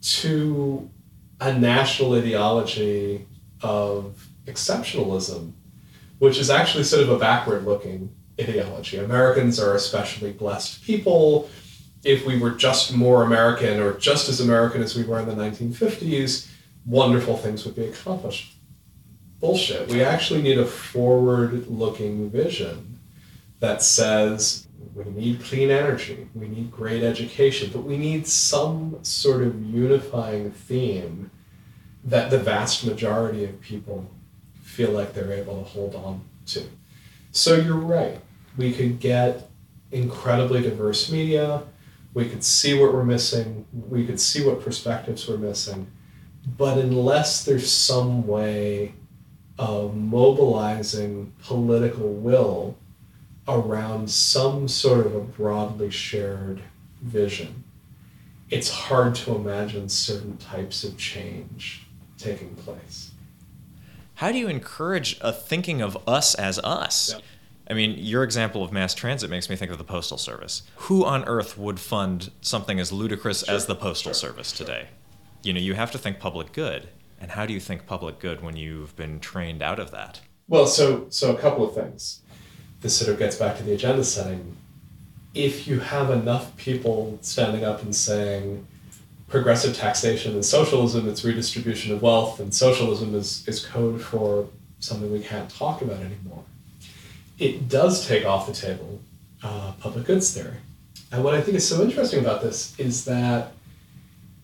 to 0.00 0.88
a 1.40 1.52
national 1.52 2.14
ideology 2.14 3.26
of 3.62 4.28
exceptionalism, 4.46 5.52
which 6.18 6.38
is 6.38 6.50
actually 6.50 6.84
sort 6.84 7.02
of 7.02 7.10
a 7.10 7.18
backward 7.18 7.64
looking 7.64 8.14
ideology. 8.40 8.98
Americans 8.98 9.58
are 9.58 9.74
especially 9.74 10.32
blessed 10.32 10.82
people. 10.84 11.48
If 12.04 12.24
we 12.24 12.38
were 12.38 12.52
just 12.52 12.94
more 12.94 13.24
American 13.24 13.80
or 13.80 13.94
just 13.94 14.28
as 14.28 14.40
American 14.40 14.82
as 14.82 14.96
we 14.96 15.04
were 15.04 15.18
in 15.18 15.26
the 15.26 15.34
1950s, 15.34 16.48
wonderful 16.86 17.36
things 17.36 17.64
would 17.64 17.74
be 17.74 17.86
accomplished. 17.86 18.54
Bullshit. 19.40 19.88
We 19.88 20.02
actually 20.02 20.42
need 20.42 20.58
a 20.58 20.64
forward 20.64 21.66
looking 21.68 22.30
vision 22.30 22.98
that 23.60 23.82
says 23.82 24.67
we 24.94 25.04
need 25.04 25.42
clean 25.42 25.70
energy, 25.70 26.28
we 26.34 26.48
need 26.48 26.70
great 26.70 27.02
education, 27.02 27.70
but 27.72 27.84
we 27.84 27.96
need 27.96 28.26
some 28.26 28.98
sort 29.02 29.42
of 29.42 29.62
unifying 29.62 30.50
theme 30.50 31.30
that 32.04 32.30
the 32.30 32.38
vast 32.38 32.86
majority 32.86 33.44
of 33.44 33.60
people 33.60 34.10
feel 34.62 34.90
like 34.90 35.14
they're 35.14 35.32
able 35.32 35.62
to 35.62 35.68
hold 35.68 35.94
on 35.94 36.22
to. 36.46 36.62
So 37.32 37.54
you're 37.54 37.74
right. 37.74 38.20
We 38.56 38.72
could 38.72 39.00
get 39.00 39.50
incredibly 39.92 40.62
diverse 40.62 41.10
media. 41.10 41.62
We 42.14 42.28
could 42.28 42.42
see 42.42 42.74
what 42.74 42.92
we're 42.92 43.04
missing. 43.04 43.66
We 43.72 44.06
could 44.06 44.20
see 44.20 44.44
what 44.44 44.62
perspectives 44.62 45.28
we're 45.28 45.36
missing. 45.36 45.86
But 46.56 46.78
unless 46.78 47.44
there's 47.44 47.70
some 47.70 48.26
way 48.26 48.94
of 49.58 49.94
mobilizing 49.96 51.32
political 51.42 52.14
will 52.14 52.77
around 53.48 54.10
some 54.10 54.68
sort 54.68 55.06
of 55.06 55.14
a 55.14 55.20
broadly 55.20 55.90
shared 55.90 56.60
vision, 57.02 57.64
it's 58.50 58.70
hard 58.70 59.14
to 59.14 59.34
imagine 59.34 59.88
certain 59.88 60.36
types 60.36 60.84
of 60.84 60.96
change 60.96 61.86
taking 62.18 62.54
place. 62.56 63.10
How 64.16 64.32
do 64.32 64.38
you 64.38 64.48
encourage 64.48 65.18
a 65.20 65.32
thinking 65.32 65.80
of 65.80 65.96
us 66.08 66.34
as 66.34 66.58
us? 66.60 67.12
Yep. 67.12 67.22
I 67.70 67.74
mean, 67.74 67.96
your 67.98 68.24
example 68.24 68.64
of 68.64 68.72
mass 68.72 68.94
transit 68.94 69.30
makes 69.30 69.50
me 69.50 69.56
think 69.56 69.70
of 69.70 69.78
the 69.78 69.84
Postal 69.84 70.18
Service. 70.18 70.62
Who 70.76 71.04
on 71.04 71.24
earth 71.26 71.58
would 71.58 71.78
fund 71.78 72.30
something 72.40 72.80
as 72.80 72.90
ludicrous 72.90 73.42
as 73.42 73.66
the 73.66 73.74
Postal 73.74 74.12
sure, 74.12 74.30
Service 74.30 74.54
sure. 74.54 74.66
today? 74.66 74.88
You 75.42 75.52
know, 75.52 75.60
you 75.60 75.74
have 75.74 75.90
to 75.92 75.98
think 75.98 76.18
public 76.18 76.52
good. 76.52 76.88
And 77.20 77.32
how 77.32 77.46
do 77.46 77.52
you 77.52 77.60
think 77.60 77.86
public 77.86 78.18
good 78.18 78.42
when 78.42 78.56
you've 78.56 78.96
been 78.96 79.20
trained 79.20 79.62
out 79.62 79.78
of 79.78 79.90
that? 79.90 80.20
Well, 80.48 80.66
so 80.66 81.06
so 81.10 81.34
a 81.34 81.38
couple 81.38 81.68
of 81.68 81.74
things. 81.74 82.22
This 82.80 82.96
sort 82.96 83.10
of 83.10 83.18
gets 83.18 83.36
back 83.36 83.56
to 83.56 83.62
the 83.62 83.72
agenda 83.72 84.04
setting. 84.04 84.56
If 85.34 85.66
you 85.66 85.80
have 85.80 86.10
enough 86.10 86.56
people 86.56 87.18
standing 87.22 87.64
up 87.64 87.82
and 87.82 87.94
saying 87.94 88.66
progressive 89.28 89.76
taxation 89.76 90.32
and 90.32 90.44
socialism, 90.44 91.08
it's 91.08 91.24
redistribution 91.24 91.92
of 91.92 92.02
wealth, 92.02 92.40
and 92.40 92.54
socialism 92.54 93.14
is, 93.14 93.46
is 93.46 93.64
code 93.64 94.00
for 94.00 94.48
something 94.80 95.12
we 95.12 95.20
can't 95.20 95.50
talk 95.50 95.82
about 95.82 96.00
anymore, 96.00 96.44
it 97.38 97.68
does 97.68 98.06
take 98.06 98.24
off 98.24 98.46
the 98.46 98.52
table 98.52 99.00
uh, 99.42 99.72
public 99.80 100.06
goods 100.06 100.32
theory. 100.32 100.56
And 101.12 101.24
what 101.24 101.34
I 101.34 101.40
think 101.40 101.56
is 101.56 101.68
so 101.68 101.82
interesting 101.82 102.20
about 102.20 102.42
this 102.42 102.78
is 102.78 103.04
that 103.04 103.52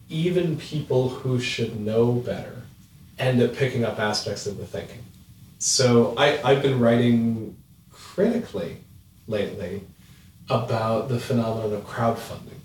even 0.08 0.56
people 0.56 1.08
who 1.08 1.40
should 1.40 1.80
know 1.80 2.12
better 2.12 2.62
end 3.18 3.40
up 3.42 3.54
picking 3.54 3.84
up 3.84 3.98
aspects 3.98 4.46
of 4.46 4.58
the 4.58 4.66
thinking. 4.66 5.04
So 5.58 6.14
I, 6.16 6.40
I've 6.42 6.62
been 6.62 6.78
writing 6.78 7.56
critically 8.14 8.76
lately 9.26 9.82
about 10.48 11.08
the 11.08 11.18
phenomenon 11.18 11.72
of 11.72 11.86
crowdfunding. 11.86 12.60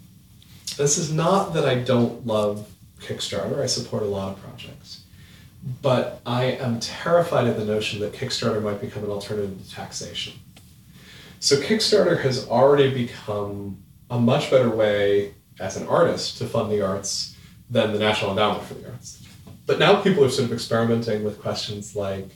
This 0.78 0.98
is 0.98 1.12
not 1.12 1.54
that 1.54 1.66
I 1.66 1.76
don't 1.76 2.26
love 2.28 2.70
Kickstarter, 3.02 3.62
I 3.62 3.66
support 3.66 4.04
a 4.04 4.08
lot 4.08 4.34
of 4.34 4.42
projects. 4.42 5.04
But 5.82 6.22
I 6.26 6.46
am 6.46 6.80
terrified 6.80 7.48
of 7.48 7.58
the 7.58 7.66
notion 7.66 8.00
that 8.02 8.14
Kickstarter 8.14 8.62
might 8.62 8.80
become 8.80 9.04
an 9.04 9.10
alternative 9.10 9.62
to 9.66 9.74
taxation. 9.74 10.34
So 11.40 11.58
Kickstarter 11.58 12.22
has 12.22 12.48
already 12.48 12.94
become 12.94 13.78
a 14.10 14.20
much 14.20 14.52
better 14.52 14.70
way 14.70 15.34
as 15.60 15.78
an 15.78 15.88
artist 15.88 16.38
to 16.38 16.46
fund 16.46 16.72
the 16.72 16.82
arts 16.82 17.36
than 17.70 17.92
the 17.94 18.00
National 18.00 18.32
Endowment 18.32 18.64
for 18.66 18.76
the 18.76 18.90
Arts. 18.90 19.26
But 19.66 19.80
now 19.80 20.02
people 20.02 20.24
are 20.24 20.30
sort 20.30 20.46
of 20.46 20.54
experimenting 20.54 21.24
with 21.24 21.42
questions 21.42 21.96
like 21.96 22.30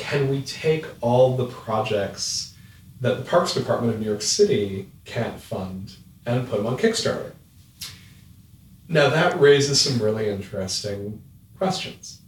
can 0.00 0.28
we 0.28 0.40
take 0.40 0.86
all 1.02 1.36
the 1.36 1.44
projects 1.44 2.54
that 3.02 3.18
the 3.18 3.24
Parks 3.24 3.52
Department 3.52 3.94
of 3.94 4.00
New 4.00 4.06
York 4.06 4.22
City 4.22 4.88
can't 5.04 5.38
fund 5.38 5.96
and 6.24 6.48
put 6.48 6.56
them 6.56 6.66
on 6.66 6.78
Kickstarter? 6.78 7.32
Now 8.88 9.10
that 9.10 9.38
raises 9.38 9.80
some 9.80 10.02
really 10.02 10.28
interesting 10.28 11.22
questions. 11.58 12.22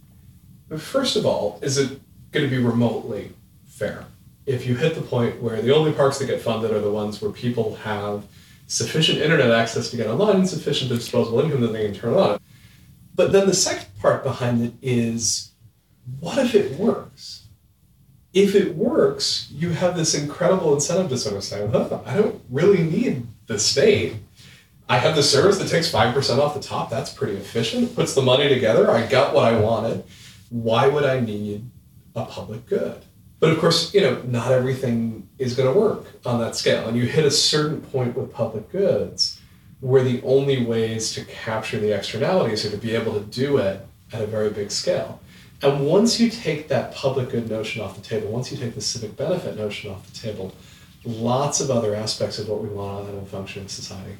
First 0.77 1.15
of 1.15 1.25
all, 1.25 1.59
is 1.63 1.77
it 1.79 1.99
going 2.31 2.47
to 2.47 2.55
be 2.55 2.63
remotely 2.63 3.33
fair? 3.65 4.05
If 4.45 4.67
you 4.67 4.75
hit 4.75 4.93
the 4.93 5.01
point 5.01 5.41
where 5.41 5.61
the 5.61 5.73
only 5.73 5.93
parks 5.93 6.19
that 6.19 6.27
get 6.27 6.41
funded 6.41 6.71
are 6.71 6.79
the 6.79 6.91
ones 6.91 7.21
where 7.21 7.31
people 7.31 7.75
have 7.77 8.25
sufficient 8.67 9.19
internet 9.19 9.51
access 9.51 9.89
to 9.89 9.97
get 9.97 10.07
online 10.07 10.37
and 10.37 10.49
sufficient 10.49 10.89
disposable 10.89 11.39
income 11.39 11.61
that 11.61 11.73
they 11.73 11.85
can 11.85 11.95
turn 11.95 12.13
on. 12.13 12.39
But 13.15 13.31
then 13.31 13.47
the 13.47 13.53
second 13.53 13.87
part 13.99 14.23
behind 14.23 14.63
it 14.63 14.73
is 14.81 15.51
what 16.19 16.37
if 16.37 16.55
it 16.55 16.77
works? 16.79 17.42
If 18.33 18.55
it 18.55 18.75
works, 18.75 19.47
you 19.51 19.69
have 19.69 19.95
this 19.95 20.15
incredible 20.15 20.73
incentive 20.73 21.09
to 21.09 21.17
sort 21.17 21.35
of 21.35 21.43
say, 21.43 21.63
I 21.63 22.17
don't 22.17 22.41
really 22.49 22.83
need 22.83 23.27
the 23.45 23.59
state. 23.59 24.15
I 24.89 24.97
have 24.97 25.15
the 25.15 25.23
service 25.23 25.59
that 25.59 25.69
takes 25.69 25.91
5% 25.91 26.39
off 26.39 26.55
the 26.55 26.59
top. 26.59 26.89
That's 26.89 27.13
pretty 27.13 27.35
efficient. 27.35 27.95
Puts 27.95 28.15
the 28.15 28.21
money 28.21 28.49
together. 28.49 28.89
I 28.89 29.05
got 29.05 29.33
what 29.33 29.45
I 29.45 29.59
wanted. 29.59 30.03
Why 30.49 30.87
would 30.87 31.05
I 31.05 31.19
need 31.19 31.69
a 32.15 32.25
public 32.25 32.65
good? 32.65 33.03
But 33.39 33.51
of 33.51 33.59
course, 33.59 33.93
you 33.93 34.01
know, 34.01 34.21
not 34.23 34.51
everything 34.51 35.27
is 35.37 35.55
going 35.55 35.71
to 35.71 35.79
work 35.79 36.05
on 36.25 36.39
that 36.39 36.55
scale. 36.55 36.87
And 36.87 36.97
you 36.97 37.05
hit 37.05 37.25
a 37.25 37.31
certain 37.31 37.81
point 37.81 38.15
with 38.15 38.33
public 38.33 38.71
goods 38.71 39.39
where 39.79 40.03
the 40.03 40.21
only 40.23 40.65
ways 40.65 41.11
to 41.13 41.25
capture 41.25 41.77
the 41.77 41.91
externalities 41.91 42.65
are 42.65 42.71
to 42.71 42.77
be 42.77 42.95
able 42.95 43.13
to 43.13 43.25
do 43.25 43.57
it 43.57 43.85
at 44.13 44.21
a 44.21 44.25
very 44.25 44.49
big 44.49 44.71
scale. 44.71 45.19
And 45.63 45.85
once 45.85 46.19
you 46.19 46.29
take 46.29 46.67
that 46.67 46.93
public 46.93 47.29
good 47.29 47.49
notion 47.49 47.81
off 47.81 47.95
the 47.95 48.01
table, 48.01 48.29
once 48.29 48.51
you 48.51 48.57
take 48.57 48.75
the 48.75 48.81
civic 48.81 49.15
benefit 49.15 49.55
notion 49.55 49.91
off 49.91 50.05
the 50.11 50.19
table, 50.19 50.53
lots 51.05 51.61
of 51.61 51.71
other 51.71 51.95
aspects 51.95 52.37
of 52.37 52.49
what 52.49 52.61
we 52.61 52.67
want 52.67 53.07
out 53.07 53.15
of 53.15 53.23
a 53.23 53.25
functioning 53.25 53.69
society 53.69 54.17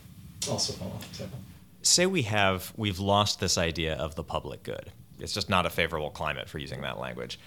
also 0.50 0.74
fall 0.74 0.92
off 0.96 1.10
the 1.12 1.18
table. 1.20 1.38
say 1.82 2.06
we 2.06 2.22
have 2.24 2.74
we've 2.78 3.00
lost 3.00 3.40
this 3.40 3.58
idea 3.58 3.96
of 3.96 4.16
the 4.16 4.24
public 4.24 4.64
good. 4.64 4.92
It's 5.20 5.34
just 5.34 5.50
not 5.50 5.66
a 5.66 5.70
favorable 5.70 6.10
climate 6.10 6.50
for 6.50 6.60
using 6.60 6.82
that 6.82 7.00
language. 7.00 7.40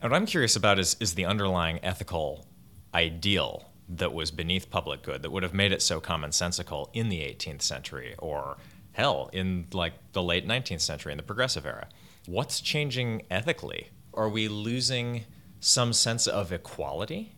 And 0.00 0.10
what 0.10 0.16
I'm 0.16 0.26
curious 0.26 0.56
about 0.56 0.78
is 0.78 0.96
is 1.00 1.14
the 1.14 1.24
underlying 1.24 1.80
ethical 1.82 2.46
ideal 2.94 3.68
that 3.88 4.12
was 4.12 4.30
beneath 4.30 4.70
public 4.70 5.02
good 5.02 5.22
that 5.22 5.30
would 5.30 5.42
have 5.42 5.54
made 5.54 5.72
it 5.72 5.82
so 5.82 6.00
commonsensical 6.00 6.88
in 6.92 7.08
the 7.08 7.20
18th 7.20 7.62
century 7.62 8.14
or 8.18 8.56
hell 8.92 9.30
in 9.32 9.66
like 9.72 9.94
the 10.12 10.22
late 10.22 10.46
19th 10.46 10.80
century 10.80 11.12
in 11.12 11.16
the 11.16 11.22
progressive 11.22 11.66
era. 11.66 11.88
What's 12.26 12.60
changing 12.60 13.22
ethically? 13.30 13.88
Are 14.14 14.28
we 14.28 14.46
losing 14.46 15.24
some 15.58 15.92
sense 15.92 16.28
of 16.28 16.52
equality? 16.52 17.32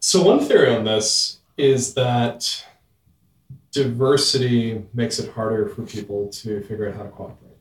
So 0.00 0.22
one 0.22 0.40
theory 0.40 0.74
on 0.74 0.84
this 0.84 1.38
is 1.56 1.94
that 1.94 2.64
diversity 3.70 4.84
makes 4.94 5.20
it 5.20 5.32
harder 5.32 5.68
for 5.68 5.82
people 5.82 6.28
to 6.28 6.60
figure 6.62 6.88
out 6.88 6.96
how 6.96 7.04
to 7.04 7.08
cooperate. 7.10 7.58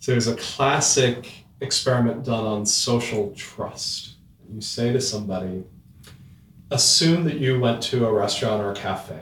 So 0.00 0.12
there's 0.12 0.26
a 0.26 0.36
classic 0.36 1.46
experiment 1.62 2.24
done 2.24 2.44
on 2.44 2.66
social 2.66 3.32
trust. 3.34 4.16
You 4.52 4.60
say 4.60 4.92
to 4.92 5.00
somebody, 5.00 5.64
assume 6.70 7.24
that 7.24 7.38
you 7.38 7.58
went 7.58 7.82
to 7.84 8.06
a 8.06 8.12
restaurant 8.12 8.62
or 8.62 8.72
a 8.72 8.74
cafe 8.74 9.18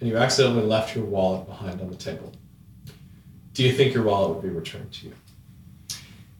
and 0.00 0.08
you 0.08 0.16
accidentally 0.16 0.64
left 0.64 0.96
your 0.96 1.04
wallet 1.04 1.46
behind 1.46 1.82
on 1.82 1.90
the 1.90 1.96
table. 1.96 2.32
Do 3.54 3.62
you 3.62 3.72
think 3.72 3.94
your 3.94 4.04
wallet 4.04 4.30
would 4.34 4.42
be 4.42 4.48
returned 4.48 4.92
to 4.92 5.06
you? 5.06 5.14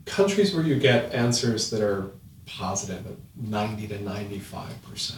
Countries 0.07 0.55
where 0.55 0.65
you 0.65 0.79
get 0.79 1.13
answers 1.13 1.71
that 1.71 1.83
are 1.83 2.11
positive 2.47 3.07
at 3.07 3.15
90 3.37 3.89
to 3.89 3.99
95% 3.99 5.15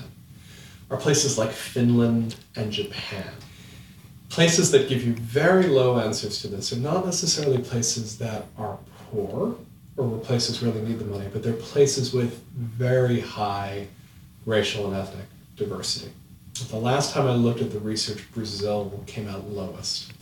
are 0.90 0.96
places 0.96 1.38
like 1.38 1.50
Finland 1.50 2.36
and 2.56 2.70
Japan. 2.72 3.32
Places 4.28 4.70
that 4.72 4.88
give 4.88 5.04
you 5.04 5.14
very 5.14 5.66
low 5.66 5.98
answers 5.98 6.40
to 6.42 6.48
this 6.48 6.72
are 6.72 6.76
not 6.76 7.04
necessarily 7.04 7.58
places 7.58 8.18
that 8.18 8.46
are 8.58 8.78
poor 9.10 9.56
or 9.96 10.06
where 10.08 10.20
places 10.20 10.62
really 10.62 10.80
need 10.80 10.98
the 10.98 11.04
money, 11.04 11.28
but 11.32 11.42
they're 11.42 11.52
places 11.52 12.12
with 12.12 12.42
very 12.56 13.20
high 13.20 13.86
racial 14.44 14.86
and 14.86 14.96
ethnic 14.96 15.26
diversity. 15.56 16.10
The 16.68 16.76
last 16.76 17.12
time 17.12 17.26
I 17.26 17.34
looked 17.34 17.60
at 17.60 17.72
the 17.72 17.78
research, 17.78 18.24
Brazil 18.32 19.02
came 19.06 19.28
out 19.28 19.48
lowest. 19.48 20.12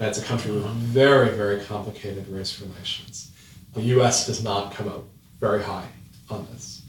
It's 0.00 0.18
a 0.18 0.24
country 0.24 0.52
with 0.52 0.64
very, 0.64 1.30
very 1.30 1.60
complicated 1.60 2.28
race 2.28 2.60
relations. 2.60 3.32
The 3.74 3.82
US 3.98 4.26
does 4.26 4.42
not 4.42 4.72
come 4.72 4.88
out 4.88 5.04
very 5.40 5.62
high 5.62 5.88
on 6.30 6.46
this. 6.52 6.82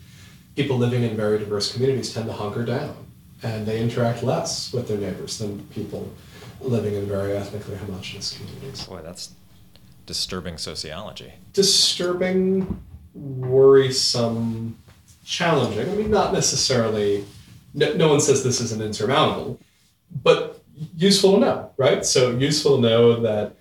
People 0.55 0.77
living 0.77 1.03
in 1.03 1.15
very 1.15 1.39
diverse 1.39 1.73
communities 1.73 2.13
tend 2.13 2.27
to 2.27 2.33
hunker 2.33 2.63
down 2.63 2.95
and 3.41 3.65
they 3.65 3.81
interact 3.81 4.21
less 4.21 4.73
with 4.73 4.87
their 4.87 4.97
neighbors 4.97 5.37
than 5.37 5.65
people 5.67 6.11
living 6.61 6.95
in 6.95 7.07
very 7.07 7.35
ethnically 7.35 7.77
homogenous 7.77 8.37
communities. 8.37 8.85
Boy, 8.85 9.01
that's 9.01 9.31
disturbing 10.05 10.57
sociology. 10.57 11.33
Disturbing, 11.53 12.81
worrisome, 13.13 14.77
challenging. 15.23 15.89
I 15.89 15.95
mean, 15.95 16.11
not 16.11 16.33
necessarily, 16.33 17.23
no, 17.73 17.93
no 17.93 18.09
one 18.09 18.19
says 18.19 18.43
this 18.43 18.59
is 18.59 18.71
an 18.71 18.81
insurmountable, 18.81 19.59
but 20.23 20.58
useful 20.95 21.33
to 21.33 21.39
know, 21.39 21.71
right? 21.77 22.05
So 22.05 22.31
useful 22.31 22.77
to 22.77 22.81
know 22.81 23.19
that 23.21 23.55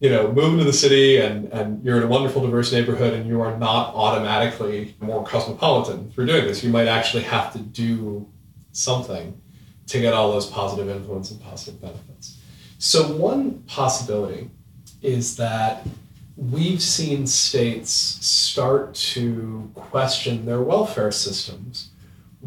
you 0.00 0.10
know, 0.10 0.30
move 0.30 0.52
into 0.52 0.64
the 0.64 0.72
city 0.72 1.16
and, 1.16 1.50
and 1.52 1.82
you're 1.82 1.96
in 1.96 2.02
a 2.02 2.06
wonderful, 2.06 2.42
diverse 2.42 2.70
neighborhood 2.72 3.14
and 3.14 3.26
you 3.26 3.40
are 3.40 3.56
not 3.56 3.94
automatically 3.94 4.94
more 5.00 5.24
cosmopolitan 5.24 6.10
through 6.10 6.26
doing 6.26 6.46
this. 6.46 6.62
You 6.62 6.68
might 6.70 6.88
actually 6.88 7.22
have 7.22 7.54
to 7.54 7.58
do 7.58 8.28
something 8.72 9.40
to 9.86 10.00
get 10.00 10.12
all 10.12 10.30
those 10.30 10.46
positive 10.46 10.88
influence 10.88 11.30
and 11.30 11.40
positive 11.40 11.80
benefits. 11.80 12.38
So, 12.78 13.16
one 13.16 13.62
possibility 13.66 14.50
is 15.00 15.36
that 15.36 15.86
we've 16.36 16.82
seen 16.82 17.26
states 17.26 17.90
start 17.90 18.94
to 18.94 19.70
question 19.74 20.44
their 20.44 20.60
welfare 20.60 21.12
systems 21.12 21.90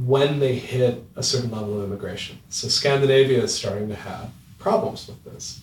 when 0.05 0.39
they 0.39 0.55
hit 0.55 1.03
a 1.15 1.23
certain 1.23 1.49
level 1.51 1.79
of 1.79 1.85
immigration. 1.85 2.37
So, 2.49 2.67
Scandinavia 2.67 3.41
is 3.43 3.53
starting 3.53 3.89
to 3.89 3.95
have 3.95 4.29
problems 4.59 5.07
with 5.07 5.23
this. 5.23 5.61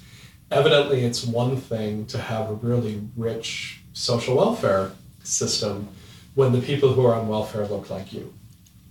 Evidently, 0.51 1.05
it's 1.05 1.25
one 1.25 1.57
thing 1.57 2.07
to 2.07 2.19
have 2.19 2.51
a 2.51 2.55
really 2.55 3.01
rich 3.17 3.81
social 3.93 4.37
welfare 4.37 4.93
system 5.23 5.89
when 6.35 6.53
the 6.53 6.61
people 6.61 6.93
who 6.93 7.07
are 7.07 7.15
on 7.15 7.29
welfare 7.29 7.67
look 7.67 7.91
like 7.91 8.13
you. 8.13 8.33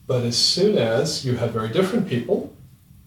But 0.07 0.23
as 0.23 0.37
soon 0.37 0.77
as 0.77 1.25
you 1.25 1.35
have 1.35 1.51
very 1.51 1.69
different 1.69 2.07
people, 2.07 2.53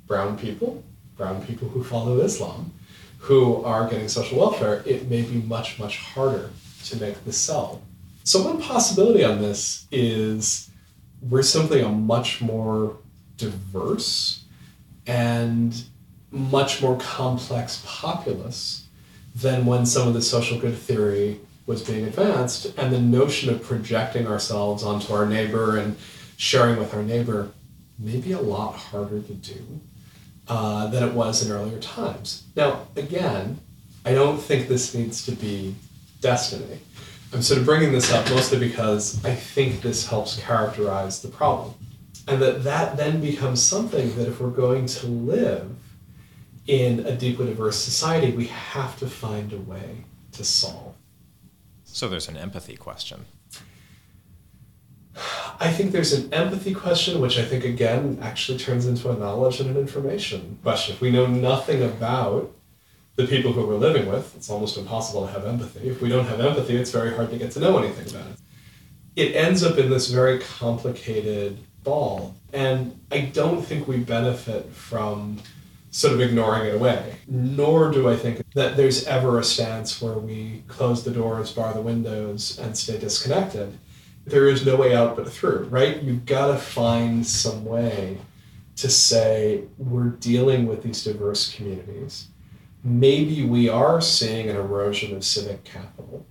brown 0.07 0.39
people, 0.39 0.83
brown 1.17 1.45
people 1.45 1.69
who 1.69 1.83
follow 1.83 2.21
Islam, 2.21 2.73
who 3.19 3.65
are 3.65 3.89
getting 3.89 4.09
social 4.09 4.39
welfare, 4.39 4.83
it 4.87 5.09
may 5.09 5.23
be 5.23 5.37
much, 5.43 5.79
much 5.79 5.99
harder 5.99 6.51
to 6.85 6.97
make 7.01 7.25
the 7.25 7.33
sell. 7.33 7.83
So, 8.25 8.43
one 8.43 8.61
possibility 8.61 9.25
on 9.25 9.41
this 9.41 9.87
is 9.91 10.71
we're 11.21 11.43
simply 11.43 11.81
a 11.81 11.89
much 11.89 12.41
more 12.41 12.97
diverse 13.37 14.45
and 15.07 15.85
much 16.31 16.83
more 16.83 16.97
complex 16.99 17.83
populace 17.87 18.87
than 19.35 19.67
when 19.67 19.87
some 19.87 20.09
of 20.09 20.15
the 20.15 20.23
social 20.23 20.59
good 20.59 20.77
theory 20.77 21.39
was 21.67 21.83
being 21.83 22.05
advanced, 22.05 22.73
and 22.79 22.93
the 22.93 23.01
notion 23.01 23.51
of 23.51 23.63
projecting 23.63 24.27
ourselves 24.27 24.83
onto 24.85 25.13
our 25.13 25.27
neighbor 25.27 25.77
and 25.77 25.97
sharing 26.37 26.79
with 26.79 26.95
our 26.95 27.03
neighbor 27.03 27.51
may 27.99 28.19
be 28.19 28.33
a 28.33 28.41
lot 28.41 28.77
harder 28.77 29.21
to 29.21 29.35
do 29.35 29.81
uh, 30.49 30.87
than 30.89 31.03
it 31.03 31.13
was 31.13 31.45
in 31.45 31.51
earlier 31.51 31.79
times. 31.81 32.45
Now, 32.55 32.87
again, 32.95 33.59
I 34.05 34.15
don't 34.15 34.39
think 34.39 34.69
this 34.69 34.95
needs 34.95 35.25
to 35.27 35.33
be 35.33 35.75
destiny. 36.21 36.79
I'm 37.37 37.43
sort 37.43 37.61
of 37.61 37.67
bringing 37.67 37.93
this 37.93 38.11
up 38.15 38.27
mostly 38.31 38.59
because 38.59 39.23
I 39.23 39.35
think 39.35 39.83
this 39.83 40.07
helps 40.07 40.41
characterize 40.41 41.21
the 41.21 41.29
problem. 41.29 41.75
And 42.27 42.41
that 42.41 42.65
that 42.65 42.97
then 42.97 43.21
becomes 43.21 43.63
something 43.63 44.17
that 44.17 44.27
if 44.27 44.41
we're 44.41 44.49
going 44.49 44.87
to 44.87 45.07
live 45.07 45.71
in 46.67 47.01
a 47.01 47.15
deeply 47.15 47.45
diverse 47.45 47.77
society, 47.77 48.33
we 48.33 48.47
have 48.47 48.99
to 49.01 49.07
find 49.07 49.53
a 49.53 49.59
way 49.59 50.07
to 50.33 50.45
solve. 50.45 50.95
So 51.85 52.09
there's 52.09 52.27
an 52.27 52.39
empathy 52.39 52.75
question. 52.75 53.27
I 55.61 55.71
think 55.71 55.93
there's 55.93 56.15
an 56.15 56.33
empathy 56.33 56.73
question, 56.73 57.21
which 57.21 57.39
I 57.39 57.45
think 57.45 57.65
again 57.65 58.19
actually 58.23 58.57
turns 58.57 58.87
into 58.87 59.11
a 59.11 59.15
knowledge 59.15 59.61
and 59.61 59.69
an 59.69 59.77
information 59.77 60.59
question. 60.63 60.95
If 60.95 61.03
we 61.03 61.11
know 61.11 61.27
nothing 61.27 61.83
about 61.83 62.51
the 63.17 63.27
people 63.27 63.53
who 63.53 63.67
we're 63.67 63.75
living 63.75 64.07
with, 64.11 64.35
it's 64.37 64.51
almost 64.51 64.77
impossible 64.77 65.27
to 65.27 65.33
have 65.33 65.45
empathy. 65.47 65.89
If 65.89 66.01
we 66.01 66.09
don't 66.09 66.27
have 66.27 66.41
empathy, 66.41 66.77
it's 66.77 66.91
very 66.91 67.15
hard 67.15 67.31
to 67.31 67.39
get 67.39 67.51
to 67.53 67.61
know 67.61 67.79
anything 67.79 68.09
about 68.11 68.31
it. 68.31 68.39
It 69.17 69.35
ends 69.35 69.63
up 69.63 69.79
in 69.79 69.89
this 69.91 70.11
very 70.11 70.39
complicated 70.39 71.59
ball. 71.83 72.35
And 72.53 73.01
I 73.11 73.21
don't 73.21 73.63
think 73.63 73.89
we 73.89 73.99
benefit 73.99 74.73
from 74.73 75.39
sort 75.91 76.13
of 76.13 76.21
ignoring 76.21 76.67
it 76.67 76.75
away. 76.75 77.17
Nor 77.27 77.91
do 77.91 78.09
I 78.09 78.17
think 78.17 78.43
that 78.53 78.77
there's 78.77 79.07
ever 79.07 79.39
a 79.39 79.45
stance 79.45 80.03
where 80.03 80.19
we 80.19 80.63
close 80.69 81.03
the 81.03 81.11
doors, 81.11 81.53
bar 81.53 81.73
the 81.73 81.81
windows, 81.81 82.59
and 82.59 82.77
stay 82.77 82.99
disconnected 82.99 83.79
there 84.27 84.49
is 84.49 84.67
no 84.67 84.77
way 84.77 84.95
out 84.95 85.17
but 85.17 85.33
through, 85.33 85.69
right? 85.71 86.03
You've 86.03 86.27
got 86.27 86.49
to 86.49 86.59
find 86.59 87.25
some 87.25 87.65
way 87.65 88.19
to 88.75 88.91
say 88.91 89.63
we're 89.79 90.11
dealing 90.11 90.67
with 90.67 90.83
these 90.83 91.05
diverse 91.05 91.55
communities. 91.55 92.27
Maybe 92.87 93.43
we 93.43 93.69
are 93.69 94.01
seeing 94.01 94.49
an 94.49 94.55
erosion 94.55 95.17
of 95.17 95.25
civic 95.25 95.65
capital. 95.65 96.25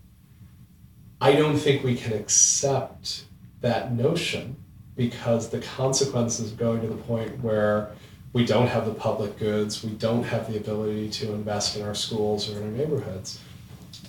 I 1.20 1.34
don't 1.34 1.58
think 1.58 1.84
we 1.84 1.96
can 1.96 2.14
accept 2.14 3.26
that 3.60 3.92
notion 3.92 4.56
because 4.96 5.50
the 5.50 5.60
consequences 5.60 6.54
are 6.54 6.56
going 6.56 6.80
to 6.80 6.88
the 6.88 6.96
point 6.96 7.42
where 7.42 7.92
we 8.32 8.46
don't 8.46 8.68
have 8.68 8.86
the 8.86 8.94
public 8.94 9.38
goods, 9.38 9.84
we 9.84 9.92
don't 9.92 10.24
have 10.24 10.50
the 10.50 10.56
ability 10.56 11.10
to 11.10 11.34
invest 11.34 11.76
in 11.76 11.82
our 11.82 11.94
schools 11.94 12.50
or 12.50 12.58
in 12.58 12.64
our 12.64 12.70
neighborhoods. 12.70 13.42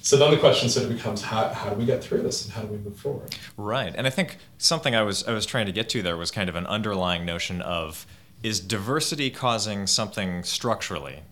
So 0.03 0.17
then 0.17 0.31
the 0.31 0.37
question 0.37 0.69
sort 0.69 0.87
of 0.87 0.97
becomes 0.97 1.23
how, 1.23 1.49
how 1.49 1.71
do 1.71 1.75
we 1.75 1.85
get 1.85 2.01
through 2.01 2.23
this 2.23 2.45
and 2.45 2.55
how 2.55 2.63
do 2.63 2.69
we 2.69 2.79
move 2.79 2.97
forward? 2.97 3.35
Right. 3.57 3.93
And 3.97 4.07
i 4.07 4.11
think 4.11 4.37
something 4.57 4.95
i 4.95 5.03
was 5.03 5.27
i 5.27 5.33
was 5.33 5.47
trying 5.47 5.67
to 5.67 5.73
get 5.73 5.89
to 5.91 6.03
there 6.03 6.17
was 6.17 6.31
kind 6.31 6.49
of 6.49 6.55
an 6.55 6.67
underlying 6.67 7.25
notion 7.25 7.61
of 7.61 8.07
is 8.45 8.61
diversity 8.61 9.31
causing 9.31 9.89
something 9.89 10.45
structurally 10.45 11.23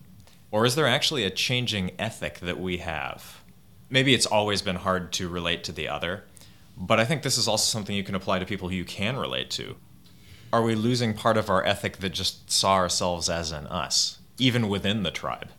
or 0.55 0.65
is 0.65 0.75
there 0.75 0.87
actually 0.87 1.23
a 1.23 1.29
changing 1.29 1.91
ethic 1.99 2.39
that 2.39 2.59
we 2.59 2.77
have? 2.77 3.41
Maybe 3.89 4.13
it's 4.13 4.25
always 4.25 4.61
been 4.61 4.77
hard 4.77 5.11
to 5.13 5.27
relate 5.27 5.63
to 5.65 5.71
the 5.71 5.87
other 5.87 6.23
but 6.77 6.99
i 6.99 7.05
think 7.05 7.23
this 7.23 7.37
is 7.37 7.47
also 7.47 7.65
something 7.65 7.95
you 7.95 8.03
can 8.03 8.15
apply 8.15 8.39
to 8.39 8.45
people 8.45 8.69
who 8.69 8.75
you 8.75 8.85
can 8.85 9.17
relate 9.17 9.49
to. 9.51 9.75
Are 10.51 10.61
we 10.61 10.75
losing 10.75 11.13
part 11.13 11.37
of 11.37 11.49
our 11.49 11.63
ethic 11.63 11.97
that 11.97 12.09
just 12.09 12.49
saw 12.49 12.75
ourselves 12.75 13.29
as 13.29 13.51
an 13.51 13.67
us 13.67 14.19
even 14.37 14.69
within 14.69 15.03
the 15.03 15.11
tribe? 15.11 15.49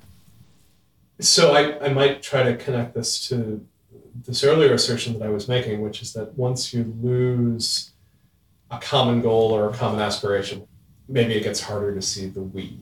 So 1.21 1.55
I, 1.55 1.85
I 1.85 1.89
might 1.89 2.23
try 2.23 2.43
to 2.43 2.57
connect 2.57 2.95
this 2.95 3.29
to 3.29 3.67
this 4.25 4.45
earlier 4.45 4.73
assertion 4.75 5.19
that 5.19 5.27
I 5.27 5.29
was 5.31 5.49
making, 5.49 5.81
which 5.83 6.03
is 6.03 6.13
that 6.15 6.35
once 6.35 6.73
you 6.73 6.95
lose 7.03 7.91
a 8.71 8.79
common 8.79 9.21
goal 9.21 9.53
or 9.53 9.69
a 9.69 9.75
common 9.75 10.01
aspiration, 10.01 10.67
maybe 11.09 11.35
it 11.35 11.43
gets 11.43 11.61
harder 11.61 11.95
to 11.95 12.03
see 12.03 12.27
the 12.27 12.43
we. 12.43 12.79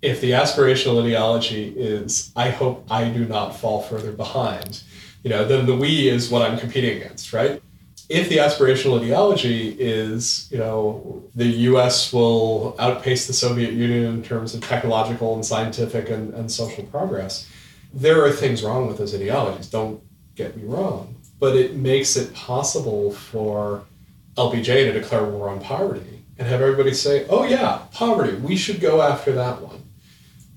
If 0.00 0.20
the 0.20 0.32
aspirational 0.32 1.02
ideology 1.04 1.74
is 1.76 2.32
I 2.36 2.50
hope 2.50 2.86
I 2.90 3.08
do 3.08 3.24
not 3.24 3.56
fall 3.56 3.82
further 3.82 4.12
behind, 4.12 4.82
you 5.22 5.30
know, 5.30 5.44
then 5.44 5.66
the 5.66 5.74
we 5.74 6.08
is 6.08 6.30
what 6.30 6.42
I'm 6.42 6.58
competing 6.58 7.00
against, 7.00 7.32
right? 7.32 7.60
If 8.08 8.30
the 8.30 8.38
aspirational 8.38 9.02
ideology 9.02 9.76
is, 9.78 10.48
you 10.50 10.58
know, 10.58 11.22
the 11.34 11.46
US 11.46 12.12
will 12.12 12.74
outpace 12.78 13.26
the 13.26 13.32
Soviet 13.32 13.72
Union 13.72 14.04
in 14.04 14.22
terms 14.22 14.54
of 14.54 14.62
technological 14.62 15.34
and 15.34 15.44
scientific 15.44 16.08
and, 16.08 16.32
and 16.32 16.50
social 16.50 16.84
progress, 16.84 17.46
there 17.92 18.24
are 18.24 18.30
things 18.30 18.62
wrong 18.62 18.86
with 18.86 18.98
those 18.98 19.14
ideologies. 19.14 19.68
Don't 19.68 20.00
get 20.36 20.56
me 20.56 20.64
wrong. 20.64 21.16
But 21.38 21.56
it 21.56 21.76
makes 21.76 22.16
it 22.16 22.32
possible 22.34 23.12
for 23.12 23.84
LBJ 24.36 24.64
to 24.64 24.92
declare 24.92 25.24
war 25.24 25.48
on 25.50 25.60
poverty 25.60 26.24
and 26.38 26.46
have 26.46 26.62
everybody 26.62 26.94
say, 26.94 27.26
oh, 27.28 27.44
yeah, 27.44 27.82
poverty, 27.92 28.36
we 28.36 28.56
should 28.56 28.80
go 28.80 29.02
after 29.02 29.32
that 29.32 29.60
one. 29.60 29.77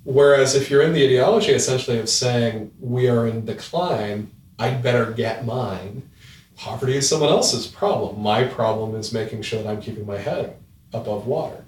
Whereas 0.04 0.56
if 0.56 0.70
you're 0.70 0.82
in 0.82 0.94
the 0.94 1.06
ideology 1.06 1.52
essentially 1.52 2.00
of 2.00 2.10
saying 2.10 2.72
we 2.80 3.08
are 3.08 3.28
in 3.28 3.46
decline, 3.46 4.32
I'd 4.58 4.82
better 4.82 5.12
get 5.12 5.46
mine, 5.46 6.10
poverty 6.58 6.98
is 6.98 7.08
someone 7.08 7.30
else's 7.30 7.68
problem. 7.68 8.22
My 8.22 8.46
problem 8.46 8.96
is 8.96 9.14
making 9.14 9.44
sure 9.44 9.62
that 9.62 9.70
I'm 9.70 9.82
keeping 9.82 10.06
my 10.06 10.18
head 10.18 10.58
above 10.94 11.28
water. 11.28 11.64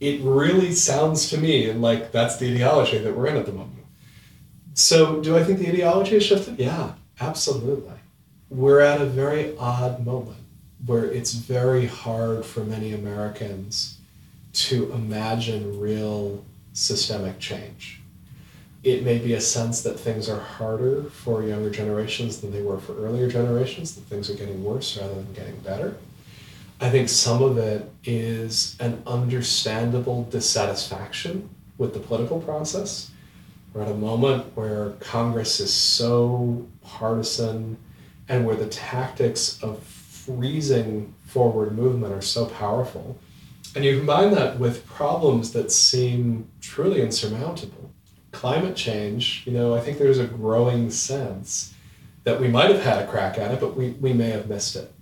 It 0.00 0.20
really 0.22 0.72
sounds 0.72 1.28
to 1.30 1.38
me 1.38 1.72
like 1.72 2.12
that's 2.12 2.36
the 2.36 2.52
ideology 2.52 2.98
that 2.98 3.16
we're 3.16 3.28
in 3.28 3.36
at 3.36 3.46
the 3.46 3.52
moment. 3.52 3.84
So, 4.74 5.20
do 5.20 5.36
I 5.36 5.42
think 5.42 5.58
the 5.58 5.68
ideology 5.68 6.14
has 6.14 6.24
shifted? 6.24 6.58
Yeah, 6.58 6.92
absolutely. 7.20 7.94
We're 8.48 8.78
at 8.78 9.00
a 9.00 9.06
very 9.06 9.56
odd 9.58 10.06
moment 10.06 10.38
where 10.86 11.04
it's 11.04 11.32
very 11.32 11.86
hard 11.86 12.44
for 12.44 12.60
many 12.60 12.92
Americans 12.92 13.98
to 14.52 14.92
imagine 14.92 15.80
real 15.80 16.44
systemic 16.78 17.40
change. 17.40 18.00
It 18.84 19.02
may 19.02 19.18
be 19.18 19.34
a 19.34 19.40
sense 19.40 19.82
that 19.82 19.98
things 19.98 20.28
are 20.28 20.38
harder 20.38 21.02
for 21.10 21.42
younger 21.42 21.70
generations 21.70 22.40
than 22.40 22.52
they 22.52 22.62
were 22.62 22.78
for 22.78 22.96
earlier 23.04 23.28
generations, 23.28 23.96
that 23.96 24.02
things 24.02 24.30
are 24.30 24.34
getting 24.34 24.62
worse 24.62 24.96
rather 24.96 25.14
than 25.14 25.32
getting 25.32 25.56
better. 25.56 25.96
I 26.80 26.88
think 26.90 27.08
some 27.08 27.42
of 27.42 27.58
it 27.58 27.90
is 28.04 28.76
an 28.78 29.02
understandable 29.04 30.22
dissatisfaction 30.24 31.50
with 31.76 31.94
the 31.94 31.98
political 31.98 32.40
process. 32.40 33.10
We're 33.74 33.82
at 33.82 33.90
a 33.90 33.94
moment 33.94 34.56
where 34.56 34.90
Congress 35.00 35.58
is 35.58 35.74
so 35.74 36.64
partisan 36.84 37.76
and 38.28 38.46
where 38.46 38.56
the 38.56 38.68
tactics 38.68 39.60
of 39.62 39.82
freezing 39.82 41.12
forward 41.26 41.76
movement 41.76 42.14
are 42.14 42.22
so 42.22 42.46
powerful 42.46 43.18
and 43.78 43.84
you 43.84 43.96
combine 43.96 44.32
that 44.32 44.58
with 44.58 44.84
problems 44.88 45.52
that 45.52 45.70
seem 45.70 46.50
truly 46.60 47.00
insurmountable. 47.00 47.92
Climate 48.32 48.74
change, 48.74 49.44
you 49.46 49.52
know, 49.52 49.72
I 49.72 49.80
think 49.80 49.98
there's 49.98 50.18
a 50.18 50.26
growing 50.26 50.90
sense 50.90 51.72
that 52.24 52.40
we 52.40 52.48
might 52.48 52.70
have 52.70 52.82
had 52.82 53.00
a 53.00 53.06
crack 53.06 53.38
at 53.38 53.52
it, 53.52 53.60
but 53.60 53.76
we, 53.76 53.90
we 53.90 54.12
may 54.12 54.30
have 54.30 54.48
missed 54.48 54.74
it. 54.74 54.92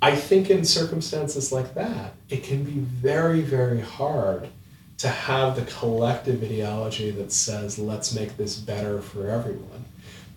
I 0.00 0.16
think 0.16 0.48
in 0.48 0.64
circumstances 0.64 1.52
like 1.52 1.74
that, 1.74 2.14
it 2.30 2.44
can 2.44 2.64
be 2.64 2.78
very, 2.78 3.42
very 3.42 3.82
hard 3.82 4.48
to 4.96 5.08
have 5.08 5.54
the 5.54 5.70
collective 5.70 6.42
ideology 6.42 7.10
that 7.10 7.30
says, 7.30 7.78
let's 7.78 8.14
make 8.14 8.38
this 8.38 8.56
better 8.56 9.02
for 9.02 9.28
everyone. 9.28 9.84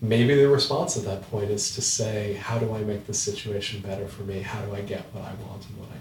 Maybe 0.02 0.34
the 0.34 0.46
response 0.50 0.98
at 0.98 1.04
that 1.06 1.22
point 1.30 1.50
is 1.50 1.74
to 1.74 1.80
say, 1.80 2.34
how 2.34 2.58
do 2.58 2.74
I 2.74 2.82
make 2.82 3.06
this 3.06 3.18
situation 3.18 3.80
better 3.80 4.06
for 4.06 4.24
me? 4.24 4.42
How 4.42 4.60
do 4.60 4.74
I 4.74 4.82
get 4.82 5.06
what 5.14 5.24
I 5.24 5.32
want 5.48 5.66
and 5.66 5.78
what 5.78 5.88
I? 5.88 5.95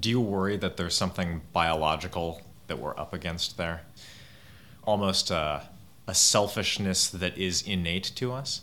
Do 0.00 0.08
you 0.08 0.20
worry 0.20 0.56
that 0.56 0.76
there's 0.76 0.94
something 0.94 1.42
biological 1.52 2.40
that 2.66 2.78
we're 2.78 2.98
up 2.98 3.12
against 3.12 3.56
there? 3.56 3.82
Almost 4.84 5.30
a, 5.30 5.62
a 6.06 6.14
selfishness 6.14 7.08
that 7.08 7.36
is 7.38 7.62
innate 7.62 8.12
to 8.16 8.32
us? 8.32 8.62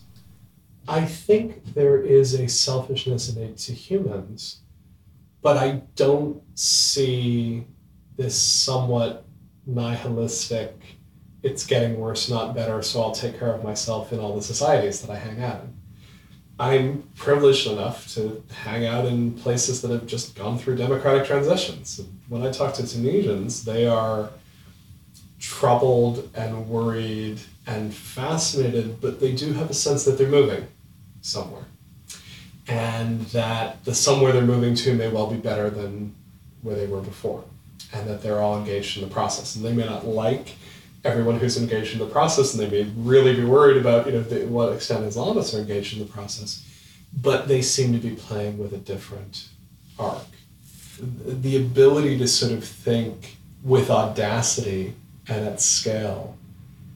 I 0.88 1.06
think 1.06 1.74
there 1.74 2.02
is 2.02 2.34
a 2.34 2.48
selfishness 2.48 3.30
innate 3.30 3.58
to 3.58 3.74
humans, 3.74 4.62
but 5.42 5.58
I 5.58 5.84
don't 5.96 6.42
see 6.58 7.66
this 8.18 8.40
somewhat 8.40 9.26
nihilistic, 9.66 10.74
it's 11.44 11.66
getting 11.66 12.00
worse, 12.00 12.30
not 12.30 12.56
better, 12.56 12.82
so 12.82 13.02
I'll 13.02 13.12
take 13.12 13.40
care 13.40 13.54
of 13.54 13.64
myself 13.64 14.12
in 14.12 14.20
all 14.20 14.36
the 14.36 14.42
societies 14.42 15.02
that 15.02 15.10
I 15.10 15.18
hang 15.18 15.42
out 15.44 15.62
in. 15.62 15.81
I'm 16.62 17.10
privileged 17.16 17.66
enough 17.66 18.14
to 18.14 18.44
hang 18.54 18.86
out 18.86 19.06
in 19.06 19.34
places 19.34 19.82
that 19.82 19.90
have 19.90 20.06
just 20.06 20.36
gone 20.36 20.60
through 20.60 20.76
democratic 20.76 21.26
transitions. 21.26 22.00
When 22.30 22.44
I 22.44 22.52
talk 22.52 22.76
to 22.76 22.86
Tunisians, 22.88 23.66
they 23.66 23.88
are 23.88 24.30
troubled 25.40 26.30
and 26.36 26.70
worried 26.70 27.40
and 27.66 27.92
fascinated, 27.92 29.02
but 29.02 29.20
they 29.20 29.32
do 29.32 29.54
have 29.54 29.72
a 29.72 29.74
sense 29.74 30.06
that 30.06 30.20
they're 30.20 30.30
moving 30.30 30.68
somewhere. 31.22 31.66
And 32.68 33.22
that 33.32 33.84
the 33.84 33.96
somewhere 33.96 34.32
they're 34.32 34.44
moving 34.44 34.76
to 34.76 34.94
may 34.94 35.10
well 35.10 35.26
be 35.26 35.38
better 35.38 35.72
than 35.72 36.14
where 36.62 36.76
they 36.76 36.86
were 36.86 37.02
before. 37.02 37.44
And 37.92 38.08
that 38.08 38.22
they're 38.22 38.40
all 38.40 38.60
engaged 38.60 38.98
in 38.98 39.04
the 39.04 39.12
process. 39.12 39.56
And 39.56 39.66
they 39.66 39.74
may 39.74 39.86
not 39.86 40.06
like 40.06 40.52
everyone 41.04 41.40
who's 41.40 41.58
engaged 41.58 41.94
in 41.94 42.00
the 42.00 42.06
process, 42.06 42.54
and 42.54 42.62
they 42.62 42.84
may 42.84 42.90
really 42.96 43.36
be 43.36 43.44
worried 43.44 43.78
about 43.78 44.06
you 44.06 44.14
know 44.14 44.22
the, 44.22 44.46
what 44.46 44.74
extent 44.74 45.06
Islamists 45.06 45.56
are 45.56 45.60
engaged 45.60 45.94
in 45.94 46.00
the 46.00 46.12
process, 46.12 46.66
but 47.22 47.48
they 47.48 47.62
seem 47.62 47.92
to 47.94 48.00
be 48.00 48.16
playing 48.16 48.58
with 48.58 48.74
a 48.74 48.78
different 48.78 49.48
arc. 49.98 50.26
The 51.00 51.58
ability 51.58 52.18
to 52.20 52.28
sort 52.28 52.52
of 52.52 52.64
think 52.64 53.38
with 53.64 53.90
audacity 53.90 54.96
and 55.28 55.48
at 55.48 55.62
scale 55.62 56.38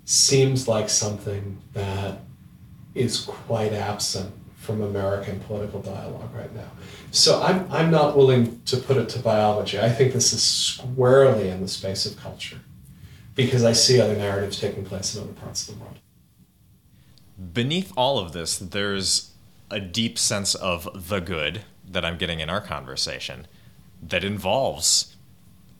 seems 0.05 0.67
like 0.67 0.89
something 0.89 1.57
that 1.73 2.19
is 2.93 3.21
quite 3.21 3.73
absent 3.73 4.33
from 4.57 4.81
American 4.81 5.39
political 5.41 5.81
dialogue 5.81 6.33
right 6.35 6.53
now. 6.55 6.69
So 7.11 7.41
I'm, 7.41 7.71
I'm 7.71 7.91
not 7.91 8.17
willing 8.17 8.61
to 8.65 8.77
put 8.77 8.97
it 8.97 9.09
to 9.09 9.19
biology. 9.19 9.79
I 9.79 9.89
think 9.89 10.13
this 10.13 10.33
is 10.33 10.41
squarely 10.41 11.49
in 11.49 11.61
the 11.61 11.67
space 11.67 12.05
of 12.05 12.17
culture 12.17 12.59
because 13.35 13.63
I 13.63 13.73
see 13.73 13.99
other 13.99 14.15
narratives 14.15 14.59
taking 14.59 14.85
place 14.85 15.15
in 15.15 15.23
other 15.23 15.33
parts 15.33 15.67
of 15.67 15.75
the 15.75 15.83
world. 15.83 15.97
Beneath 17.53 17.91
all 17.97 18.17
of 18.17 18.31
this, 18.31 18.57
there's 18.57 19.31
a 19.69 19.79
deep 19.79 20.17
sense 20.17 20.55
of 20.55 21.07
the 21.09 21.19
good 21.19 21.61
that 21.87 22.05
I'm 22.05 22.17
getting 22.17 22.39
in 22.39 22.49
our 22.49 22.61
conversation 22.61 23.47
that 24.01 24.23
involves 24.23 25.15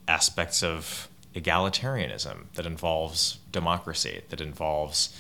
aspects 0.08 0.62
of 0.62 1.08
egalitarianism, 1.34 2.45
that 2.56 2.66
involves 2.66 3.39
democracy, 3.51 4.22
that 4.30 4.41
involves. 4.41 5.16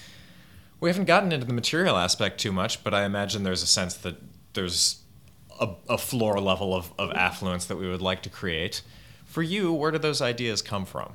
We 0.79 0.89
haven't 0.89 1.05
gotten 1.05 1.31
into 1.31 1.45
the 1.45 1.53
material 1.53 1.97
aspect 1.97 2.39
too 2.39 2.51
much, 2.51 2.83
but 2.83 2.93
I 2.93 3.05
imagine 3.05 3.43
there's 3.43 3.63
a 3.63 3.67
sense 3.67 3.95
that 3.95 4.17
there's 4.53 5.01
a, 5.59 5.69
a 5.89 5.97
floor 5.97 6.39
level 6.39 6.75
of, 6.75 6.91
of 6.97 7.11
affluence 7.11 7.65
that 7.65 7.77
we 7.77 7.87
would 7.87 8.01
like 8.01 8.21
to 8.23 8.29
create. 8.29 8.81
For 9.25 9.41
you, 9.41 9.71
where 9.73 9.91
do 9.91 9.97
those 9.97 10.21
ideas 10.21 10.61
come 10.61 10.85
from? 10.85 11.13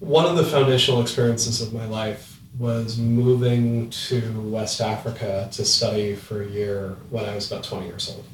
One 0.00 0.26
of 0.26 0.36
the 0.36 0.44
foundational 0.44 1.00
experiences 1.00 1.60
of 1.60 1.72
my 1.72 1.84
life 1.86 2.38
was 2.58 2.98
moving 2.98 3.90
to 3.90 4.20
West 4.40 4.80
Africa 4.80 5.48
to 5.52 5.64
study 5.64 6.14
for 6.14 6.42
a 6.42 6.46
year 6.46 6.96
when 7.10 7.24
I 7.24 7.34
was 7.34 7.50
about 7.50 7.64
20 7.64 7.86
years 7.86 8.10
old. 8.10 8.24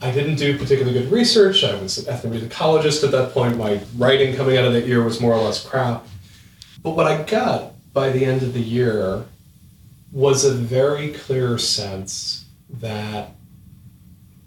I 0.00 0.10
didn't 0.10 0.36
do 0.36 0.58
particularly 0.58 0.98
good 0.98 1.10
research. 1.10 1.64
I 1.64 1.80
was 1.80 1.98
an 1.98 2.14
ethnomusicologist 2.14 3.04
at 3.04 3.10
that 3.12 3.32
point. 3.32 3.56
My 3.56 3.80
writing 3.96 4.36
coming 4.36 4.56
out 4.56 4.64
of 4.64 4.72
that 4.74 4.86
year 4.86 5.02
was 5.02 5.20
more 5.20 5.32
or 5.32 5.42
less 5.42 5.64
crap. 5.64 6.06
But 6.82 6.90
what 6.90 7.06
I 7.06 7.22
got 7.22 7.72
by 7.92 8.10
the 8.10 8.24
end 8.24 8.42
of 8.42 8.52
the 8.52 8.60
year 8.60 9.24
was 10.12 10.44
a 10.44 10.52
very 10.52 11.12
clear 11.12 11.58
sense 11.58 12.44
that 12.68 13.30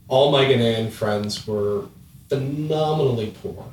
all 0.08 0.32
my 0.32 0.46
Ghanaian 0.46 0.92
friends 0.92 1.48
were 1.48 1.86
phenomenally 2.30 3.34
poor 3.42 3.66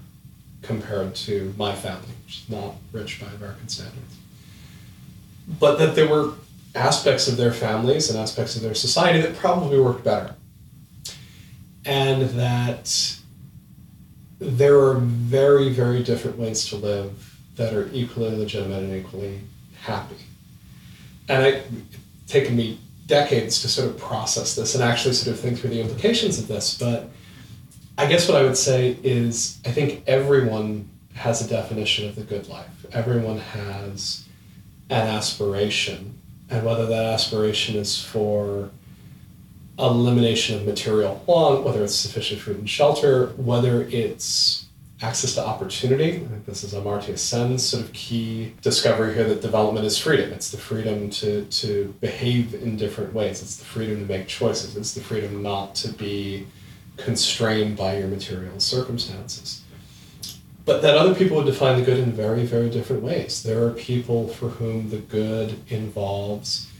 compared 0.65 1.15
to 1.15 1.55
my 1.57 1.75
family, 1.75 2.09
which 2.25 2.43
is 2.43 2.51
not 2.51 2.75
rich 2.93 3.21
by 3.21 3.27
American 3.29 3.69
standards. 3.69 4.17
But 5.47 5.79
that 5.79 5.95
there 5.95 6.09
were 6.09 6.35
aspects 6.75 7.29
of 7.29 7.37
their 7.37 7.53
families 7.53 8.11
and 8.11 8.19
aspects 8.19 8.57
of 8.57 8.63
their 8.63 8.75
society 8.75 9.21
that 9.21 9.37
probably 9.37 9.79
worked 9.79 10.05
better. 10.05 10.35
And 11.85 12.31
that 12.31 13.17
there 14.39 14.79
are 14.81 14.95
very, 14.95 15.71
very 15.71 16.03
different 16.03 16.39
ways 16.39 16.67
to 16.69 16.77
live 16.77 17.39
that 17.57 17.73
are 17.73 17.89
equally 17.93 18.37
legitimate 18.37 18.83
and 18.83 18.95
equally 18.95 19.41
happy. 19.83 20.17
And 21.29 21.47
it's 21.47 21.69
taken 22.27 22.57
me 22.57 22.79
decades 23.07 23.61
to 23.63 23.69
sort 23.69 23.91
of 23.91 23.99
process 23.99 24.55
this 24.55 24.75
and 24.75 24.83
actually 24.83 25.15
sort 25.15 25.35
of 25.35 25.41
think 25.41 25.59
through 25.59 25.71
the 25.71 25.81
implications 25.81 26.39
of 26.39 26.49
this, 26.49 26.77
but 26.77 27.11
I 27.97 28.07
guess 28.07 28.29
what 28.29 28.37
I 28.37 28.43
would 28.43 28.57
say 28.57 28.99
is 29.03 29.59
I 29.65 29.71
think 29.71 30.03
everyone 30.07 30.89
has 31.15 31.45
a 31.45 31.49
definition 31.49 32.09
of 32.09 32.17
the 32.17 32.23
good 32.23 32.49
life. 32.49 32.87
Everyone 32.93 33.39
has 33.39 34.25
an 34.91 35.07
aspiration, 35.07 36.19
and 36.51 36.65
whether 36.67 36.87
that 36.87 37.05
aspiration 37.05 37.77
is 37.77 38.03
for 38.03 38.71
elimination 39.79 40.57
of 40.57 40.67
material 40.67 41.23
want, 41.27 41.65
whether 41.65 41.83
it's 41.83 41.95
sufficient 41.95 42.41
food 42.41 42.59
and 42.59 42.71
shelter, 42.71 43.27
whether 43.37 43.83
it's 43.83 44.67
access 45.03 45.35
to 45.35 45.45
opportunity. 45.47 46.17
I 46.17 46.29
think 46.29 46.47
this 46.47 46.65
is 46.65 46.73
Amartya 46.73 47.19
Sen's 47.19 47.65
sort 47.65 47.85
of 47.85 47.93
key 47.93 48.55
discovery 48.63 49.15
here 49.15 49.29
that 49.29 49.43
development 49.43 49.87
is 49.87 49.99
freedom. 49.99 50.33
It's 50.33 50.51
the 50.51 50.59
freedom 50.59 51.11
to, 51.11 51.45
to 51.45 51.95
behave 52.01 52.55
in 52.55 52.77
different 52.77 53.13
ways. 53.13 53.43
It's 53.43 53.57
the 53.57 53.65
freedom 53.65 54.01
to 54.01 54.13
make 54.13 54.29
choices. 54.29 54.77
It's 54.77 54.95
the 54.95 55.01
freedom 55.01 55.43
not 55.43 55.75
to 55.77 55.93
be 55.93 56.47
constrained 56.97 57.77
by 57.77 57.99
your 57.99 58.09
material 58.09 58.61
circumstances. 58.61 59.63
But 60.65 60.81
that 60.83 60.97
other 60.97 61.15
people 61.15 61.37
would 61.37 61.47
define 61.47 61.79
the 61.79 61.85
good 61.85 61.99
in 61.99 62.13
very, 62.13 62.45
very 62.45 62.71
different 62.71 63.03
ways. 63.03 63.43
There 63.43 63.65
are 63.65 63.71
people 63.71 64.29
for 64.29 64.49
whom 64.49 64.91
the 64.91 64.99
good 64.99 65.61
involves 65.69 66.71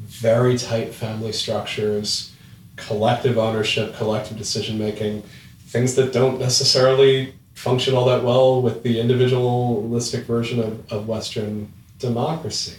very 0.00 0.56
tight 0.56 0.94
family 0.94 1.32
structures, 1.32 2.32
collective 2.76 3.38
ownership, 3.38 3.96
collective 3.96 4.38
decision 4.38 4.78
making, 4.78 5.22
things 5.66 5.94
that 5.96 6.12
don't 6.12 6.38
necessarily 6.38 7.34
function 7.54 7.94
all 7.94 8.06
that 8.06 8.24
well 8.24 8.60
with 8.60 8.82
the 8.82 9.00
individualistic 9.00 10.24
version 10.24 10.60
of, 10.60 10.92
of 10.92 11.08
Western 11.08 11.72
democracy. 11.98 12.76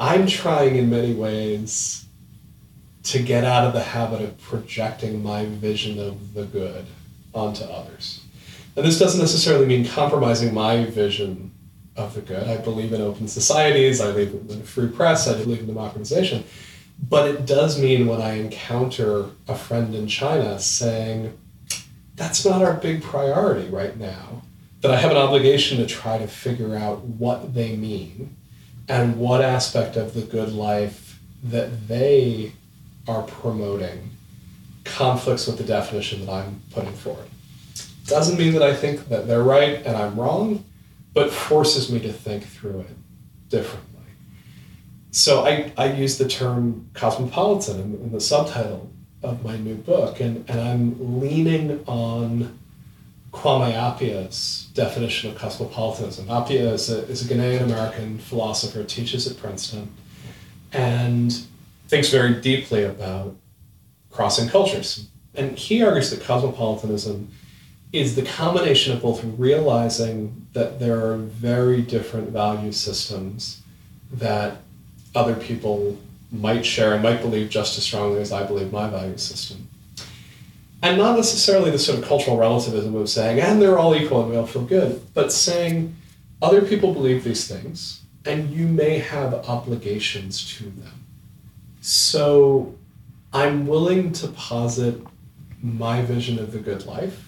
I'm 0.00 0.26
trying 0.26 0.76
in 0.76 0.90
many 0.90 1.12
ways 1.12 2.04
to 3.08 3.22
get 3.22 3.42
out 3.42 3.64
of 3.64 3.72
the 3.72 3.82
habit 3.82 4.20
of 4.20 4.38
projecting 4.42 5.22
my 5.22 5.46
vision 5.46 5.98
of 5.98 6.34
the 6.34 6.44
good 6.44 6.84
onto 7.34 7.64
others. 7.64 8.22
And 8.76 8.84
this 8.84 8.98
doesn't 8.98 9.20
necessarily 9.20 9.64
mean 9.64 9.86
compromising 9.86 10.52
my 10.52 10.84
vision 10.84 11.50
of 11.96 12.14
the 12.14 12.20
good. 12.20 12.46
I 12.46 12.58
believe 12.58 12.92
in 12.92 13.00
open 13.00 13.26
societies, 13.26 14.02
I 14.02 14.12
believe 14.12 14.34
in 14.50 14.62
free 14.62 14.88
press, 14.88 15.26
I 15.26 15.42
believe 15.42 15.60
in 15.60 15.66
democratization. 15.66 16.44
But 17.08 17.28
it 17.28 17.46
does 17.46 17.80
mean 17.80 18.06
when 18.06 18.20
I 18.20 18.34
encounter 18.34 19.30
a 19.46 19.54
friend 19.54 19.94
in 19.94 20.06
China 20.06 20.58
saying, 20.58 21.36
that's 22.14 22.44
not 22.44 22.62
our 22.62 22.74
big 22.74 23.02
priority 23.02 23.70
right 23.70 23.96
now, 23.96 24.42
that 24.82 24.90
I 24.90 24.96
have 24.96 25.12
an 25.12 25.16
obligation 25.16 25.78
to 25.78 25.86
try 25.86 26.18
to 26.18 26.26
figure 26.26 26.76
out 26.76 27.02
what 27.04 27.54
they 27.54 27.74
mean 27.74 28.36
and 28.86 29.16
what 29.18 29.40
aspect 29.40 29.96
of 29.96 30.12
the 30.12 30.22
good 30.22 30.52
life 30.52 31.18
that 31.42 31.88
they 31.88 32.52
are 33.08 33.22
promoting 33.22 34.10
conflicts 34.84 35.46
with 35.46 35.58
the 35.58 35.64
definition 35.64 36.26
that 36.26 36.32
I'm 36.32 36.62
putting 36.70 36.92
forward. 36.92 37.28
Doesn't 38.06 38.38
mean 38.38 38.52
that 38.52 38.62
I 38.62 38.74
think 38.74 39.08
that 39.08 39.26
they're 39.26 39.42
right 39.42 39.84
and 39.84 39.96
I'm 39.96 40.18
wrong, 40.18 40.64
but 41.14 41.30
forces 41.30 41.90
me 41.90 41.98
to 42.00 42.12
think 42.12 42.44
through 42.44 42.80
it 42.80 42.96
differently. 43.48 43.88
So 45.10 45.44
I, 45.44 45.72
I 45.76 45.92
use 45.92 46.18
the 46.18 46.28
term 46.28 46.88
cosmopolitan 46.94 47.80
in, 47.80 47.94
in 47.94 48.12
the 48.12 48.20
subtitle 48.20 48.90
of 49.22 49.44
my 49.44 49.56
new 49.56 49.74
book, 49.74 50.20
and, 50.20 50.48
and 50.48 50.60
I'm 50.60 51.20
leaning 51.20 51.82
on 51.86 52.58
Kwame 53.32 53.72
Appiah's 53.72 54.68
definition 54.74 55.30
of 55.30 55.36
cosmopolitanism. 55.36 56.26
Appiah 56.26 56.72
is 56.72 56.88
a, 56.88 57.04
is 57.08 57.28
a 57.28 57.34
Ghanaian 57.34 57.62
American 57.62 58.18
philosopher, 58.18 58.84
teaches 58.84 59.26
at 59.26 59.36
Princeton, 59.38 59.90
and 60.72 61.46
thinks 61.88 62.10
very 62.10 62.34
deeply 62.34 62.84
about 62.84 63.34
crossing 64.10 64.48
cultures. 64.48 65.08
And 65.34 65.58
he 65.58 65.82
argues 65.82 66.10
that 66.10 66.22
cosmopolitanism 66.22 67.28
is 67.92 68.14
the 68.14 68.22
combination 68.22 68.92
of 68.92 69.02
both 69.02 69.24
realizing 69.24 70.46
that 70.52 70.78
there 70.78 71.04
are 71.06 71.16
very 71.16 71.80
different 71.80 72.30
value 72.30 72.72
systems 72.72 73.62
that 74.12 74.58
other 75.14 75.34
people 75.34 75.98
might 76.30 76.64
share 76.64 76.92
and 76.92 77.02
might 77.02 77.22
believe 77.22 77.48
just 77.48 77.78
as 77.78 77.84
strongly 77.84 78.20
as 78.20 78.32
I 78.32 78.44
believe 78.44 78.72
my 78.72 78.88
value 78.90 79.16
system. 79.16 79.68
And 80.82 80.98
not 80.98 81.16
necessarily 81.16 81.70
the 81.70 81.78
sort 81.78 81.98
of 81.98 82.04
cultural 82.04 82.36
relativism 82.36 82.94
of 82.94 83.08
saying, 83.08 83.40
and 83.40 83.60
they're 83.60 83.78
all 83.78 83.96
equal 83.96 84.20
and 84.22 84.30
we 84.30 84.36
all 84.36 84.46
feel 84.46 84.64
good, 84.64 85.02
but 85.14 85.32
saying 85.32 85.96
other 86.42 86.62
people 86.62 86.92
believe 86.92 87.24
these 87.24 87.48
things 87.48 88.02
and 88.24 88.50
you 88.50 88.66
may 88.66 88.98
have 88.98 89.32
obligations 89.34 90.56
to 90.58 90.64
them. 90.64 90.97
So 91.80 92.74
I'm 93.32 93.66
willing 93.66 94.12
to 94.12 94.28
posit 94.28 95.00
my 95.62 96.02
vision 96.02 96.38
of 96.38 96.52
the 96.52 96.58
good 96.58 96.86
life. 96.86 97.24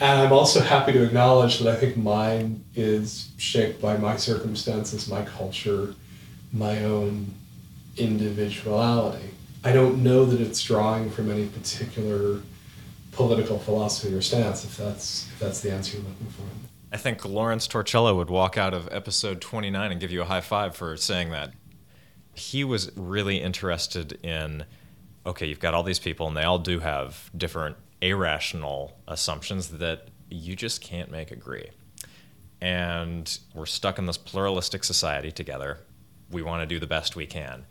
And 0.00 0.20
I'm 0.20 0.32
also 0.32 0.60
happy 0.60 0.92
to 0.92 1.04
acknowledge 1.04 1.58
that 1.58 1.72
I 1.72 1.76
think 1.76 1.96
mine 1.96 2.64
is 2.74 3.30
shaped 3.36 3.82
by 3.82 3.98
my 3.98 4.16
circumstances, 4.16 5.08
my 5.08 5.22
culture, 5.22 5.94
my 6.52 6.84
own 6.84 7.34
individuality. 7.98 9.30
I 9.62 9.72
don't 9.72 10.02
know 10.02 10.24
that 10.24 10.40
it's 10.40 10.62
drawing 10.62 11.10
from 11.10 11.30
any 11.30 11.46
particular 11.46 12.40
political 13.12 13.58
philosophy 13.58 14.14
or 14.14 14.22
stance, 14.22 14.64
if 14.64 14.76
that's 14.76 15.26
if 15.32 15.38
that's 15.38 15.60
the 15.60 15.70
answer 15.70 15.98
you're 15.98 16.06
looking 16.06 16.28
for. 16.28 16.42
I 16.92 16.96
think 16.96 17.24
Lawrence 17.24 17.68
Torcello 17.68 18.16
would 18.16 18.30
walk 18.30 18.56
out 18.56 18.72
of 18.72 18.88
episode 18.90 19.40
29 19.40 19.92
and 19.92 20.00
give 20.00 20.10
you 20.10 20.22
a 20.22 20.24
high 20.24 20.40
five 20.40 20.74
for 20.74 20.96
saying 20.96 21.30
that. 21.30 21.52
He 22.34 22.64
was 22.64 22.90
really 22.96 23.40
interested 23.40 24.18
in 24.24 24.64
okay, 25.26 25.46
you've 25.46 25.60
got 25.60 25.74
all 25.74 25.82
these 25.82 25.98
people, 25.98 26.26
and 26.26 26.36
they 26.36 26.42
all 26.42 26.58
do 26.58 26.80
have 26.80 27.30
different 27.36 27.76
irrational 28.00 28.96
assumptions 29.06 29.68
that 29.68 30.08
you 30.30 30.56
just 30.56 30.80
can't 30.80 31.10
make 31.10 31.30
agree. 31.30 31.70
And 32.60 33.38
we're 33.54 33.66
stuck 33.66 33.98
in 33.98 34.06
this 34.06 34.16
pluralistic 34.16 34.84
society 34.84 35.30
together. 35.30 35.78
We 36.30 36.42
want 36.42 36.62
to 36.62 36.66
do 36.66 36.78
the 36.78 36.86
best 36.86 37.16
we 37.16 37.26
can. 37.26 37.66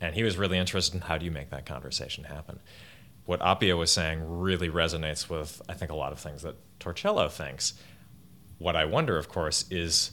And 0.00 0.14
he 0.14 0.22
was 0.22 0.36
really 0.36 0.58
interested 0.58 0.96
in 0.96 1.02
how 1.02 1.18
do 1.18 1.24
you 1.24 1.30
make 1.30 1.50
that 1.50 1.64
conversation 1.64 2.24
happen. 2.24 2.60
What 3.24 3.40
Appiah 3.40 3.78
was 3.78 3.92
saying 3.92 4.40
really 4.40 4.68
resonates 4.68 5.28
with, 5.28 5.62
I 5.68 5.74
think, 5.74 5.92
a 5.92 5.96
lot 5.96 6.12
of 6.12 6.18
things 6.18 6.42
that 6.42 6.56
Torcello 6.80 7.30
thinks. 7.30 7.74
What 8.58 8.74
I 8.74 8.84
wonder, 8.84 9.16
of 9.16 9.28
course, 9.28 9.64
is 9.70 10.12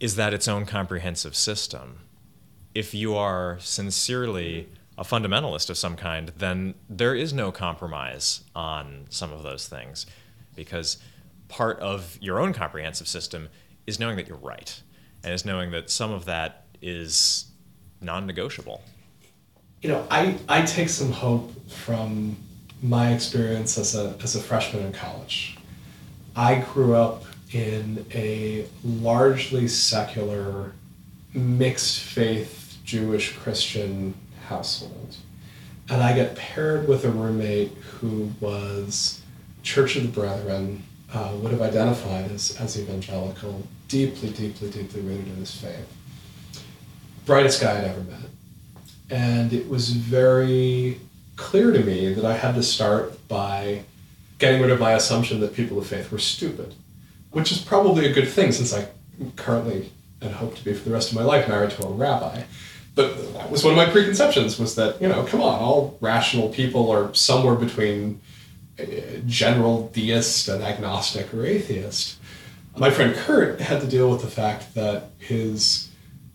is 0.00 0.16
that 0.16 0.34
its 0.34 0.48
own 0.48 0.66
comprehensive 0.66 1.36
system? 1.36 2.00
If 2.74 2.92
you 2.92 3.14
are 3.14 3.58
sincerely 3.60 4.68
a 4.98 5.04
fundamentalist 5.04 5.70
of 5.70 5.78
some 5.78 5.96
kind, 5.96 6.32
then 6.36 6.74
there 6.88 7.14
is 7.14 7.32
no 7.32 7.52
compromise 7.52 8.42
on 8.54 9.06
some 9.10 9.32
of 9.32 9.42
those 9.42 9.68
things 9.68 10.06
because 10.54 10.98
part 11.48 11.78
of 11.80 12.18
your 12.20 12.40
own 12.40 12.52
comprehensive 12.52 13.08
system 13.08 13.48
is 13.86 13.98
knowing 14.00 14.16
that 14.16 14.28
you're 14.28 14.36
right 14.38 14.80
and 15.22 15.32
is 15.32 15.44
knowing 15.44 15.70
that 15.70 15.90
some 15.90 16.10
of 16.10 16.24
that 16.24 16.66
is 16.82 17.46
non-negotiable. 18.00 18.82
You 19.82 19.90
know, 19.90 20.06
I, 20.10 20.36
I 20.48 20.62
take 20.62 20.88
some 20.88 21.12
hope 21.12 21.52
from 21.70 22.36
my 22.82 23.12
experience 23.12 23.78
as 23.78 23.94
a, 23.94 24.16
as 24.22 24.36
a 24.36 24.40
freshman 24.40 24.84
in 24.84 24.92
college. 24.92 25.58
I 26.36 26.56
grew 26.72 26.94
up 26.94 27.24
in 27.52 28.04
a 28.12 28.66
largely 28.82 29.68
secular, 29.68 30.72
mixed 31.32 32.00
faith 32.00 32.63
Jewish 32.84 33.36
Christian 33.36 34.14
household. 34.48 35.16
And 35.88 36.02
I 36.02 36.16
got 36.16 36.34
paired 36.34 36.88
with 36.88 37.04
a 37.04 37.10
roommate 37.10 37.72
who 38.00 38.30
was 38.40 39.20
Church 39.62 39.96
of 39.96 40.02
the 40.02 40.08
Brethren, 40.08 40.82
uh, 41.12 41.32
would 41.36 41.52
have 41.52 41.62
identified 41.62 42.30
as, 42.30 42.56
as 42.60 42.78
evangelical, 42.78 43.66
deeply, 43.88 44.30
deeply, 44.30 44.70
deeply 44.70 45.00
rooted 45.00 45.28
in 45.28 45.36
his 45.36 45.54
faith 45.54 45.86
brightest 47.26 47.60
guy 47.60 47.78
I'd 47.78 47.84
ever 47.84 48.00
met. 48.00 48.30
And 49.10 49.52
it 49.52 49.68
was 49.68 49.90
very 49.90 51.00
clear 51.36 51.72
to 51.72 51.80
me 51.80 52.12
that 52.14 52.24
I 52.24 52.34
had 52.34 52.54
to 52.54 52.62
start 52.62 53.26
by 53.28 53.82
getting 54.38 54.60
rid 54.60 54.70
of 54.70 54.80
my 54.80 54.92
assumption 54.92 55.40
that 55.40 55.54
people 55.54 55.78
of 55.78 55.86
faith 55.86 56.10
were 56.10 56.18
stupid, 56.18 56.74
which 57.30 57.52
is 57.52 57.58
probably 57.58 58.06
a 58.06 58.12
good 58.12 58.28
thing 58.28 58.52
since 58.52 58.74
I 58.74 58.88
currently 59.36 59.92
and 60.20 60.32
hope 60.32 60.56
to 60.56 60.64
be 60.64 60.72
for 60.72 60.84
the 60.88 60.94
rest 60.94 61.10
of 61.10 61.16
my 61.16 61.24
life 61.24 61.48
married 61.48 61.70
to 61.72 61.86
a 61.86 61.90
rabbi. 61.90 62.42
But 62.94 63.34
that 63.34 63.50
was 63.50 63.64
one 63.64 63.72
of 63.72 63.76
my 63.76 63.90
preconceptions 63.90 64.58
was 64.58 64.76
that, 64.76 65.00
you 65.02 65.08
know, 65.08 65.24
come 65.24 65.40
on, 65.40 65.58
all 65.58 65.98
rational 66.00 66.48
people 66.48 66.90
are 66.90 67.12
somewhere 67.12 67.56
between 67.56 68.20
uh, 68.78 68.84
general 69.26 69.88
deist 69.88 70.48
and 70.48 70.62
agnostic 70.62 71.32
or 71.34 71.44
atheist. 71.44 72.18
My 72.76 72.90
friend 72.90 73.14
Kurt 73.14 73.60
had 73.60 73.80
to 73.80 73.86
deal 73.86 74.10
with 74.10 74.22
the 74.22 74.28
fact 74.28 74.74
that 74.74 75.10
his 75.18 75.88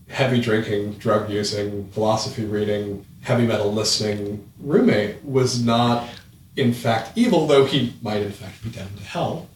heavy 0.08 0.40
drinking, 0.40 0.94
drug 0.94 1.30
using, 1.30 1.88
philosophy 1.90 2.44
reading, 2.44 3.06
heavy 3.22 3.46
metal 3.46 3.72
listening 3.72 4.50
roommate 4.58 5.24
was 5.24 5.62
not, 5.62 6.08
in 6.56 6.72
fact, 6.72 7.16
evil, 7.16 7.46
though 7.46 7.64
he 7.64 7.94
might, 8.02 8.22
in 8.22 8.32
fact, 8.32 8.62
be 8.62 8.70
damned 8.70 8.96
to 8.96 9.04
hell. 9.04 9.48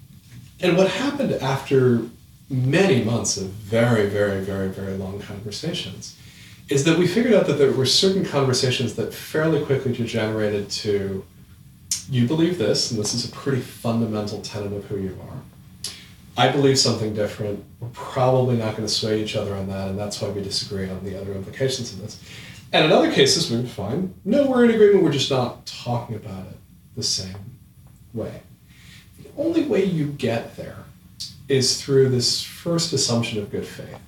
And 0.61 0.77
what 0.77 0.89
happened 0.89 1.33
after 1.33 2.03
many 2.49 3.03
months 3.03 3.37
of 3.37 3.49
very, 3.49 4.07
very, 4.07 4.41
very, 4.41 4.69
very 4.69 4.97
long 4.97 5.21
conversations 5.21 6.17
is 6.69 6.85
that 6.85 6.99
we 6.99 7.07
figured 7.07 7.35
out 7.35 7.47
that 7.47 7.55
there 7.55 7.73
were 7.73 7.87
certain 7.87 8.25
conversations 8.25 8.95
that 8.95 9.13
fairly 9.13 9.65
quickly 9.65 9.93
degenerated 9.93 10.71
to 10.71 11.25
you 12.09 12.27
believe 12.27 12.59
this, 12.59 12.91
and 12.91 13.01
this 13.01 13.15
is 13.15 13.29
a 13.29 13.33
pretty 13.33 13.61
fundamental 13.61 14.41
tenet 14.41 14.73
of 14.73 14.85
who 14.87 14.99
you 14.99 15.19
are. 15.29 15.93
I 16.37 16.51
believe 16.51 16.79
something 16.79 17.15
different. 17.15 17.65
We're 17.81 17.89
probably 17.93 18.57
not 18.57 18.77
going 18.77 18.87
to 18.87 18.93
sway 18.93 19.23
each 19.23 19.37
other 19.37 19.55
on 19.55 19.69
that, 19.69 19.89
and 19.89 19.99
that's 19.99 20.21
why 20.21 20.29
we 20.31 20.43
disagree 20.43 20.89
on 20.89 21.05
the 21.05 21.19
other 21.21 21.33
implications 21.33 21.93
of 21.93 22.01
this. 22.01 22.21
And 22.73 22.85
in 22.87 22.93
other 22.93 23.13
cases, 23.13 23.51
we 23.51 23.59
would 23.59 23.71
find 23.71 24.15
no, 24.25 24.49
we're 24.49 24.65
in 24.65 24.71
agreement. 24.71 25.05
We're 25.05 25.13
just 25.13 25.31
not 25.31 25.65
talking 25.65 26.17
about 26.17 26.47
it 26.47 26.57
the 26.97 27.05
same 27.05 27.59
way. 28.13 28.41
The 29.23 29.31
only 29.39 29.63
way 29.65 29.85
you 29.85 30.07
get 30.07 30.57
there 30.57 30.79
is 31.49 31.81
through 31.81 32.09
this 32.09 32.43
first 32.43 32.93
assumption 32.93 33.39
of 33.39 33.51
good 33.51 33.67
faith 33.67 33.99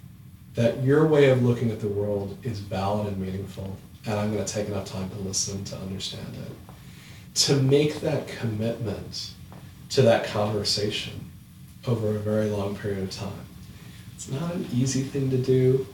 that 0.56 0.82
your 0.82 1.06
way 1.06 1.30
of 1.30 1.42
looking 1.42 1.70
at 1.70 1.80
the 1.80 1.88
world 1.88 2.36
is 2.42 2.58
valid 2.58 3.06
and 3.06 3.18
meaningful, 3.18 3.76
and 4.06 4.18
I'm 4.18 4.32
going 4.32 4.44
to 4.44 4.52
take 4.52 4.68
enough 4.68 4.86
time 4.86 5.08
to 5.10 5.16
listen 5.16 5.64
to 5.66 5.76
understand 5.76 6.34
it. 6.34 6.52
To 7.42 7.56
make 7.56 8.00
that 8.00 8.26
commitment 8.26 9.32
to 9.90 10.02
that 10.02 10.26
conversation 10.26 11.30
over 11.86 12.08
a 12.08 12.18
very 12.18 12.48
long 12.48 12.74
period 12.76 13.04
of 13.04 13.10
time. 13.10 13.46
It's 14.14 14.30
not 14.30 14.54
an 14.54 14.66
easy 14.72 15.02
thing 15.02 15.30
to 15.30 15.38
do. 15.38 15.86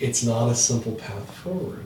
It's 0.00 0.22
not 0.22 0.48
a 0.48 0.54
simple 0.54 0.92
path 0.92 1.34
forward. 1.38 1.84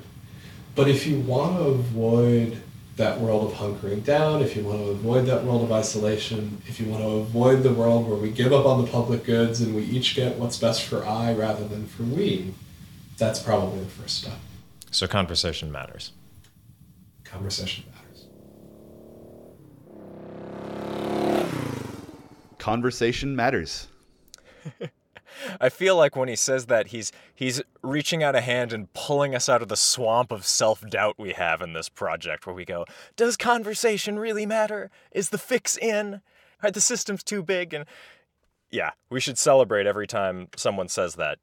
But 0.75 0.89
if 0.89 1.07
you 1.07 1.19
want 1.21 1.57
to 1.57 1.65
avoid 1.65 2.63
that 2.99 3.19
world 3.21 3.51
of 3.51 3.59
hunkering 3.59 4.05
down, 4.05 4.43
if 4.43 4.55
you 4.55 4.63
want 4.63 4.79
to 4.79 4.91
avoid 4.91 5.25
that 5.27 5.45
world 5.45 5.63
of 5.63 5.73
isolation, 5.73 6.61
if 6.67 6.79
you 6.79 6.87
want 6.87 7.03
to 7.03 7.09
avoid 7.09 7.63
the 7.63 7.73
world 7.73 8.07
where 8.09 8.19
we 8.19 8.31
give 8.31 8.53
up 8.53 8.67
on 8.67 8.85
the 8.85 8.91
public 8.91 9.25
goods 9.25 9.61
and 9.61 9.75
we 9.75 9.83
each 9.85 10.15
get 10.15 10.37
what's 10.37 10.59
best 10.59 10.85
for 10.85 11.07
I 11.07 11.33
rather 11.33 11.67
than 11.67 11.87
for 11.87 12.03
we, 12.03 12.53
that's 13.17 13.41
probably 13.41 13.81
the 13.81 13.87
first 13.87 14.19
step. 14.19 14.39
So 14.91 15.07
conversation 15.07 15.73
matters. 15.73 16.13
Conversation 17.25 17.85
matters. 17.95 18.27
Conversation 22.59 23.35
matters. 23.37 23.89
I 25.61 25.69
feel 25.69 25.97
like 25.97 26.17
when 26.17 26.29
he 26.29 26.37
says 26.37 26.67
that 26.67 26.89
he's 26.89 27.13
he's 27.35 27.61
reaching 27.83 28.23
out 28.23 28.35
a 28.35 28.41
hand 28.41 28.73
and 28.73 28.93
pulling 28.93 29.35
us 29.35 29.49
out 29.49 29.63
of 29.63 29.69
the 29.69 29.77
swamp 29.77 30.33
of 30.33 30.47
self-doubt 30.47 31.17
we 31.19 31.33
have 31.33 31.63
in 31.63 31.73
this 31.73 31.89
project 31.89 32.47
where 32.47 32.55
we 32.55 32.65
go, 32.65 32.85
does 33.17 33.37
conversation 33.37 34.19
really 34.19 34.47
matter? 34.47 34.91
Is 35.13 35.31
the 35.31 35.39
fix 35.39 35.77
in? 35.77 36.21
Are 36.63 36.71
the 36.71 36.81
systems 36.81 37.23
too 37.23 37.43
big 37.43 37.73
and 37.73 37.85
yeah, 38.71 38.91
we 39.09 39.21
should 39.21 39.39
celebrate 39.39 39.87
every 39.87 40.07
time 40.07 40.49
someone 40.57 40.89
says 40.89 41.15
that 41.15 41.39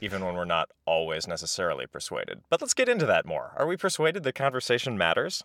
even 0.00 0.24
when 0.24 0.34
we're 0.34 0.44
not 0.44 0.70
always 0.86 1.26
necessarily 1.26 1.86
persuaded. 1.86 2.42
But 2.50 2.60
let's 2.60 2.74
get 2.74 2.88
into 2.88 3.06
that 3.06 3.24
more. 3.24 3.52
Are 3.56 3.66
we 3.66 3.76
persuaded 3.76 4.22
that 4.24 4.34
conversation 4.34 4.98
matters? 4.98 5.42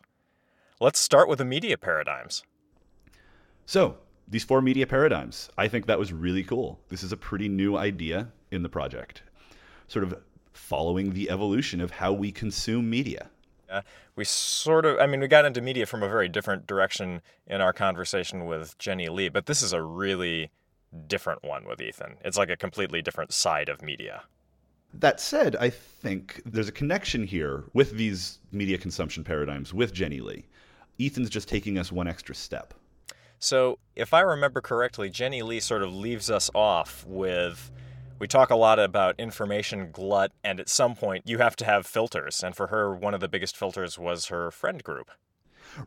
Let's 0.79 0.99
start 0.99 1.29
with 1.29 1.37
the 1.37 1.45
media 1.45 1.77
paradigms. 1.77 2.43
So, 3.65 3.97
these 4.29 4.43
four 4.43 4.61
media 4.61 4.85
paradigms. 4.85 5.49
I 5.57 5.67
think 5.67 5.87
that 5.87 5.99
was 5.99 6.13
really 6.13 6.43
cool. 6.43 6.79
This 6.89 7.03
is 7.03 7.11
a 7.11 7.17
pretty 7.17 7.49
new 7.49 7.75
idea 7.75 8.29
in 8.51 8.63
the 8.63 8.69
project, 8.69 9.23
sort 9.87 10.03
of 10.03 10.15
following 10.53 11.13
the 11.13 11.29
evolution 11.29 11.81
of 11.81 11.91
how 11.91 12.13
we 12.13 12.31
consume 12.31 12.89
media. 12.89 13.29
Uh, 13.69 13.81
we 14.15 14.23
sort 14.23 14.85
of, 14.85 14.99
I 14.99 15.05
mean, 15.05 15.19
we 15.19 15.27
got 15.27 15.45
into 15.45 15.61
media 15.61 15.85
from 15.85 16.03
a 16.03 16.09
very 16.09 16.27
different 16.27 16.67
direction 16.67 17.21
in 17.47 17.61
our 17.61 17.73
conversation 17.73 18.45
with 18.45 18.77
Jenny 18.77 19.09
Lee, 19.09 19.29
but 19.29 19.45
this 19.45 19.61
is 19.61 19.73
a 19.73 19.81
really 19.81 20.51
different 21.07 21.43
one 21.43 21.65
with 21.67 21.81
Ethan. 21.81 22.17
It's 22.25 22.37
like 22.37 22.49
a 22.49 22.57
completely 22.57 23.01
different 23.01 23.31
side 23.31 23.69
of 23.69 23.81
media. 23.81 24.23
That 24.93 25.19
said, 25.19 25.55
I 25.57 25.69
think 25.69 26.41
there's 26.45 26.67
a 26.67 26.71
connection 26.71 27.23
here 27.23 27.65
with 27.73 27.91
these 27.91 28.39
media 28.51 28.77
consumption 28.79 29.23
paradigms 29.23 29.71
with 29.71 29.93
Jenny 29.93 30.19
Lee. 30.19 30.45
Ethan's 30.99 31.29
just 31.29 31.47
taking 31.47 31.77
us 31.77 31.91
one 31.91 32.07
extra 32.07 32.33
step. 32.33 32.73
So, 33.39 33.79
if 33.95 34.13
I 34.13 34.19
remember 34.19 34.59
correctly, 34.59 35.09
Jenny 35.09 35.41
Lee 35.41 35.61
sort 35.61 35.81
of 35.81 35.93
leaves 35.93 36.29
us 36.29 36.51
off 36.53 37.05
with 37.07 37.71
we 38.19 38.27
talk 38.27 38.49
a 38.49 38.55
lot 38.55 38.79
about 38.79 39.17
information 39.17 39.91
glut, 39.91 40.33
and 40.43 40.59
at 40.59 40.67
some 40.67 40.93
point 40.93 41.23
you 41.25 41.37
have 41.37 41.55
to 41.55 41.65
have 41.65 41.87
filters. 41.87 42.43
And 42.43 42.53
for 42.53 42.67
her, 42.67 42.93
one 42.93 43.13
of 43.13 43.21
the 43.21 43.29
biggest 43.29 43.55
filters 43.55 43.97
was 43.97 44.25
her 44.25 44.51
friend 44.51 44.83
group. 44.83 45.09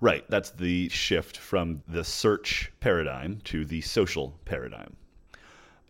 Right. 0.01 0.25
That's 0.31 0.51
the 0.51 0.89
shift 0.89 1.37
from 1.37 1.83
the 1.87 2.05
search 2.05 2.73
paradigm 2.81 3.41
to 3.45 3.67
the 3.67 3.83
social 3.83 4.39
paradigm. 4.47 4.97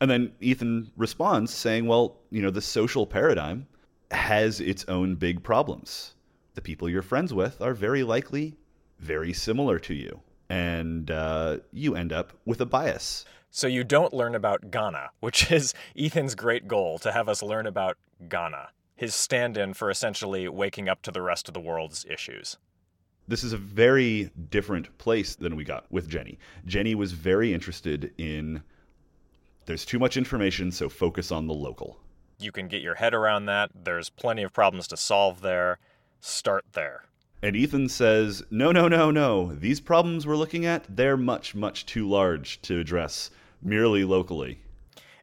And 0.01 0.11
then 0.11 0.33
Ethan 0.41 0.91
responds 0.97 1.55
saying, 1.55 1.87
well, 1.87 2.19
you 2.31 2.43
know, 2.43 2.51
the 2.51 2.61
social 2.61 3.07
paradigm 3.07 3.69
has 4.11 4.59
its 4.59 4.85
own 4.89 5.15
big 5.15 5.45
problems. 5.45 6.15
The 6.55 6.61
people 6.61 6.89
you're 6.89 7.03
friends 7.03 7.33
with 7.33 7.63
are 7.63 7.75
very 7.75 8.03
likely 8.03 8.57
very 8.99 9.33
similar 9.33 9.79
to 9.81 9.95
you 9.95 10.21
and 10.53 11.11
uh, 11.11 11.57
you 11.73 11.97
end 11.97 12.13
up 12.13 12.35
with 12.45 12.61
a 12.61 12.67
bias. 12.67 13.25
So 13.51 13.67
you 13.67 13.85
don't 13.85 14.13
learn 14.13 14.35
about 14.35 14.71
Ghana, 14.71 15.11
which 15.21 15.51
is 15.59 15.73
Ethan's 15.97 16.35
great 16.35 16.69
goal 16.69 16.99
to 16.99 17.11
have 17.11 17.29
us 17.29 17.43
learn 17.43 17.67
about 17.67 17.97
Ghana, 18.29 18.69
his 18.95 19.15
stand 19.15 19.57
in 19.57 19.73
for 19.73 19.89
essentially 19.89 20.49
waking 20.49 20.91
up 20.91 21.01
to 21.03 21.11
the 21.11 21.23
rest 21.23 21.49
of 21.49 21.55
the 21.55 21.61
world's 21.61 22.05
issues. 22.05 22.59
This 23.27 23.43
is 23.43 23.55
a 23.55 23.57
very 23.57 24.31
different 24.51 24.99
place 24.99 25.35
than 25.37 25.57
we 25.57 25.65
got 25.65 25.91
with 25.91 26.07
Jenny. 26.07 26.39
Jenny 26.67 26.95
was 26.95 27.13
very 27.13 27.55
interested 27.55 28.13
in 28.19 28.63
there's 29.65 29.87
too 29.87 29.99
much 29.99 30.19
information, 30.19 30.71
so 30.71 30.91
focus 30.91 31.33
on 31.33 31.47
the 31.47 31.55
local. 31.55 31.99
You 32.39 32.53
can 32.53 32.69
get 32.69 32.83
your 32.83 32.97
head 32.97 33.15
around 33.15 33.47
that. 33.47 33.71
There's 33.75 34.11
plenty 34.11 34.43
of 34.43 34.53
problems 34.53 34.87
to 34.89 34.99
solve 34.99 35.41
there. 35.41 35.79
Start 36.21 36.65
there. 36.73 37.05
And 37.45 37.57
Ethan 37.57 37.88
says, 37.88 38.45
no, 38.53 38.70
no, 38.70 38.86
no, 38.86 39.11
no. 39.11 39.53
These 39.53 39.80
problems 39.80 40.26
we're 40.26 40.36
looking 40.36 40.64
at, 40.64 40.84
they're 40.88 41.16
much, 41.16 41.57
much 41.57 41.84
too 41.86 42.09
large 42.09 42.62
to 42.62 42.78
address 42.78 43.30
merely 43.61 44.05
locally. 44.05 44.61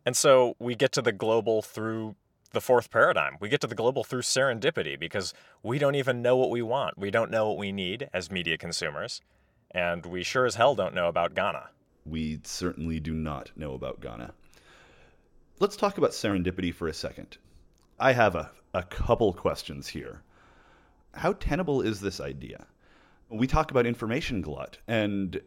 And 0.06 0.18
so 0.18 0.56
we 0.60 0.76
get 0.76 0.92
to 0.94 1.02
the 1.02 1.14
global 1.14 1.62
through 1.62 2.16
the 2.52 2.60
fourth 2.60 2.92
paradigm. 2.92 3.38
We 3.40 3.48
get 3.48 3.62
to 3.62 3.68
the 3.68 3.76
global 3.76 4.04
through 4.04 4.24
serendipity 4.24 5.00
because 5.00 5.34
we 5.64 5.80
don't 5.80 5.96
even 5.96 6.22
know 6.22 6.36
what 6.36 6.50
we 6.50 6.62
want. 6.62 6.98
We 6.98 7.10
don't 7.10 7.32
know 7.32 7.48
what 7.48 7.58
we 7.58 7.72
need 7.72 8.10
as 8.14 8.30
media 8.30 8.58
consumers. 8.58 9.22
And 9.72 10.06
we 10.06 10.24
sure 10.24 10.46
as 10.46 10.56
hell 10.56 10.76
don't 10.76 10.96
know 10.96 11.08
about 11.08 11.36
Ghana. 11.36 11.70
We 12.06 12.42
certainly 12.44 13.00
do 13.00 13.14
not 13.14 13.52
know 13.56 13.76
about 13.76 14.02
Ghana. 14.02 14.34
Let's 15.60 15.78
talk 15.78 15.98
about 15.98 16.12
serendipity 16.12 16.74
for 16.74 16.90
a 16.90 16.94
second. 16.94 17.38
I 17.98 18.12
have 18.12 18.36
a, 18.36 18.52
a 18.74 18.84
couple 18.84 19.32
questions 19.32 19.88
here 19.88 20.22
how 21.14 21.34
tenable 21.34 21.82
is 21.82 22.00
this 22.02 22.20
idea? 22.20 22.66
We 23.30 23.48
talk 23.48 23.72
about 23.72 23.86
information 23.86 24.42
glut, 24.42 24.78
and 24.88 25.40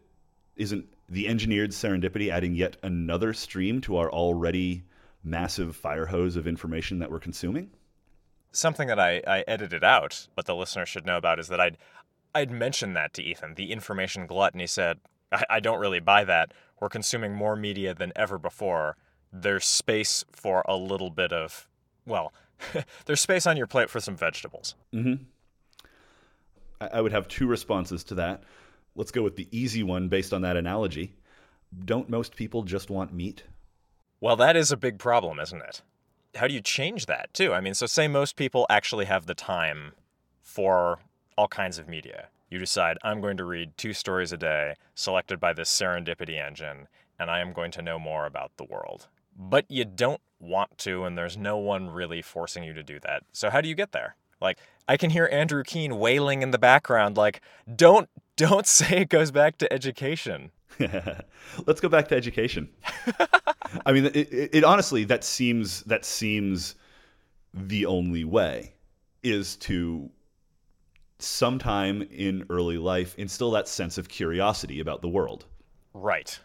isn't 0.57 0.87
the 1.09 1.29
engineered 1.29 1.71
serendipity 1.71 2.31
adding 2.31 2.55
yet 2.55 2.77
another 2.83 3.33
stream 3.33 3.81
to 3.83 3.97
our 3.97 4.11
already 4.11 4.85
massive 5.25 5.77
fire 5.77 6.07
hose 6.07 6.37
of 6.37 6.47
information 6.47 6.99
that 7.01 7.11
we're 7.11 7.21
consuming? 7.21 7.71
Something 8.53 8.89
that 8.89 9.01
I, 9.01 9.23
I 9.27 9.45
edited 9.49 9.83
out, 9.83 10.29
but 10.35 10.47
the 10.47 10.55
listener 10.55 10.87
should 10.87 11.07
know 11.07 11.17
about 11.17 11.39
is 11.39 11.49
that 11.49 11.61
I'd 11.61 11.79
I'd 12.35 12.51
mentioned 12.51 12.97
that 12.97 13.13
to 13.15 13.23
Ethan, 13.23 13.55
the 13.55 13.73
information 13.73 14.27
glut, 14.27 14.53
and 14.53 14.61
he 14.61 14.67
said, 14.67 15.01
I, 15.31 15.45
I 15.51 15.61
don't 15.61 15.81
really 15.81 16.01
buy 16.01 16.25
that. 16.25 16.53
We're 16.81 16.89
consuming 16.89 17.35
more 17.35 17.57
media 17.57 17.95
than 17.95 18.13
ever 18.17 18.39
before. 18.39 18.97
There's 19.33 19.65
space 19.65 20.25
for 20.33 20.63
a 20.67 20.77
little 20.77 21.11
bit 21.11 21.33
of 21.33 21.69
well, 22.07 22.33
there's 23.07 23.21
space 23.21 23.47
on 23.47 23.57
your 23.57 23.67
plate 23.67 23.91
for 23.91 24.01
some 24.01 24.17
vegetables. 24.17 24.75
Mm-hmm. 24.95 25.25
I 26.93 27.01
would 27.01 27.13
have 27.13 27.29
two 27.29 27.47
responses 27.47 28.05
to 28.05 28.15
that. 28.17 28.43
Let's 28.95 29.11
go 29.11 29.23
with 29.23 29.37
the 29.37 29.49
easy 29.51 29.83
one 29.83 30.09
based 30.09 30.33
on 30.33 30.43
that 30.43 30.57
analogy. 30.57 31.15
Don't 31.85 32.11
most 32.11 32.37
people 32.37 32.63
just 32.63 32.91
want 32.91 33.13
meat? 33.13 33.45
Well, 34.21 34.37
that 34.37 34.57
is 34.57 34.71
a 34.71 34.77
big 34.77 34.99
problem, 34.99 35.41
isn't 35.41 35.63
it? 35.63 35.83
How 36.37 36.47
do 36.47 36.55
you 36.55 36.61
change 36.61 37.07
that, 37.07 37.33
too? 37.35 37.53
I 37.53 37.61
mean, 37.61 37.75
so 37.75 37.87
say 37.87 38.09
most 38.09 38.37
people 38.37 38.67
actually 38.71 39.07
have 39.07 39.27
the 39.27 39.35
time 39.35 39.93
for 40.43 41.01
all 41.37 41.49
kinds 41.49 41.79
of 41.79 41.89
media. 41.89 42.29
You 42.51 42.59
decide, 42.59 42.99
I'm 43.03 43.21
going 43.21 43.39
to 43.39 43.45
read 43.45 43.77
two 43.77 43.93
stories 43.93 44.33
a 44.33 44.37
day, 44.37 44.75
selected 44.95 45.41
by 45.41 45.55
this 45.55 45.71
serendipity 45.71 46.39
engine, 46.39 46.89
and 47.19 47.31
I 47.31 47.41
am 47.41 47.53
going 47.53 47.71
to 47.73 47.83
know 47.83 47.99
more 47.99 48.27
about 48.27 48.53
the 48.59 48.65
world. 48.65 49.09
But 49.37 49.65
you 49.71 49.85
don't 49.85 50.21
want 50.39 50.77
to, 50.79 51.05
and 51.05 51.17
there's 51.17 51.37
no 51.37 51.57
one 51.57 51.89
really 51.89 52.21
forcing 52.21 52.63
you 52.63 52.75
to 52.75 52.83
do 52.83 53.01
that. 53.01 53.23
So, 53.33 53.49
how 53.49 53.61
do 53.61 53.69
you 53.69 53.75
get 53.75 53.93
there? 53.93 54.17
Like, 54.43 54.59
I 54.89 54.97
can 54.97 55.11
hear 55.11 55.29
Andrew 55.33 55.63
Keen 55.63 55.99
wailing 55.99 56.43
in 56.43 56.51
the 56.51 56.59
background, 56.59 57.17
like, 57.17 57.41
don't 57.75 58.09
don't 58.37 58.67
say 58.79 59.03
it 59.03 59.09
goes 59.09 59.31
back 59.31 59.59
to 59.59 59.73
education. 59.73 60.51
Let's 61.67 61.81
go 61.81 61.89
back 61.89 62.09
to 62.09 62.17
education. 62.17 62.69
I 63.87 63.93
mean, 63.93 64.07
it, 64.07 64.17
it, 64.17 64.51
it, 64.53 64.65
honestly 64.65 65.05
that 65.05 65.23
seems 65.23 65.83
that 65.83 66.05
seems 66.05 66.75
the 67.55 67.87
only 67.87 68.25
way 68.25 68.73
is 69.23 69.57
to 69.57 70.11
sometime 71.19 72.03
in 72.11 72.45
early 72.51 72.79
life 72.79 73.15
instill 73.19 73.51
that 73.53 73.69
sense 73.69 73.99
of 73.99 74.09
curiosity 74.09 74.81
about 74.81 75.03
the 75.03 75.09
world. 75.09 75.45
Right. 75.95 76.39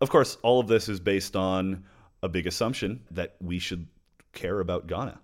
Of 0.00 0.10
course, 0.10 0.38
all 0.42 0.60
of 0.60 0.68
this 0.68 0.88
is 0.88 1.00
based 1.00 1.36
on 1.36 1.84
a 2.22 2.28
big 2.28 2.46
assumption 2.46 3.02
that 3.10 3.36
we 3.40 3.58
should 3.58 3.86
care 4.32 4.60
about 4.60 4.86
Ghana. 4.86 5.20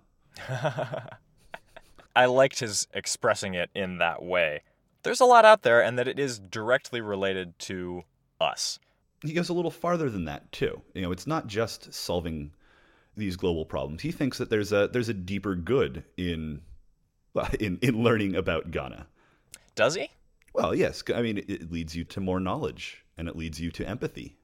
I 2.15 2.25
liked 2.25 2.59
his 2.59 2.87
expressing 2.93 3.53
it 3.53 3.69
in 3.73 3.99
that 3.99 4.21
way. 4.21 4.63
There's 5.03 5.21
a 5.21 5.25
lot 5.25 5.45
out 5.45 5.63
there, 5.63 5.81
and 5.81 5.97
that 5.97 6.07
it 6.07 6.19
is 6.19 6.39
directly 6.39 7.01
related 7.01 7.57
to 7.59 8.03
us. 8.39 8.79
He 9.23 9.33
goes 9.33 9.49
a 9.49 9.53
little 9.53 9.71
farther 9.71 10.09
than 10.09 10.25
that 10.25 10.51
too. 10.51 10.81
You 10.93 11.03
know, 11.03 11.11
it's 11.11 11.27
not 11.27 11.47
just 11.47 11.93
solving 11.93 12.51
these 13.15 13.35
global 13.35 13.65
problems. 13.65 14.01
He 14.01 14.11
thinks 14.11 14.37
that 14.37 14.49
there's 14.49 14.71
a 14.71 14.89
there's 14.91 15.09
a 15.09 15.13
deeper 15.13 15.55
good 15.55 16.03
in 16.17 16.61
in 17.59 17.77
in 17.81 18.03
learning 18.03 18.35
about 18.35 18.71
Ghana. 18.71 19.07
Does 19.75 19.95
he? 19.95 20.09
Well, 20.53 20.75
yes. 20.75 21.03
I 21.13 21.21
mean, 21.21 21.37
it 21.37 21.71
leads 21.71 21.95
you 21.95 22.03
to 22.05 22.19
more 22.19 22.39
knowledge 22.39 23.05
and 23.17 23.27
it 23.27 23.37
leads 23.37 23.59
you 23.59 23.71
to 23.71 23.87
empathy 23.87 24.37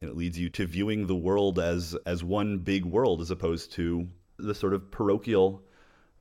and 0.00 0.10
it 0.10 0.16
leads 0.16 0.38
you 0.38 0.48
to 0.50 0.66
viewing 0.66 1.06
the 1.06 1.16
world 1.16 1.58
as 1.58 1.96
as 2.06 2.22
one 2.22 2.58
big 2.58 2.84
world 2.84 3.20
as 3.20 3.30
opposed 3.30 3.72
to 3.72 4.08
the 4.38 4.54
sort 4.54 4.74
of 4.74 4.90
parochial 4.90 5.62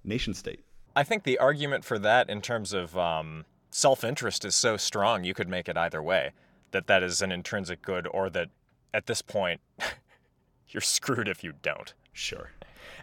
nation 0.04 0.34
state. 0.34 0.64
I 0.98 1.04
think 1.04 1.26
the 1.26 1.38
argument 1.38 1.86
for 1.86 2.00
that 2.00 2.28
in 2.28 2.42
terms 2.42 2.74
of 2.74 2.98
um, 2.98 3.46
self-interest 3.70 4.44
is 4.44 4.56
so 4.56 4.78
strong 4.78 5.24
you 5.24 5.36
could 5.36 5.48
make 5.48 5.70
it 5.70 5.78
either 5.78 6.02
way 6.02 6.32
that 6.72 6.88
that 6.88 7.04
is 7.04 7.22
an 7.22 7.32
intrinsic 7.32 7.84
good 7.84 8.08
or 8.10 8.32
that 8.32 8.50
at 8.96 9.06
this 9.06 9.22
point 9.22 9.62
you're 10.70 10.82
screwed 10.82 11.28
if 11.28 11.44
you 11.44 11.54
don't. 11.62 11.94
Sure. 12.14 12.50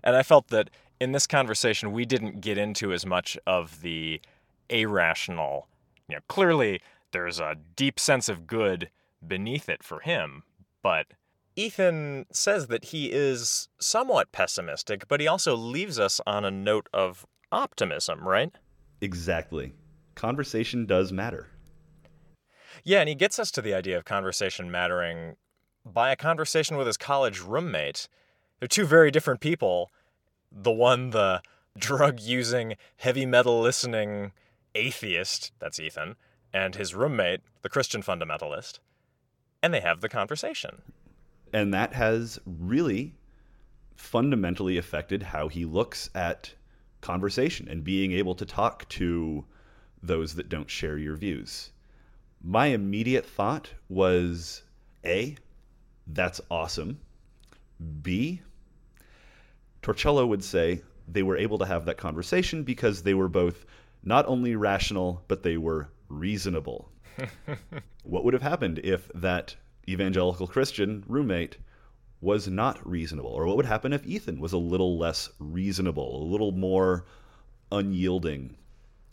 And 0.02 0.16
I 0.16 0.24
felt 0.24 0.48
that 0.48 0.70
in 0.98 1.12
this 1.12 1.28
conversation 1.28 1.92
we 1.92 2.04
didn't 2.04 2.40
get 2.40 2.58
into 2.58 2.92
as 2.92 3.06
much 3.06 3.38
of 3.46 3.80
the 3.80 4.20
irrational. 4.68 5.68
You 6.08 6.16
know, 6.16 6.22
clearly 6.26 6.80
there's 7.12 7.38
a 7.38 7.56
deep 7.76 8.00
sense 8.00 8.28
of 8.28 8.48
good 8.48 8.90
beneath 9.24 9.68
it 9.68 9.84
for 9.84 10.00
him, 10.00 10.42
but 10.82 11.06
Ethan 11.54 12.26
says 12.32 12.66
that 12.66 12.86
he 12.86 13.12
is 13.12 13.68
somewhat 13.78 14.32
pessimistic, 14.32 15.06
but 15.06 15.20
he 15.20 15.28
also 15.28 15.54
leaves 15.54 16.00
us 16.00 16.20
on 16.26 16.44
a 16.44 16.50
note 16.50 16.88
of 16.92 17.24
optimism, 17.54 18.26
right? 18.26 18.52
Exactly. 19.00 19.72
Conversation 20.14 20.86
does 20.86 21.12
matter. 21.12 21.48
Yeah, 22.82 23.00
and 23.00 23.08
he 23.08 23.14
gets 23.14 23.38
us 23.38 23.50
to 23.52 23.62
the 23.62 23.74
idea 23.74 23.96
of 23.96 24.04
conversation 24.04 24.70
mattering 24.70 25.36
by 25.84 26.10
a 26.10 26.16
conversation 26.16 26.76
with 26.76 26.86
his 26.86 26.96
college 26.96 27.40
roommate. 27.40 28.08
They're 28.58 28.68
two 28.68 28.86
very 28.86 29.10
different 29.10 29.40
people. 29.40 29.92
The 30.50 30.72
one, 30.72 31.10
the 31.10 31.42
drug 31.78 32.20
using, 32.20 32.76
heavy 32.96 33.26
metal 33.26 33.60
listening 33.60 34.32
atheist, 34.74 35.52
that's 35.58 35.78
Ethan, 35.78 36.16
and 36.52 36.74
his 36.74 36.94
roommate, 36.94 37.40
the 37.62 37.68
Christian 37.68 38.02
fundamentalist. 38.02 38.78
And 39.62 39.72
they 39.72 39.80
have 39.80 40.00
the 40.00 40.08
conversation. 40.08 40.82
And 41.52 41.72
that 41.72 41.92
has 41.92 42.38
really 42.44 43.14
fundamentally 43.96 44.76
affected 44.76 45.22
how 45.22 45.48
he 45.48 45.64
looks 45.64 46.10
at 46.14 46.52
conversation 47.04 47.68
and 47.68 47.84
being 47.84 48.12
able 48.12 48.34
to 48.34 48.46
talk 48.46 48.88
to 48.88 49.44
those 50.02 50.34
that 50.34 50.48
don't 50.48 50.70
share 50.70 50.98
your 50.98 51.16
views. 51.16 51.70
My 52.42 52.66
immediate 52.66 53.24
thought 53.26 53.70
was 53.88 54.62
A, 55.04 55.36
that's 56.06 56.40
awesome. 56.50 56.98
B, 58.02 58.40
Torcello 59.82 60.26
would 60.26 60.42
say 60.42 60.82
they 61.06 61.22
were 61.22 61.36
able 61.36 61.58
to 61.58 61.66
have 61.66 61.84
that 61.84 61.98
conversation 61.98 62.62
because 62.64 63.02
they 63.02 63.14
were 63.14 63.28
both 63.28 63.66
not 64.02 64.26
only 64.26 64.56
rational, 64.56 65.22
but 65.28 65.42
they 65.42 65.56
were 65.56 65.88
reasonable. 66.08 66.90
what 68.02 68.24
would 68.24 68.34
have 68.34 68.42
happened 68.42 68.80
if 68.82 69.10
that 69.14 69.54
evangelical 69.88 70.46
Christian 70.46 71.04
roommate 71.06 71.58
was 72.20 72.48
not 72.48 72.86
reasonable? 72.88 73.30
Or 73.30 73.46
what 73.46 73.56
would 73.56 73.66
happen 73.66 73.92
if 73.92 74.06
Ethan 74.06 74.40
was 74.40 74.52
a 74.52 74.58
little 74.58 74.98
less 74.98 75.30
reasonable, 75.38 76.22
a 76.22 76.28
little 76.30 76.52
more 76.52 77.06
unyielding? 77.70 78.56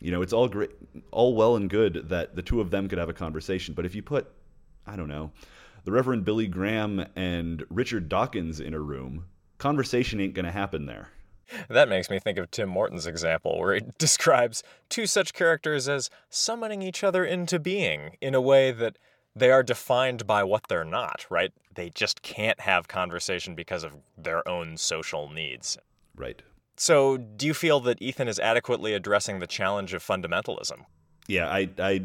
You 0.00 0.10
know, 0.10 0.22
it's 0.22 0.32
all 0.32 0.48
great, 0.48 0.70
all 1.10 1.34
well 1.34 1.56
and 1.56 1.70
good 1.70 2.08
that 2.08 2.34
the 2.34 2.42
two 2.42 2.60
of 2.60 2.70
them 2.70 2.88
could 2.88 2.98
have 2.98 3.08
a 3.08 3.14
conversation, 3.14 3.74
but 3.74 3.86
if 3.86 3.94
you 3.94 4.02
put, 4.02 4.30
I 4.86 4.96
don't 4.96 5.08
know, 5.08 5.30
the 5.84 5.92
Reverend 5.92 6.24
Billy 6.24 6.46
Graham 6.46 7.04
and 7.16 7.64
Richard 7.68 8.08
Dawkins 8.08 8.60
in 8.60 8.74
a 8.74 8.80
room, 8.80 9.24
conversation 9.58 10.20
ain't 10.20 10.34
going 10.34 10.44
to 10.44 10.52
happen 10.52 10.86
there. 10.86 11.10
That 11.68 11.88
makes 11.88 12.08
me 12.08 12.18
think 12.18 12.38
of 12.38 12.50
Tim 12.50 12.68
Morton's 12.68 13.06
example, 13.06 13.58
where 13.58 13.74
he 13.74 13.82
describes 13.98 14.62
two 14.88 15.06
such 15.06 15.32
characters 15.32 15.88
as 15.88 16.10
summoning 16.30 16.82
each 16.82 17.04
other 17.04 17.24
into 17.24 17.58
being 17.58 18.16
in 18.20 18.34
a 18.34 18.40
way 18.40 18.72
that 18.72 18.98
they 19.34 19.50
are 19.50 19.62
defined 19.62 20.26
by 20.26 20.44
what 20.44 20.68
they're 20.68 20.84
not, 20.84 21.26
right? 21.30 21.52
They 21.74 21.90
just 21.90 22.22
can't 22.22 22.60
have 22.60 22.88
conversation 22.88 23.54
because 23.54 23.84
of 23.84 23.94
their 24.16 24.46
own 24.46 24.76
social 24.76 25.28
needs. 25.28 25.78
Right. 26.16 26.42
So, 26.76 27.16
do 27.16 27.46
you 27.46 27.54
feel 27.54 27.80
that 27.80 28.00
Ethan 28.00 28.28
is 28.28 28.38
adequately 28.38 28.94
addressing 28.94 29.38
the 29.38 29.46
challenge 29.46 29.94
of 29.94 30.02
fundamentalism? 30.02 30.84
Yeah, 31.28 31.48
I, 31.48 31.68
I, 31.78 32.02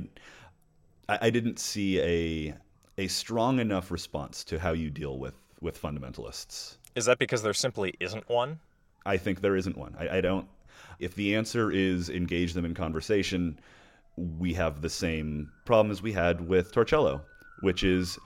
I 1.10 1.30
didn't 1.30 1.60
see 1.60 2.00
a 2.00 2.56
a 3.00 3.08
strong 3.08 3.60
enough 3.60 3.92
response 3.92 4.44
to 4.46 4.60
how 4.60 4.74
you 4.74 4.90
deal 4.90 5.18
with 5.20 5.36
with 5.62 5.82
fundamentalists. 5.82 6.78
Is 6.96 7.06
that 7.06 7.20
because 7.20 7.44
there 7.44 7.54
simply 7.54 7.94
isn't 8.00 8.28
one? 8.30 8.60
I 9.06 9.18
think 9.18 9.42
there 9.42 9.56
isn't 9.56 9.78
one. 9.78 9.96
I, 10.00 10.18
I 10.18 10.22
don't. 10.22 10.48
If 11.00 11.16
the 11.16 11.36
answer 11.36 11.72
is 11.72 12.10
engage 12.10 12.54
them 12.54 12.66
in 12.66 12.74
conversation, 12.74 13.60
we 14.18 14.54
have 14.54 14.82
the 14.82 14.90
same 14.90 15.52
problem 15.66 15.92
as 15.92 16.02
we 16.02 16.12
had 16.12 16.48
with 16.48 16.74
Torcello, 16.74 17.22
which 17.62 17.84
is 17.84 18.18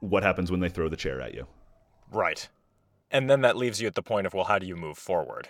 what 0.00 0.22
happens 0.22 0.50
when 0.50 0.60
they 0.60 0.68
throw 0.68 0.88
the 0.88 0.96
chair 0.96 1.20
at 1.20 1.34
you. 1.34 1.46
Right. 2.10 2.48
And 3.10 3.28
then 3.28 3.42
that 3.42 3.56
leaves 3.56 3.80
you 3.80 3.86
at 3.86 3.94
the 3.94 4.02
point 4.02 4.26
of, 4.26 4.34
well, 4.34 4.44
how 4.44 4.58
do 4.58 4.66
you 4.66 4.76
move 4.76 4.98
forward? 4.98 5.48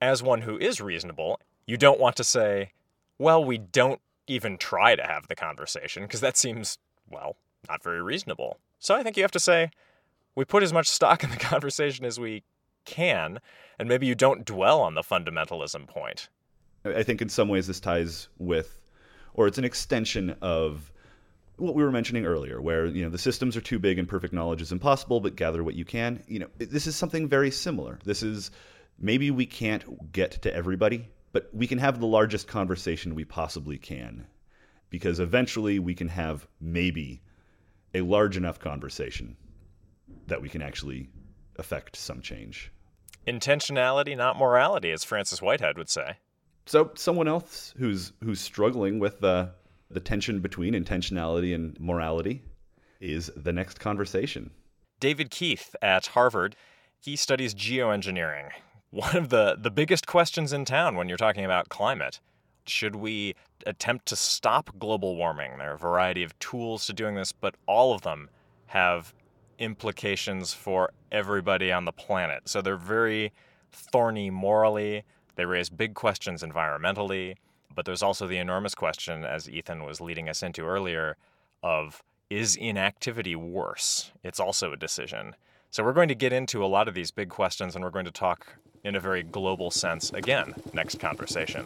As 0.00 0.22
one 0.22 0.42
who 0.42 0.58
is 0.58 0.80
reasonable, 0.80 1.40
you 1.66 1.76
don't 1.76 2.00
want 2.00 2.16
to 2.16 2.24
say, 2.24 2.72
well, 3.18 3.44
we 3.44 3.58
don't 3.58 4.00
even 4.26 4.58
try 4.58 4.94
to 4.94 5.02
have 5.02 5.28
the 5.28 5.34
conversation, 5.34 6.02
because 6.02 6.20
that 6.20 6.36
seems, 6.36 6.78
well, 7.10 7.36
not 7.68 7.82
very 7.82 8.02
reasonable. 8.02 8.58
So 8.78 8.94
I 8.94 9.02
think 9.02 9.16
you 9.16 9.22
have 9.22 9.30
to 9.32 9.40
say, 9.40 9.70
we 10.34 10.44
put 10.44 10.62
as 10.62 10.72
much 10.72 10.88
stock 10.88 11.22
in 11.22 11.30
the 11.30 11.36
conversation 11.52 12.04
as 12.04 12.18
we 12.18 12.42
can, 12.84 13.40
and 13.78 13.88
maybe 13.88 14.06
you 14.06 14.14
don't 14.14 14.44
dwell 14.44 14.80
on 14.80 14.94
the 14.94 15.02
fundamentalism 15.02 15.86
point. 15.86 16.28
I 16.84 17.02
think 17.02 17.22
in 17.22 17.28
some 17.28 17.48
ways 17.48 17.66
this 17.66 17.80
ties 17.80 18.28
with, 18.38 18.80
or 19.34 19.46
it's 19.46 19.58
an 19.58 19.64
extension 19.64 20.36
of 20.42 20.92
what 21.56 21.74
we 21.74 21.82
were 21.82 21.92
mentioning 21.92 22.26
earlier, 22.26 22.60
where 22.60 22.86
you 22.86 23.04
know 23.04 23.10
the 23.10 23.18
systems 23.18 23.56
are 23.56 23.60
too 23.60 23.78
big 23.78 23.98
and 23.98 24.08
perfect 24.08 24.34
knowledge 24.34 24.60
is 24.60 24.72
impossible, 24.72 25.20
but 25.20 25.36
gather 25.36 25.62
what 25.62 25.74
you 25.74 25.84
can. 25.84 26.22
You 26.26 26.40
know, 26.40 26.48
this 26.58 26.86
is 26.86 26.96
something 26.96 27.28
very 27.28 27.50
similar. 27.50 27.98
This 28.04 28.22
is 28.22 28.50
maybe 28.98 29.30
we 29.30 29.46
can't 29.46 30.12
get 30.12 30.42
to 30.42 30.54
everybody, 30.54 31.08
but 31.32 31.48
we 31.52 31.66
can 31.66 31.78
have 31.78 32.00
the 32.00 32.06
largest 32.06 32.48
conversation 32.48 33.14
we 33.14 33.24
possibly 33.24 33.78
can, 33.78 34.26
because 34.90 35.20
eventually 35.20 35.78
we 35.78 35.94
can 35.94 36.08
have 36.08 36.46
maybe 36.60 37.22
a 37.94 38.00
large 38.02 38.36
enough 38.36 38.58
conversation 38.58 39.36
that 40.26 40.42
we 40.42 40.48
can 40.48 40.60
actually 40.60 41.08
affect 41.56 41.96
some 41.96 42.20
change. 42.20 42.72
Intentionality, 43.26 44.16
not 44.16 44.36
morality, 44.36 44.90
as 44.90 45.04
Frances 45.04 45.40
Whitehead 45.40 45.78
would 45.78 45.88
say. 45.88 46.18
So 46.66 46.90
someone 46.94 47.28
else 47.28 47.74
who's 47.76 48.12
who's 48.22 48.40
struggling 48.40 48.98
with 48.98 49.20
the 49.20 49.52
the 49.90 50.00
tension 50.00 50.40
between 50.40 50.74
intentionality 50.74 51.54
and 51.54 51.78
morality 51.78 52.42
is 53.00 53.30
the 53.36 53.52
next 53.52 53.80
conversation. 53.80 54.50
David 54.98 55.30
Keith 55.30 55.76
at 55.82 56.06
Harvard, 56.06 56.56
he 56.98 57.16
studies 57.16 57.54
geoengineering. 57.54 58.50
One 58.90 59.16
of 59.16 59.28
the, 59.28 59.56
the 59.60 59.70
biggest 59.70 60.06
questions 60.06 60.52
in 60.52 60.64
town 60.64 60.96
when 60.96 61.08
you're 61.08 61.18
talking 61.18 61.44
about 61.44 61.68
climate. 61.68 62.20
Should 62.66 62.96
we 62.96 63.34
attempt 63.66 64.06
to 64.06 64.16
stop 64.16 64.70
global 64.78 65.16
warming? 65.16 65.58
There 65.58 65.72
are 65.72 65.74
a 65.74 65.78
variety 65.78 66.22
of 66.22 66.38
tools 66.38 66.86
to 66.86 66.92
doing 66.92 67.14
this, 67.14 67.32
but 67.32 67.56
all 67.66 67.92
of 67.92 68.02
them 68.02 68.30
have 68.66 69.12
implications 69.58 70.54
for 70.54 70.92
everybody 71.12 71.70
on 71.70 71.84
the 71.84 71.92
planet. 71.92 72.48
So 72.48 72.62
they're 72.62 72.76
very 72.76 73.32
thorny 73.70 74.30
morally. 74.30 75.04
They 75.36 75.44
raise 75.44 75.70
big 75.70 75.94
questions 75.94 76.42
environmentally. 76.42 77.36
But 77.74 77.86
there's 77.86 78.02
also 78.02 78.26
the 78.26 78.38
enormous 78.38 78.74
question, 78.74 79.24
as 79.24 79.48
Ethan 79.48 79.84
was 79.84 80.00
leading 80.00 80.28
us 80.28 80.42
into 80.42 80.64
earlier, 80.64 81.16
of 81.62 82.02
is 82.30 82.56
inactivity 82.56 83.36
worse? 83.36 84.12
It's 84.22 84.40
also 84.40 84.72
a 84.72 84.76
decision. 84.76 85.34
So 85.70 85.82
we're 85.82 85.92
going 85.92 86.08
to 86.08 86.14
get 86.14 86.32
into 86.32 86.64
a 86.64 86.66
lot 86.66 86.88
of 86.88 86.94
these 86.94 87.10
big 87.10 87.30
questions 87.30 87.74
and 87.74 87.84
we're 87.84 87.90
going 87.90 88.04
to 88.04 88.10
talk 88.10 88.56
in 88.84 88.94
a 88.94 89.00
very 89.00 89.22
global 89.22 89.70
sense 89.70 90.10
again 90.12 90.54
next 90.72 91.00
conversation. 91.00 91.64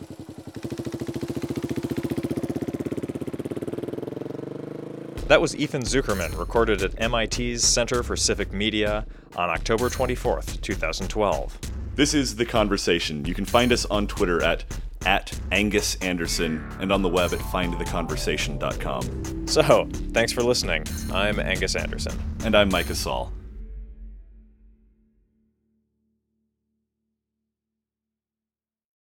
That 5.27 5.43
was 5.43 5.55
Ethan 5.55 5.83
Zuckerman, 5.83 6.39
recorded 6.39 6.83
at 6.83 7.11
MIT's 7.11 7.63
Center 7.63 8.03
for 8.03 8.17
Civic 8.17 8.51
Media 8.51 9.05
on 9.37 9.51
October 9.51 9.91
24th, 9.91 10.63
2012. 10.63 11.59
This 11.99 12.15
is 12.15 12.35
The 12.37 12.47
Conversation. 12.47 13.25
You 13.25 13.35
can 13.35 13.45
find 13.45 13.73
us 13.73 13.85
on 13.87 14.07
Twitter 14.07 14.41
at 14.41 14.65
at 15.05 15.37
Angus 15.51 15.97
Anderson 15.97 16.65
and 16.79 16.93
on 16.93 17.03
the 17.03 17.09
web 17.09 17.33
at 17.33 17.41
findtheconversation.com. 17.41 19.49
So, 19.49 19.89
thanks 20.13 20.31
for 20.31 20.45
listening. 20.45 20.85
I'm 21.13 21.41
Angus 21.41 21.75
Anderson. 21.75 22.17
And 22.45 22.55
I'm 22.55 22.69
Micah 22.69 22.95
Saul. 22.95 23.33